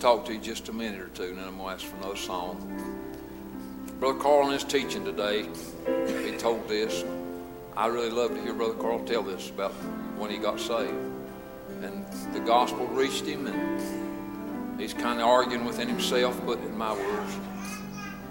Talk 0.00 0.24
to 0.24 0.32
you 0.32 0.38
just 0.38 0.70
a 0.70 0.72
minute 0.72 1.00
or 1.00 1.08
two, 1.08 1.24
and 1.24 1.36
then 1.36 1.46
I'm 1.46 1.58
going 1.58 1.68
to 1.68 1.74
ask 1.74 1.84
for 1.84 1.96
another 1.98 2.16
song. 2.16 2.56
Brother 3.98 4.18
Carl 4.18 4.46
in 4.46 4.54
his 4.54 4.64
teaching 4.64 5.04
today, 5.04 5.46
he 6.24 6.36
told 6.38 6.66
this. 6.66 7.04
I 7.76 7.86
really 7.86 8.08
love 8.08 8.34
to 8.34 8.40
hear 8.40 8.54
Brother 8.54 8.74
Carl 8.74 9.04
tell 9.04 9.22
this 9.22 9.50
about 9.50 9.72
when 10.16 10.30
he 10.30 10.38
got 10.38 10.58
saved. 10.58 10.94
And 11.82 12.06
the 12.32 12.40
gospel 12.40 12.86
reached 12.86 13.26
him, 13.26 13.46
and 13.46 14.80
he's 14.80 14.94
kind 14.94 15.20
of 15.20 15.26
arguing 15.26 15.66
within 15.66 15.88
himself, 15.88 16.40
but 16.46 16.58
in 16.60 16.76
my 16.78 16.94
words, 16.94 17.36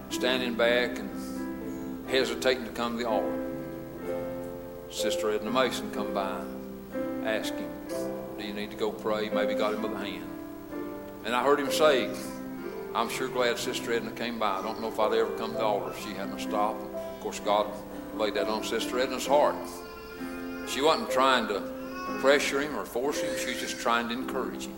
standing 0.09 0.55
back 0.55 0.97
and 0.97 2.09
hesitating 2.09 2.65
to 2.65 2.71
come 2.71 2.97
to 2.97 3.03
the 3.03 3.09
altar. 3.09 3.45
Sister 4.89 5.29
Edna 5.29 5.51
Mason 5.51 5.91
come 5.91 6.15
by, 6.15 6.41
asked 7.25 7.53
him, 7.53 7.69
do 8.39 8.43
you 8.43 8.53
need 8.53 8.71
to 8.71 8.77
go 8.77 8.91
pray? 8.91 9.29
Maybe 9.29 9.53
got 9.53 9.75
him 9.75 9.83
by 9.83 9.89
the 9.89 9.97
hand. 9.97 10.38
And 11.29 11.35
I 11.35 11.43
heard 11.43 11.59
him 11.59 11.71
say, 11.71 12.09
I'm 12.95 13.07
sure 13.07 13.27
glad 13.27 13.59
Sister 13.59 13.93
Edna 13.93 14.09
came 14.09 14.39
by. 14.39 14.57
I 14.57 14.63
don't 14.63 14.81
know 14.81 14.87
if 14.87 14.99
I'd 14.99 15.13
ever 15.13 15.29
come 15.37 15.53
to 15.53 15.61
altar 15.61 15.91
if 15.91 16.03
she 16.03 16.15
hadn't 16.15 16.39
stopped. 16.39 16.81
Of 16.81 17.19
course, 17.19 17.39
God 17.39 17.67
laid 18.15 18.33
that 18.33 18.47
on 18.47 18.63
Sister 18.63 18.97
Edna's 18.97 19.27
heart. 19.27 19.53
She 20.67 20.81
wasn't 20.81 21.11
trying 21.11 21.47
to 21.49 21.61
pressure 22.19 22.61
him 22.61 22.75
or 22.75 22.83
force 22.83 23.21
him. 23.21 23.29
She 23.37 23.51
was 23.51 23.59
just 23.59 23.79
trying 23.79 24.07
to 24.07 24.15
encourage 24.15 24.65
him. 24.65 24.73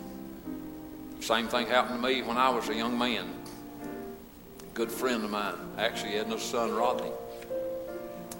Same 1.20 1.48
thing 1.48 1.68
happened 1.68 2.02
to 2.02 2.06
me 2.06 2.20
when 2.20 2.36
I 2.36 2.50
was 2.50 2.68
a 2.68 2.74
young 2.74 2.98
man. 2.98 3.32
A 4.60 4.74
good 4.74 4.92
friend 4.92 5.24
of 5.24 5.30
mine, 5.30 5.54
actually 5.78 6.16
Edna's 6.16 6.42
son, 6.42 6.70
Rodney. 6.70 7.12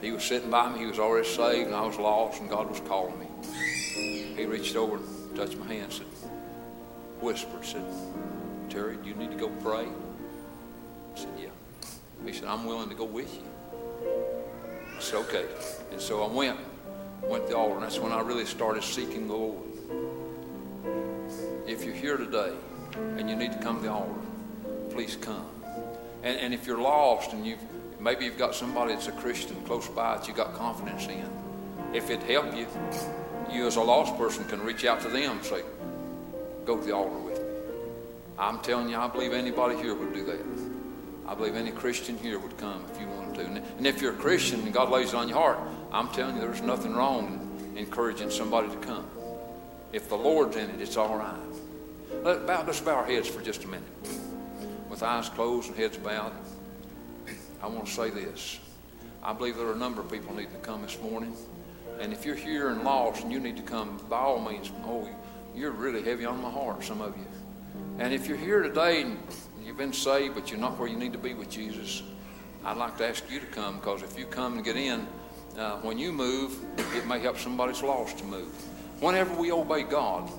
He 0.02 0.12
was 0.12 0.22
sitting 0.22 0.50
by 0.50 0.70
me. 0.70 0.80
He 0.80 0.86
was 0.86 0.98
already 0.98 1.26
saved, 1.26 1.68
and 1.68 1.74
I 1.74 1.86
was 1.86 1.96
lost, 1.96 2.42
and 2.42 2.50
God 2.50 2.68
was 2.68 2.80
calling 2.80 3.18
me. 3.18 3.26
He 4.36 4.44
reached 4.44 4.76
over 4.76 4.96
and 4.96 5.34
touched 5.34 5.56
my 5.56 5.66
hand, 5.66 5.84
and 5.84 5.92
said, 5.94 6.06
whispered, 7.22 7.64
said, 7.64 7.84
Terry, 8.68 8.96
do 8.96 9.08
you 9.08 9.14
need 9.14 9.30
to 9.30 9.36
go 9.36 9.48
pray? 9.48 9.86
I 9.86 11.18
said, 11.18 11.28
yeah. 11.38 11.48
He 12.26 12.32
said, 12.32 12.48
I'm 12.48 12.64
willing 12.64 12.88
to 12.88 12.94
go 12.94 13.04
with 13.04 13.32
you. 13.34 13.42
I 14.96 15.00
said, 15.00 15.16
okay. 15.20 15.46
And 15.92 16.00
so 16.00 16.22
I 16.22 16.26
went, 16.26 16.58
went 17.22 17.46
to 17.46 17.52
the 17.52 17.58
altar, 17.58 17.74
and 17.74 17.82
that's 17.82 17.98
when 17.98 18.12
I 18.12 18.20
really 18.20 18.44
started 18.44 18.82
seeking 18.82 19.28
the 19.28 19.34
Lord. 19.34 19.62
If 21.66 21.84
you're 21.84 21.94
here 21.94 22.16
today 22.16 22.52
and 22.94 23.30
you 23.30 23.36
need 23.36 23.52
to 23.52 23.58
come 23.58 23.76
to 23.76 23.82
the 23.82 23.92
altar, 23.92 24.20
please 24.90 25.16
come. 25.16 25.46
And, 26.22 26.38
and 26.38 26.54
if 26.54 26.66
you're 26.66 26.80
lost 26.80 27.32
and 27.32 27.46
you've 27.46 27.60
maybe 27.98 28.24
you've 28.24 28.38
got 28.38 28.54
somebody 28.54 28.94
that's 28.94 29.06
a 29.06 29.12
Christian 29.12 29.56
close 29.62 29.88
by 29.88 30.16
that 30.16 30.26
you 30.26 30.34
got 30.34 30.54
confidence 30.54 31.06
in, 31.06 31.28
if 31.94 32.10
it 32.10 32.22
help 32.24 32.54
you, 32.56 32.66
you 33.50 33.66
as 33.66 33.76
a 33.76 33.80
lost 33.80 34.16
person 34.18 34.44
can 34.46 34.60
reach 34.60 34.84
out 34.84 35.00
to 35.02 35.08
them 35.08 35.40
say, 35.42 35.62
go 36.64 36.76
to 36.76 36.84
the 36.84 36.94
altar 36.94 37.18
with 37.18 37.38
me. 37.38 37.44
I'm 38.38 38.60
telling 38.60 38.88
you, 38.88 38.96
I 38.96 39.08
believe 39.08 39.32
anybody 39.32 39.76
here 39.76 39.94
would 39.94 40.12
do 40.12 40.24
that. 40.24 40.40
I 41.26 41.34
believe 41.34 41.54
any 41.54 41.70
Christian 41.70 42.18
here 42.18 42.38
would 42.38 42.56
come 42.58 42.84
if 42.92 43.00
you 43.00 43.06
wanted 43.06 43.34
to. 43.36 43.62
And 43.78 43.86
if 43.86 44.02
you're 44.02 44.14
a 44.14 44.16
Christian 44.16 44.60
and 44.60 44.72
God 44.72 44.90
lays 44.90 45.10
it 45.10 45.14
on 45.14 45.28
your 45.28 45.38
heart, 45.38 45.58
I'm 45.92 46.08
telling 46.08 46.36
you, 46.36 46.40
there's 46.40 46.62
nothing 46.62 46.94
wrong 46.94 47.48
in 47.74 47.78
encouraging 47.78 48.30
somebody 48.30 48.68
to 48.68 48.76
come. 48.76 49.06
If 49.92 50.08
the 50.08 50.16
Lord's 50.16 50.56
in 50.56 50.70
it, 50.70 50.80
it's 50.80 50.96
all 50.96 51.16
right. 51.16 51.38
Let, 52.22 52.46
bow, 52.46 52.64
let's 52.66 52.80
bow 52.80 52.96
our 52.96 53.04
heads 53.04 53.28
for 53.28 53.40
just 53.42 53.64
a 53.64 53.68
minute. 53.68 53.88
With 54.88 55.02
eyes 55.02 55.28
closed 55.28 55.68
and 55.68 55.76
heads 55.76 55.96
bowed, 55.96 56.32
I 57.62 57.66
want 57.66 57.86
to 57.86 57.92
say 57.92 58.10
this. 58.10 58.58
I 59.22 59.32
believe 59.32 59.56
there 59.56 59.66
are 59.66 59.74
a 59.74 59.78
number 59.78 60.00
of 60.00 60.10
people 60.10 60.34
need 60.34 60.50
to 60.50 60.58
come 60.58 60.82
this 60.82 61.00
morning. 61.00 61.34
And 62.00 62.12
if 62.12 62.26
you're 62.26 62.34
here 62.34 62.70
and 62.70 62.82
lost 62.82 63.22
and 63.22 63.30
you 63.30 63.38
need 63.38 63.56
to 63.56 63.62
come, 63.62 63.98
by 64.08 64.18
all 64.18 64.40
means, 64.40 64.72
oh, 64.84 65.08
you're 65.54 65.70
really 65.70 66.02
heavy 66.02 66.24
on 66.24 66.40
my 66.40 66.50
heart, 66.50 66.82
some 66.82 67.00
of 67.00 67.16
you. 67.16 67.26
And 67.98 68.12
if 68.12 68.26
you're 68.26 68.38
here 68.38 68.62
today 68.62 69.02
and 69.02 69.18
you've 69.64 69.76
been 69.76 69.92
saved, 69.92 70.34
but 70.34 70.50
you're 70.50 70.60
not 70.60 70.78
where 70.78 70.88
you 70.88 70.96
need 70.96 71.12
to 71.12 71.18
be 71.18 71.34
with 71.34 71.50
Jesus, 71.50 72.02
I'd 72.64 72.76
like 72.76 72.96
to 72.98 73.08
ask 73.08 73.30
you 73.30 73.40
to 73.40 73.46
come 73.46 73.76
because 73.76 74.02
if 74.02 74.18
you 74.18 74.24
come 74.26 74.54
and 74.54 74.64
get 74.64 74.76
in, 74.76 75.06
uh, 75.58 75.76
when 75.78 75.98
you 75.98 76.12
move, 76.12 76.56
it 76.96 77.06
may 77.06 77.18
help 77.18 77.38
somebody 77.38 77.72
that's 77.72 77.82
lost 77.82 78.18
to 78.18 78.24
move. 78.24 78.54
Whenever 79.00 79.34
we 79.34 79.52
obey 79.52 79.82
God, 79.82 80.30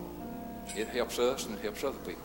it 0.76 0.88
helps 0.88 1.20
us 1.20 1.46
and 1.46 1.56
it 1.56 1.62
helps 1.62 1.84
other 1.84 2.00
people. 2.00 2.24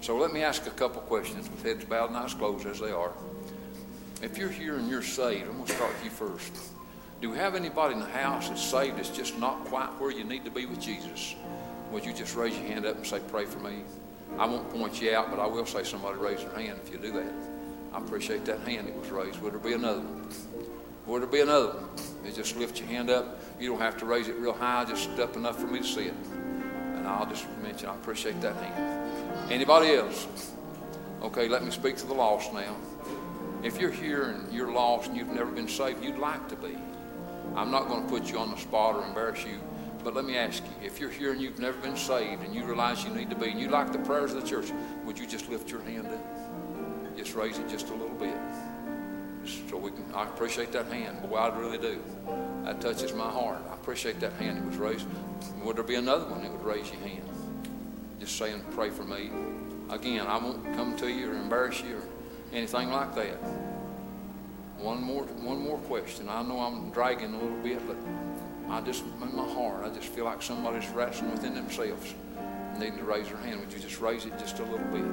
So 0.00 0.16
let 0.16 0.32
me 0.32 0.42
ask 0.42 0.66
a 0.66 0.70
couple 0.70 1.00
questions 1.02 1.50
with 1.50 1.62
heads 1.62 1.84
bowed 1.84 2.10
and 2.10 2.16
eyes 2.16 2.34
closed 2.34 2.66
as 2.66 2.78
they 2.78 2.92
are. 2.92 3.12
If 4.22 4.38
you're 4.38 4.48
here 4.48 4.76
and 4.76 4.88
you're 4.88 5.02
saved, 5.02 5.48
I'm 5.48 5.54
going 5.54 5.66
to 5.66 5.72
start 5.72 5.92
with 5.94 6.04
you 6.04 6.10
first. 6.10 6.52
Do 7.20 7.30
we 7.30 7.36
have 7.36 7.56
anybody 7.56 7.94
in 7.94 8.00
the 8.00 8.06
house 8.06 8.48
that's 8.48 8.62
saved 8.62 8.98
that's 8.98 9.10
just 9.10 9.38
not 9.38 9.64
quite 9.64 9.88
where 10.00 10.12
you 10.12 10.22
need 10.22 10.44
to 10.44 10.50
be 10.50 10.66
with 10.66 10.80
Jesus? 10.80 11.34
Would 11.90 12.04
you 12.04 12.12
just 12.12 12.36
raise 12.36 12.56
your 12.56 12.66
hand 12.66 12.86
up 12.86 12.96
and 12.96 13.06
say, 13.06 13.20
Pray 13.28 13.44
for 13.44 13.58
me? 13.60 13.82
I 14.38 14.46
won't 14.46 14.68
point 14.70 15.00
you 15.00 15.14
out, 15.14 15.30
but 15.30 15.40
I 15.40 15.46
will 15.46 15.66
say 15.66 15.84
somebody 15.84 16.18
raise 16.18 16.40
their 16.40 16.54
hand 16.54 16.78
if 16.84 16.92
you 16.92 16.98
do 16.98 17.12
that. 17.12 17.32
I 17.92 17.98
appreciate 17.98 18.44
that 18.44 18.60
hand 18.60 18.88
that 18.88 18.96
was 18.96 19.08
raised. 19.10 19.40
Would 19.40 19.54
there 19.54 19.60
be 19.60 19.72
another 19.72 20.00
one? 20.00 20.28
Would 21.06 21.22
there 21.22 21.28
be 21.28 21.40
another 21.40 21.68
one? 21.68 21.88
You 22.24 22.32
just 22.32 22.56
lift 22.56 22.78
your 22.78 22.88
hand 22.88 23.08
up. 23.08 23.40
You 23.58 23.70
don't 23.70 23.80
have 23.80 23.96
to 23.98 24.04
raise 24.04 24.28
it 24.28 24.36
real 24.36 24.52
high, 24.52 24.84
just 24.84 25.08
up 25.18 25.36
enough 25.36 25.58
for 25.58 25.66
me 25.66 25.78
to 25.78 25.84
see 25.84 26.04
it. 26.04 26.14
And 26.94 27.08
I'll 27.08 27.26
just 27.26 27.46
mention 27.62 27.88
I 27.88 27.94
appreciate 27.94 28.40
that 28.42 28.54
hand. 28.56 29.50
Anybody 29.50 29.94
else? 29.94 30.52
Okay, 31.22 31.48
let 31.48 31.64
me 31.64 31.70
speak 31.70 31.96
to 31.96 32.06
the 32.06 32.14
lost 32.14 32.52
now. 32.52 32.76
If 33.62 33.80
you're 33.80 33.90
here 33.90 34.24
and 34.24 34.52
you're 34.52 34.70
lost 34.70 35.08
and 35.08 35.16
you've 35.16 35.28
never 35.28 35.50
been 35.50 35.68
saved, 35.68 36.04
you'd 36.04 36.18
like 36.18 36.46
to 36.50 36.56
be. 36.56 36.76
I'm 37.56 37.70
not 37.70 37.88
going 37.88 38.04
to 38.04 38.08
put 38.08 38.30
you 38.30 38.38
on 38.38 38.50
the 38.50 38.56
spot 38.56 38.94
or 38.94 39.04
embarrass 39.04 39.44
you, 39.44 39.58
but 40.08 40.14
let 40.14 40.24
me 40.24 40.38
ask 40.38 40.62
you 40.64 40.86
if 40.86 40.98
you're 40.98 41.10
here 41.10 41.32
and 41.32 41.42
you've 41.42 41.58
never 41.58 41.76
been 41.82 41.94
saved 41.94 42.42
and 42.42 42.54
you 42.54 42.64
realize 42.64 43.04
you 43.04 43.10
need 43.10 43.28
to 43.28 43.36
be 43.36 43.50
and 43.50 43.60
you 43.60 43.68
like 43.68 43.92
the 43.92 43.98
prayers 43.98 44.32
of 44.32 44.40
the 44.40 44.48
church, 44.48 44.72
would 45.04 45.18
you 45.18 45.26
just 45.26 45.50
lift 45.50 45.70
your 45.70 45.82
hand 45.82 46.06
up? 46.06 47.14
Just 47.14 47.34
raise 47.34 47.58
it 47.58 47.68
just 47.68 47.90
a 47.90 47.92
little 47.92 48.16
bit. 48.16 48.34
So 49.68 49.76
we 49.76 49.90
can, 49.90 50.06
I 50.14 50.22
appreciate 50.22 50.72
that 50.72 50.86
hand. 50.86 51.20
Boy, 51.28 51.36
I 51.36 51.54
really 51.54 51.76
do. 51.76 52.02
That 52.64 52.80
touches 52.80 53.12
my 53.12 53.28
heart. 53.30 53.58
I 53.70 53.74
appreciate 53.74 54.18
that 54.20 54.32
hand 54.32 54.56
that 54.56 54.64
was 54.64 54.78
raised. 54.78 55.06
Would 55.62 55.76
there 55.76 55.84
be 55.84 55.96
another 55.96 56.24
one 56.24 56.40
that 56.40 56.52
would 56.52 56.64
raise 56.64 56.90
your 56.90 57.02
hand? 57.02 57.28
Just 58.18 58.38
saying, 58.38 58.64
pray 58.70 58.88
for 58.88 59.04
me. 59.04 59.30
Again, 59.90 60.26
I 60.26 60.38
won't 60.38 60.64
come 60.74 60.96
to 60.96 61.10
you 61.10 61.32
or 61.32 61.34
embarrass 61.34 61.82
you 61.82 61.96
or 61.96 62.02
anything 62.54 62.90
like 62.90 63.14
that. 63.14 63.36
One 64.78 65.02
more, 65.02 65.24
one 65.24 65.58
more 65.58 65.76
question. 65.80 66.30
I 66.30 66.42
know 66.44 66.60
I'm 66.60 66.88
dragging 66.92 67.34
a 67.34 67.38
little 67.38 67.58
bit, 67.58 67.86
but 67.86 67.98
I 68.70 68.80
just, 68.82 69.02
in 69.22 69.34
my 69.34 69.48
heart, 69.48 69.84
I 69.84 69.88
just 69.88 70.08
feel 70.08 70.24
like 70.26 70.42
somebody's 70.42 70.88
wrestling 70.90 71.32
within 71.32 71.54
themselves, 71.54 72.14
needing 72.78 72.98
to 72.98 73.04
raise 73.04 73.28
their 73.28 73.38
hand. 73.38 73.60
Would 73.60 73.72
you 73.72 73.78
just 73.78 74.00
raise 74.00 74.26
it 74.26 74.38
just 74.38 74.58
a 74.58 74.64
little 74.64 74.86
bit? 74.88 75.04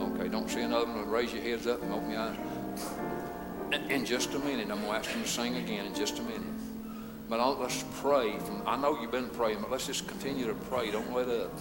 Okay, 0.00 0.28
don't 0.28 0.48
see 0.48 0.62
another 0.62 0.86
one. 0.86 1.08
Raise 1.08 1.32
your 1.32 1.42
heads 1.42 1.66
up 1.66 1.82
and 1.82 1.92
open 1.92 2.10
your 2.10 2.20
eyes. 2.20 2.36
In 3.90 4.04
just 4.04 4.34
a 4.34 4.38
minute, 4.40 4.70
I'm 4.70 4.80
going 4.80 4.92
to 4.92 4.98
ask 4.98 5.10
them 5.10 5.22
to 5.22 5.28
sing 5.28 5.56
again 5.56 5.86
in 5.86 5.94
just 5.94 6.18
a 6.18 6.22
minute. 6.22 6.42
But 7.28 7.40
I'll, 7.40 7.56
let's 7.56 7.84
pray. 8.00 8.38
From, 8.38 8.62
I 8.66 8.76
know 8.76 9.00
you've 9.00 9.10
been 9.10 9.30
praying, 9.30 9.60
but 9.60 9.70
let's 9.70 9.86
just 9.86 10.06
continue 10.06 10.46
to 10.46 10.54
pray. 10.54 10.90
Don't 10.90 11.12
let 11.12 11.28
up. 11.28 11.52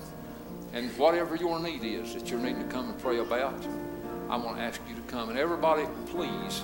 And 0.74 0.90
whatever 0.98 1.36
your 1.36 1.60
need 1.60 1.84
is 1.84 2.14
that 2.14 2.30
you're 2.30 2.40
needing 2.40 2.64
to 2.64 2.68
come 2.68 2.90
and 2.90 3.00
pray 3.00 3.20
about, 3.20 3.66
I 4.30 4.38
want 4.38 4.58
to 4.58 4.64
ask 4.64 4.82
you 4.90 4.96
to 4.96 5.02
come. 5.02 5.30
And 5.30 5.38
everybody, 5.38 5.86
please 6.08 6.64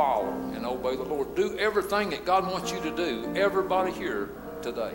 follow 0.00 0.32
and 0.54 0.64
obey 0.64 0.96
the 0.96 1.02
Lord. 1.02 1.34
Do 1.34 1.58
everything 1.58 2.08
that 2.08 2.24
God 2.24 2.50
wants 2.50 2.72
you 2.72 2.80
to 2.80 2.90
do. 2.96 3.30
Everybody 3.36 3.92
here 3.92 4.30
today. 4.62 4.94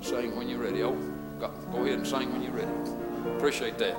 Sing 0.00 0.36
when 0.36 0.48
you're 0.48 0.60
ready. 0.60 0.80
Oh, 0.84 0.96
go 1.40 1.82
ahead 1.82 1.98
and 1.98 2.06
sing 2.06 2.30
when 2.30 2.40
you're 2.40 2.52
ready. 2.52 2.70
Appreciate 3.36 3.78
that. 3.78 3.96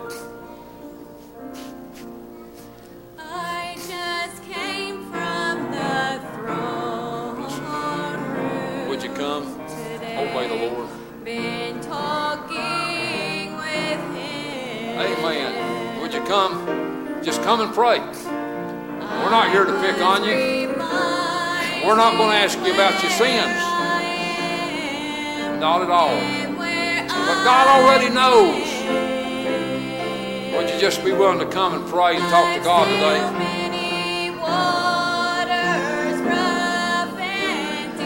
I 3.19 3.75
just 3.75 4.43
came 4.49 5.03
from 5.11 5.71
the 5.71 6.21
throne 6.35 7.35
room 8.15 8.87
Would 8.87 9.03
you 9.03 9.09
come? 9.09 9.43
today. 9.67 10.31
Obey 10.31 10.47
the 10.47 10.69
Lord. 10.69 10.89
Been 11.25 11.81
talking 11.81 13.57
with 13.57 14.01
him. 14.15 14.99
Amen. 15.01 15.99
Would 15.99 16.13
you 16.13 16.21
come? 16.21 17.21
Just 17.21 17.43
come 17.43 17.59
and 17.59 17.73
pray. 17.73 17.99
We're 19.25 19.31
not 19.31 19.49
here 19.49 19.65
to 19.65 19.73
pick 19.81 19.99
on 20.03 20.23
you. 20.23 20.67
We're 21.83 21.95
not 21.95 22.15
going 22.15 22.29
to 22.29 22.37
ask 22.37 22.59
you 22.59 22.75
about 22.75 23.01
your 23.01 23.11
sins. 23.11 23.57
Not 25.59 25.81
at 25.81 25.89
all. 25.89 26.15
But 26.59 27.43
God 27.43 27.67
already 27.67 28.13
knows. 28.13 28.69
Would 30.55 30.69
you 30.69 30.79
just 30.79 31.03
be 31.03 31.11
willing 31.11 31.39
to 31.39 31.47
come 31.47 31.73
and 31.73 31.89
pray 31.89 32.17
and 32.17 32.29
talk 32.29 32.55
to 32.55 32.63
God 32.63 32.85
today? 32.85 33.19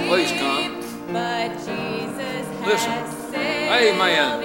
Please 0.08 0.32
come. 0.40 0.80
Listen. 2.64 2.94
Amen. 3.74 4.42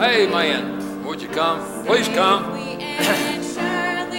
Amen. 0.00 1.04
Would 1.04 1.20
you 1.20 1.28
come? 1.28 1.84
Please 1.84 2.06
come. 2.06 3.26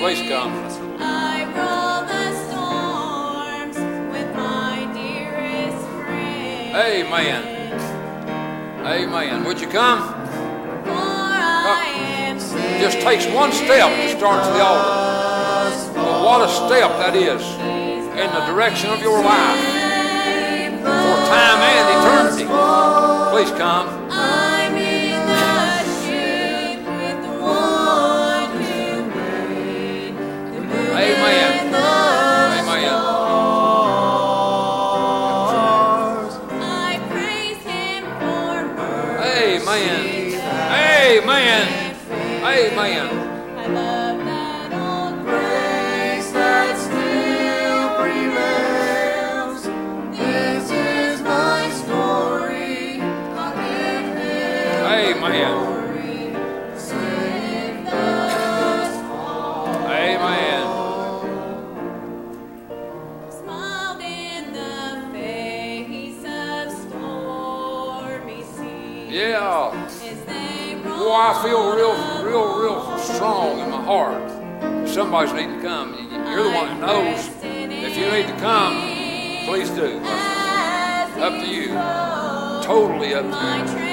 Please 0.02 0.28
come. 0.28 0.52
I 1.00 1.46
roll 1.54 2.02
the 2.10 2.34
storms 2.48 3.78
with 4.12 4.36
my 4.36 4.92
dearest 4.96 5.86
friend. 5.86 6.76
Amen. 6.76 7.44
Amen. 8.84 9.44
Would 9.44 9.62
you 9.62 9.68
come? 9.68 10.00
For 10.86 10.90
I 10.90 11.94
am 12.18 12.40
Just 12.82 13.00
takes 13.02 13.28
one 13.28 13.52
step 13.52 13.96
to 13.96 14.18
start 14.18 14.44
to 14.44 14.52
the 14.52 14.64
altar. 14.64 15.94
But 15.94 16.26
what 16.26 16.50
a 16.50 16.52
step 16.52 16.90
that 16.98 17.16
is 17.16 17.44
in 18.18 18.34
the 18.34 18.46
direction 18.52 18.90
of 18.90 19.04
your 19.04 19.22
life 19.22 19.60
for 20.82 21.16
time 21.30 21.62
and 21.62 21.86
eternity. 22.02 22.48
Please 23.30 23.52
come. 23.56 24.01
Feel 71.42 71.76
real, 71.76 71.96
real, 72.24 72.62
real 72.62 72.98
strong 73.00 73.60
in 73.60 73.70
my 73.70 73.84
heart. 73.84 74.88
Somebody's 74.88 75.34
needing 75.34 75.58
to 75.58 75.62
come. 75.68 75.94
You- 75.94 76.32
You're 76.32 76.44
the 76.44 76.52
one 76.52 76.68
that 76.68 76.80
knows. 76.80 77.30
If 77.44 77.98
you 77.98 78.12
need 78.12 78.28
to 78.28 78.38
come, 78.40 78.76
please 79.46 79.70
do. 79.72 80.00
Up 81.20 81.34
to 81.34 81.48
you. 81.48 81.70
Totally 82.64 83.14
up 83.14 83.24
to 83.26 83.80
you. 83.86 83.91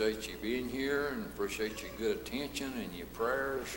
Appreciate 0.00 0.32
you 0.32 0.38
being 0.40 0.68
here 0.70 1.08
and 1.08 1.26
appreciate 1.26 1.82
your 1.82 1.90
good 1.98 2.16
attention 2.26 2.72
and 2.78 2.90
your 2.94 3.06
prayers. 3.08 3.76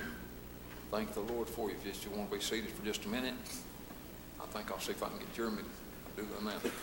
Thank 0.90 1.14
the 1.14 1.20
Lord 1.20 1.50
for 1.50 1.70
you. 1.70 1.76
If 1.84 2.06
you 2.06 2.12
want 2.12 2.32
to 2.32 2.38
be 2.38 2.42
seated 2.42 2.70
for 2.70 2.86
just 2.86 3.04
a 3.04 3.10
minute, 3.10 3.34
I 4.42 4.46
think 4.46 4.72
I'll 4.72 4.80
see 4.80 4.94
if 4.94 5.04
I 5.04 5.10
can 5.10 5.18
get 5.18 5.34
Jeremy 5.34 5.64
to 5.64 6.22
do 6.22 6.26
the 6.26 6.38
announcement. 6.38 6.74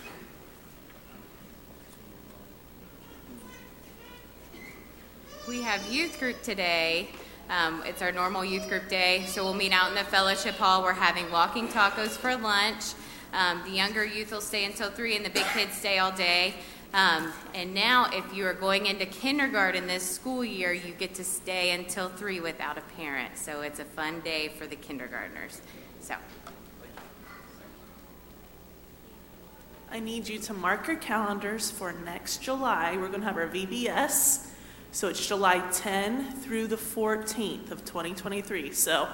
We 5.49 5.63
have 5.63 5.91
youth 5.91 6.21
group 6.21 6.43
today. 6.43 7.09
Um, 7.49 7.83
it's 7.87 8.03
our 8.03 8.13
normal 8.13 8.45
youth 8.45 8.69
group 8.69 8.91
day, 8.91 9.25
so 9.27 9.43
we'll 9.43 9.55
meet 9.55 9.73
out 9.73 9.89
in 9.89 9.95
the 9.95 10.05
fellowship 10.05 10.57
hall. 10.57 10.83
We're 10.83 10.93
having 10.93 11.33
walking 11.33 11.67
tacos 11.69 12.11
for 12.11 12.37
lunch. 12.37 12.93
Um, 13.33 13.63
the 13.65 13.71
younger 13.71 14.05
youth 14.05 14.33
will 14.33 14.43
stay 14.43 14.67
until 14.67 14.91
three, 14.91 15.17
and 15.17 15.25
the 15.25 15.31
big 15.31 15.47
kids 15.55 15.73
stay 15.79 15.99
all 15.99 16.13
day. 16.13 16.57
Um, 16.93 17.33
and 17.55 17.73
now, 17.73 18.11
if 18.13 18.35
you 18.35 18.47
are 18.47 18.55
going 18.55 18.87
into 18.87 19.07
kindergarten 19.07 19.87
this 19.87 20.03
school 20.03 20.45
year, 20.45 20.73
you 20.73 20.93
get 20.93 21.15
to 21.15 21.25
stay 21.25 21.71
until 21.71 22.09
three 22.09 22.41
without 22.41 22.79
a 22.79 22.81
parent. 22.97 23.39
So 23.39 23.61
it's 23.61 23.79
a 23.79 23.85
fun 23.85 24.21
day 24.21 24.49
for 24.49 24.67
the 24.67 24.77
kindergartners. 24.77 25.61
So. 26.01 26.17
I 29.93 29.99
need 29.99 30.29
you 30.29 30.39
to 30.41 30.55
mark 30.55 30.87
your 30.87 30.97
calendars 30.97 31.71
for 31.71 31.93
next 31.93 32.43
July. 32.43 32.97
We're 32.97 33.09
going 33.09 33.21
to 33.21 33.27
have 33.27 33.37
our 33.37 33.49
VBS. 33.49 34.47
So 34.93 35.09
it's 35.09 35.25
July 35.27 35.61
10 35.73 36.33
through 36.33 36.67
the 36.67 36.77
14th 36.77 37.71
of 37.71 37.85
2023. 37.85 38.73
So 38.73 39.09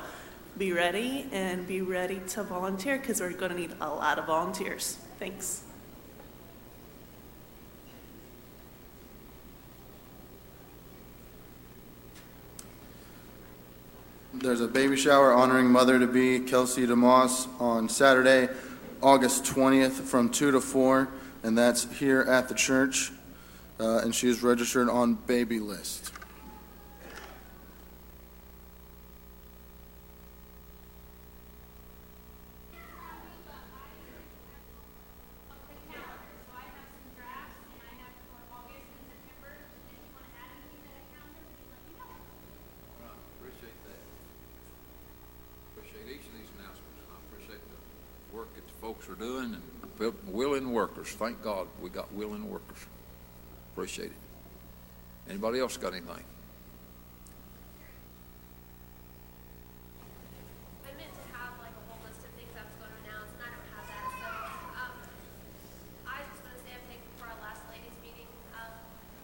be 0.56 0.72
ready 0.72 1.26
and 1.32 1.66
be 1.66 1.82
ready 1.82 2.20
to 2.28 2.42
volunteer 2.42 2.98
because 2.98 3.20
we're 3.20 3.32
going 3.32 3.52
to 3.52 3.58
need 3.58 3.72
a 3.80 3.88
lot 3.88 4.18
of 4.18 4.26
volunteers. 4.26 4.98
Thanks. 5.18 5.65
There's 14.38 14.60
a 14.60 14.68
baby 14.68 14.96
shower 14.96 15.32
honoring 15.32 15.70
mother 15.70 15.98
to 15.98 16.06
be 16.06 16.40
Kelsey 16.40 16.86
DeMoss 16.86 17.48
on 17.60 17.88
Saturday, 17.88 18.48
August 19.02 19.44
20th 19.44 19.92
from 19.92 20.28
2 20.28 20.52
to 20.52 20.60
4, 20.60 21.08
and 21.42 21.56
that's 21.56 21.90
here 21.98 22.20
at 22.20 22.48
the 22.48 22.54
church. 22.54 23.12
Uh, 23.80 23.98
and 23.98 24.14
she 24.14 24.28
is 24.28 24.42
registered 24.42 24.88
on 24.88 25.14
Babylist. 25.14 26.12
Appreciate 43.40 43.76
that. 43.86 44.00
Appreciate 45.76 46.06
each 46.10 46.26
of 46.26 46.34
these 46.34 46.50
announcements, 46.58 46.98
and 47.00 47.10
I 47.12 47.18
appreciate 47.28 47.62
the 47.70 48.36
work 48.36 48.48
that 48.54 48.66
the 48.66 48.74
folks 48.96 49.08
are 49.10 49.14
doing 49.20 49.54
and 49.54 49.62
will- 49.98 50.14
willing 50.26 50.72
workers. 50.72 51.08
Thank 51.08 51.42
God 51.42 51.68
we 51.80 51.90
got 51.90 52.12
willing 52.12 52.50
workers. 52.50 52.86
Appreciate 53.72 54.06
it. 54.10 54.16
Anybody 55.28 55.58
else 55.60 55.76
got 55.76 55.92
anything? 55.92 56.24
I 60.86 60.92
meant 60.96 61.12
to 61.12 61.24
have 61.36 61.52
like 61.60 61.74
a 61.76 61.82
whole 61.90 62.00
list 62.06 62.24
of 62.24 62.30
things 62.38 62.52
I 62.56 62.62
was 62.64 62.76
going 62.80 62.94
to 62.94 63.00
announce, 63.04 63.32
and 63.36 63.42
I 63.44 63.50
don't 63.52 63.68
have 63.76 63.86
that. 63.90 64.06
So 64.16 64.28
um, 64.80 64.94
I 66.06 66.16
just 66.30 66.40
want 66.46 66.54
to 66.56 66.62
say 66.64 66.70
I'm 66.72 66.86
thankful 66.88 67.12
for 67.20 67.26
our 67.28 67.38
last 67.42 67.62
ladies 67.68 67.96
meeting. 68.00 68.30
Um, 68.56 68.72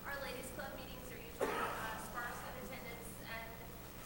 our 0.05 0.19
ladies 0.27 0.51
club 0.59 0.75
meetings 0.77 1.07
are 1.09 1.23
usually 1.23 1.49
uh, 1.49 1.97
sparse 2.13 2.39
in 2.45 2.55
attendance, 2.67 3.09
and 3.25 3.47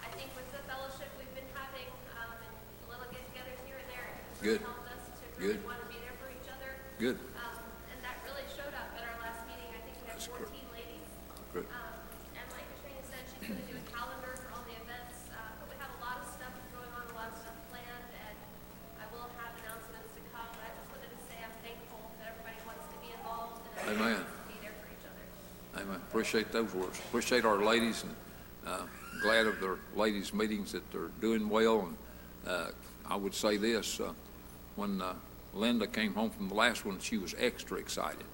I 0.04 0.08
think 0.14 0.30
with 0.36 0.46
the 0.52 0.62
fellowship 0.68 1.10
we've 1.16 1.32
been 1.34 1.48
having 1.56 1.88
um, 2.20 2.36
and 2.44 2.54
the 2.86 2.88
little 2.92 3.08
get-togethers 3.10 3.60
here 3.66 3.80
and 3.80 3.88
there, 3.90 4.06
it's 4.30 4.38
really 4.44 4.60
Good. 4.60 4.68
helped 4.68 4.86
us 4.94 5.02
to 5.16 5.24
really 5.40 5.56
Good. 5.58 5.64
want 5.64 5.80
to 5.80 5.88
be 5.88 5.96
there 6.04 6.14
for 6.20 6.28
each 6.28 6.46
other. 6.52 6.70
Good. 7.00 7.16
Um, 7.40 7.56
and 7.88 7.98
that 8.04 8.20
really 8.28 8.44
showed 8.52 8.76
up 8.76 8.92
at 8.94 9.00
our 9.00 9.16
last 9.24 9.48
meeting. 9.48 9.72
I 9.72 9.80
think 9.80 9.96
we 10.04 10.12
had 10.12 10.20
That's 10.20 10.28
14 10.28 10.44
correct. 10.44 10.76
ladies. 10.76 11.08
Good. 11.56 11.64
Um, 11.72 11.96
and 12.36 12.46
like 12.52 12.68
Katrina 12.76 13.00
said, 13.08 13.24
she's 13.32 13.48
going 13.48 13.56
to 13.56 13.68
do 13.72 13.76
a 13.80 13.84
calendar 13.88 14.36
for 14.44 14.48
all 14.52 14.64
the 14.68 14.76
events. 14.76 15.24
Uh, 15.32 15.40
but 15.56 15.72
we 15.72 15.76
have 15.80 15.88
a 15.88 16.00
lot 16.04 16.20
of 16.20 16.28
stuff 16.28 16.52
going 16.72 16.88
on, 16.92 17.04
a 17.08 17.16
lot 17.16 17.32
of 17.32 17.36
stuff 17.40 17.56
planned, 17.72 18.08
and 18.12 18.36
I 19.00 19.04
will 19.08 19.24
have 19.40 19.52
announcements 19.64 20.08
to 20.16 20.20
come. 20.36 20.48
But 20.52 20.68
I 20.68 20.70
just 20.76 20.88
wanted 20.92 21.08
to 21.16 21.20
say 21.28 21.36
I'm 21.40 21.56
thankful 21.64 22.00
that 22.20 22.32
everybody 22.36 22.60
wants 22.68 22.84
to 22.92 22.96
be 23.00 23.08
involved 23.12 23.56
and 23.64 23.72
everybody 23.76 23.96
Amen. 23.96 24.20
wants 24.24 24.36
to 24.36 24.44
be 24.52 24.56
there 24.60 24.76
for 24.76 24.86
each 24.92 25.04
other. 25.08 25.24
Amen. 25.80 26.00
Appreciate 26.26 26.50
those 26.50 26.74
words. 26.74 26.98
Appreciate 26.98 27.44
our 27.44 27.62
ladies 27.62 28.02
and 28.02 28.12
uh, 28.66 28.82
glad 29.22 29.46
of 29.46 29.60
their 29.60 29.76
ladies' 29.94 30.34
meetings 30.34 30.72
that 30.72 30.82
they're 30.90 31.12
doing 31.20 31.48
well. 31.48 31.82
And 31.82 31.96
uh, 32.44 32.70
I 33.08 33.14
would 33.14 33.32
say 33.32 33.56
this: 33.56 34.00
uh, 34.00 34.12
when 34.74 35.00
uh, 35.00 35.14
Linda 35.54 35.86
came 35.86 36.14
home 36.14 36.30
from 36.30 36.48
the 36.48 36.54
last 36.56 36.84
one, 36.84 36.98
she 36.98 37.16
was 37.16 37.36
extra 37.38 37.78
excited, 37.78 38.24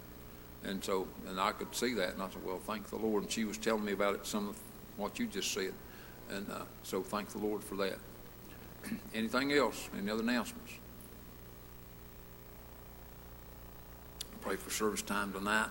and 0.64 0.82
so 0.82 1.07
and 1.28 1.38
I 1.38 1.53
could 1.53 1.74
see 1.74 1.93
that, 1.93 2.14
and 2.14 2.22
I 2.22 2.30
said, 2.30 2.43
"Well, 2.43 2.59
thank 2.66 2.88
the 2.88 2.97
Lord." 2.97 3.24
And 3.24 3.30
she 3.30 3.45
was 3.45 3.59
telling 3.59 3.84
me 3.84 3.93
about 3.93 4.14
it, 4.14 4.24
some 4.24 4.49
of 4.49 4.57
what 4.97 5.18
you 5.18 5.26
just 5.26 5.53
said, 5.53 5.74
and 6.30 6.51
uh, 6.51 6.62
so 6.84 7.03
thank 7.03 7.28
the 7.28 7.38
Lord 7.38 7.62
for 7.62 7.74
that. 7.74 7.99
Anything 9.14 9.53
else? 9.53 9.90
Any 9.99 10.11
other 10.11 10.22
announcements? 10.22 10.72
Pray 14.40 14.57
for 14.57 14.70
service 14.70 15.03
time 15.03 15.30
tonight. 15.34 15.68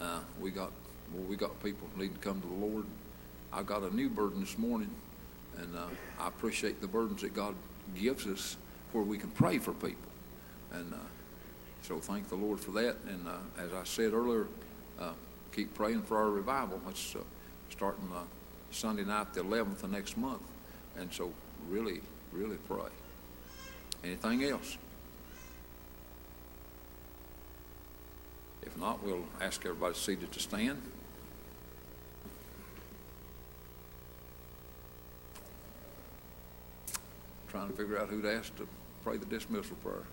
Uh, 0.00 0.20
we 0.40 0.52
got 0.52 0.70
well, 1.12 1.24
we 1.24 1.36
got 1.36 1.62
people 1.62 1.88
who 1.94 2.02
need 2.02 2.14
to 2.14 2.20
come 2.20 2.40
to 2.40 2.46
the 2.46 2.66
Lord. 2.66 2.84
I 3.52 3.62
got 3.62 3.82
a 3.82 3.94
new 3.94 4.08
burden 4.08 4.40
this 4.40 4.58
morning, 4.58 4.90
and 5.56 5.76
uh, 5.76 5.86
I 6.20 6.28
appreciate 6.28 6.80
the 6.80 6.88
burdens 6.88 7.22
that 7.22 7.34
God 7.34 7.54
gives 7.94 8.26
us 8.26 8.56
where 8.92 9.04
we 9.04 9.18
can 9.18 9.30
pray 9.30 9.58
for 9.58 9.72
people. 9.72 10.10
And 10.72 10.92
uh, 10.92 10.96
so 11.82 11.98
thank 11.98 12.28
the 12.28 12.36
Lord 12.36 12.60
for 12.60 12.72
that. 12.72 12.96
And 13.08 13.26
uh, 13.26 13.36
as 13.58 13.72
I 13.72 13.84
said 13.84 14.12
earlier, 14.12 14.46
uh, 15.00 15.12
keep 15.52 15.74
praying 15.74 16.02
for 16.02 16.18
our 16.18 16.30
revival. 16.30 16.80
It's, 16.88 17.14
uh, 17.14 17.20
starting 17.70 18.08
uh, 18.14 18.22
Sunday 18.70 19.04
night, 19.04 19.32
the 19.34 19.42
11th 19.42 19.82
of 19.82 19.90
next 19.90 20.16
month. 20.16 20.42
And 20.98 21.12
so 21.12 21.32
really, 21.68 22.00
really 22.32 22.56
pray. 22.68 22.90
Anything 24.04 24.44
else? 24.44 24.76
If 28.62 28.76
not, 28.76 29.02
we'll 29.02 29.24
ask 29.40 29.64
everybody 29.64 29.94
seated 29.94 30.32
to 30.32 30.40
stand. 30.40 30.82
Trying 37.58 37.70
to 37.70 37.76
figure 37.76 37.98
out 37.98 38.08
who 38.08 38.22
to 38.22 38.32
ask 38.32 38.54
to 38.58 38.68
pray 39.02 39.16
the 39.16 39.26
dismissal 39.26 39.74
prayer. 39.82 40.04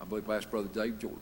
I 0.00 0.04
believe 0.04 0.28
I 0.28 0.38
asked 0.38 0.50
Brother 0.50 0.66
Dave 0.66 0.98
Jordan. 0.98 1.20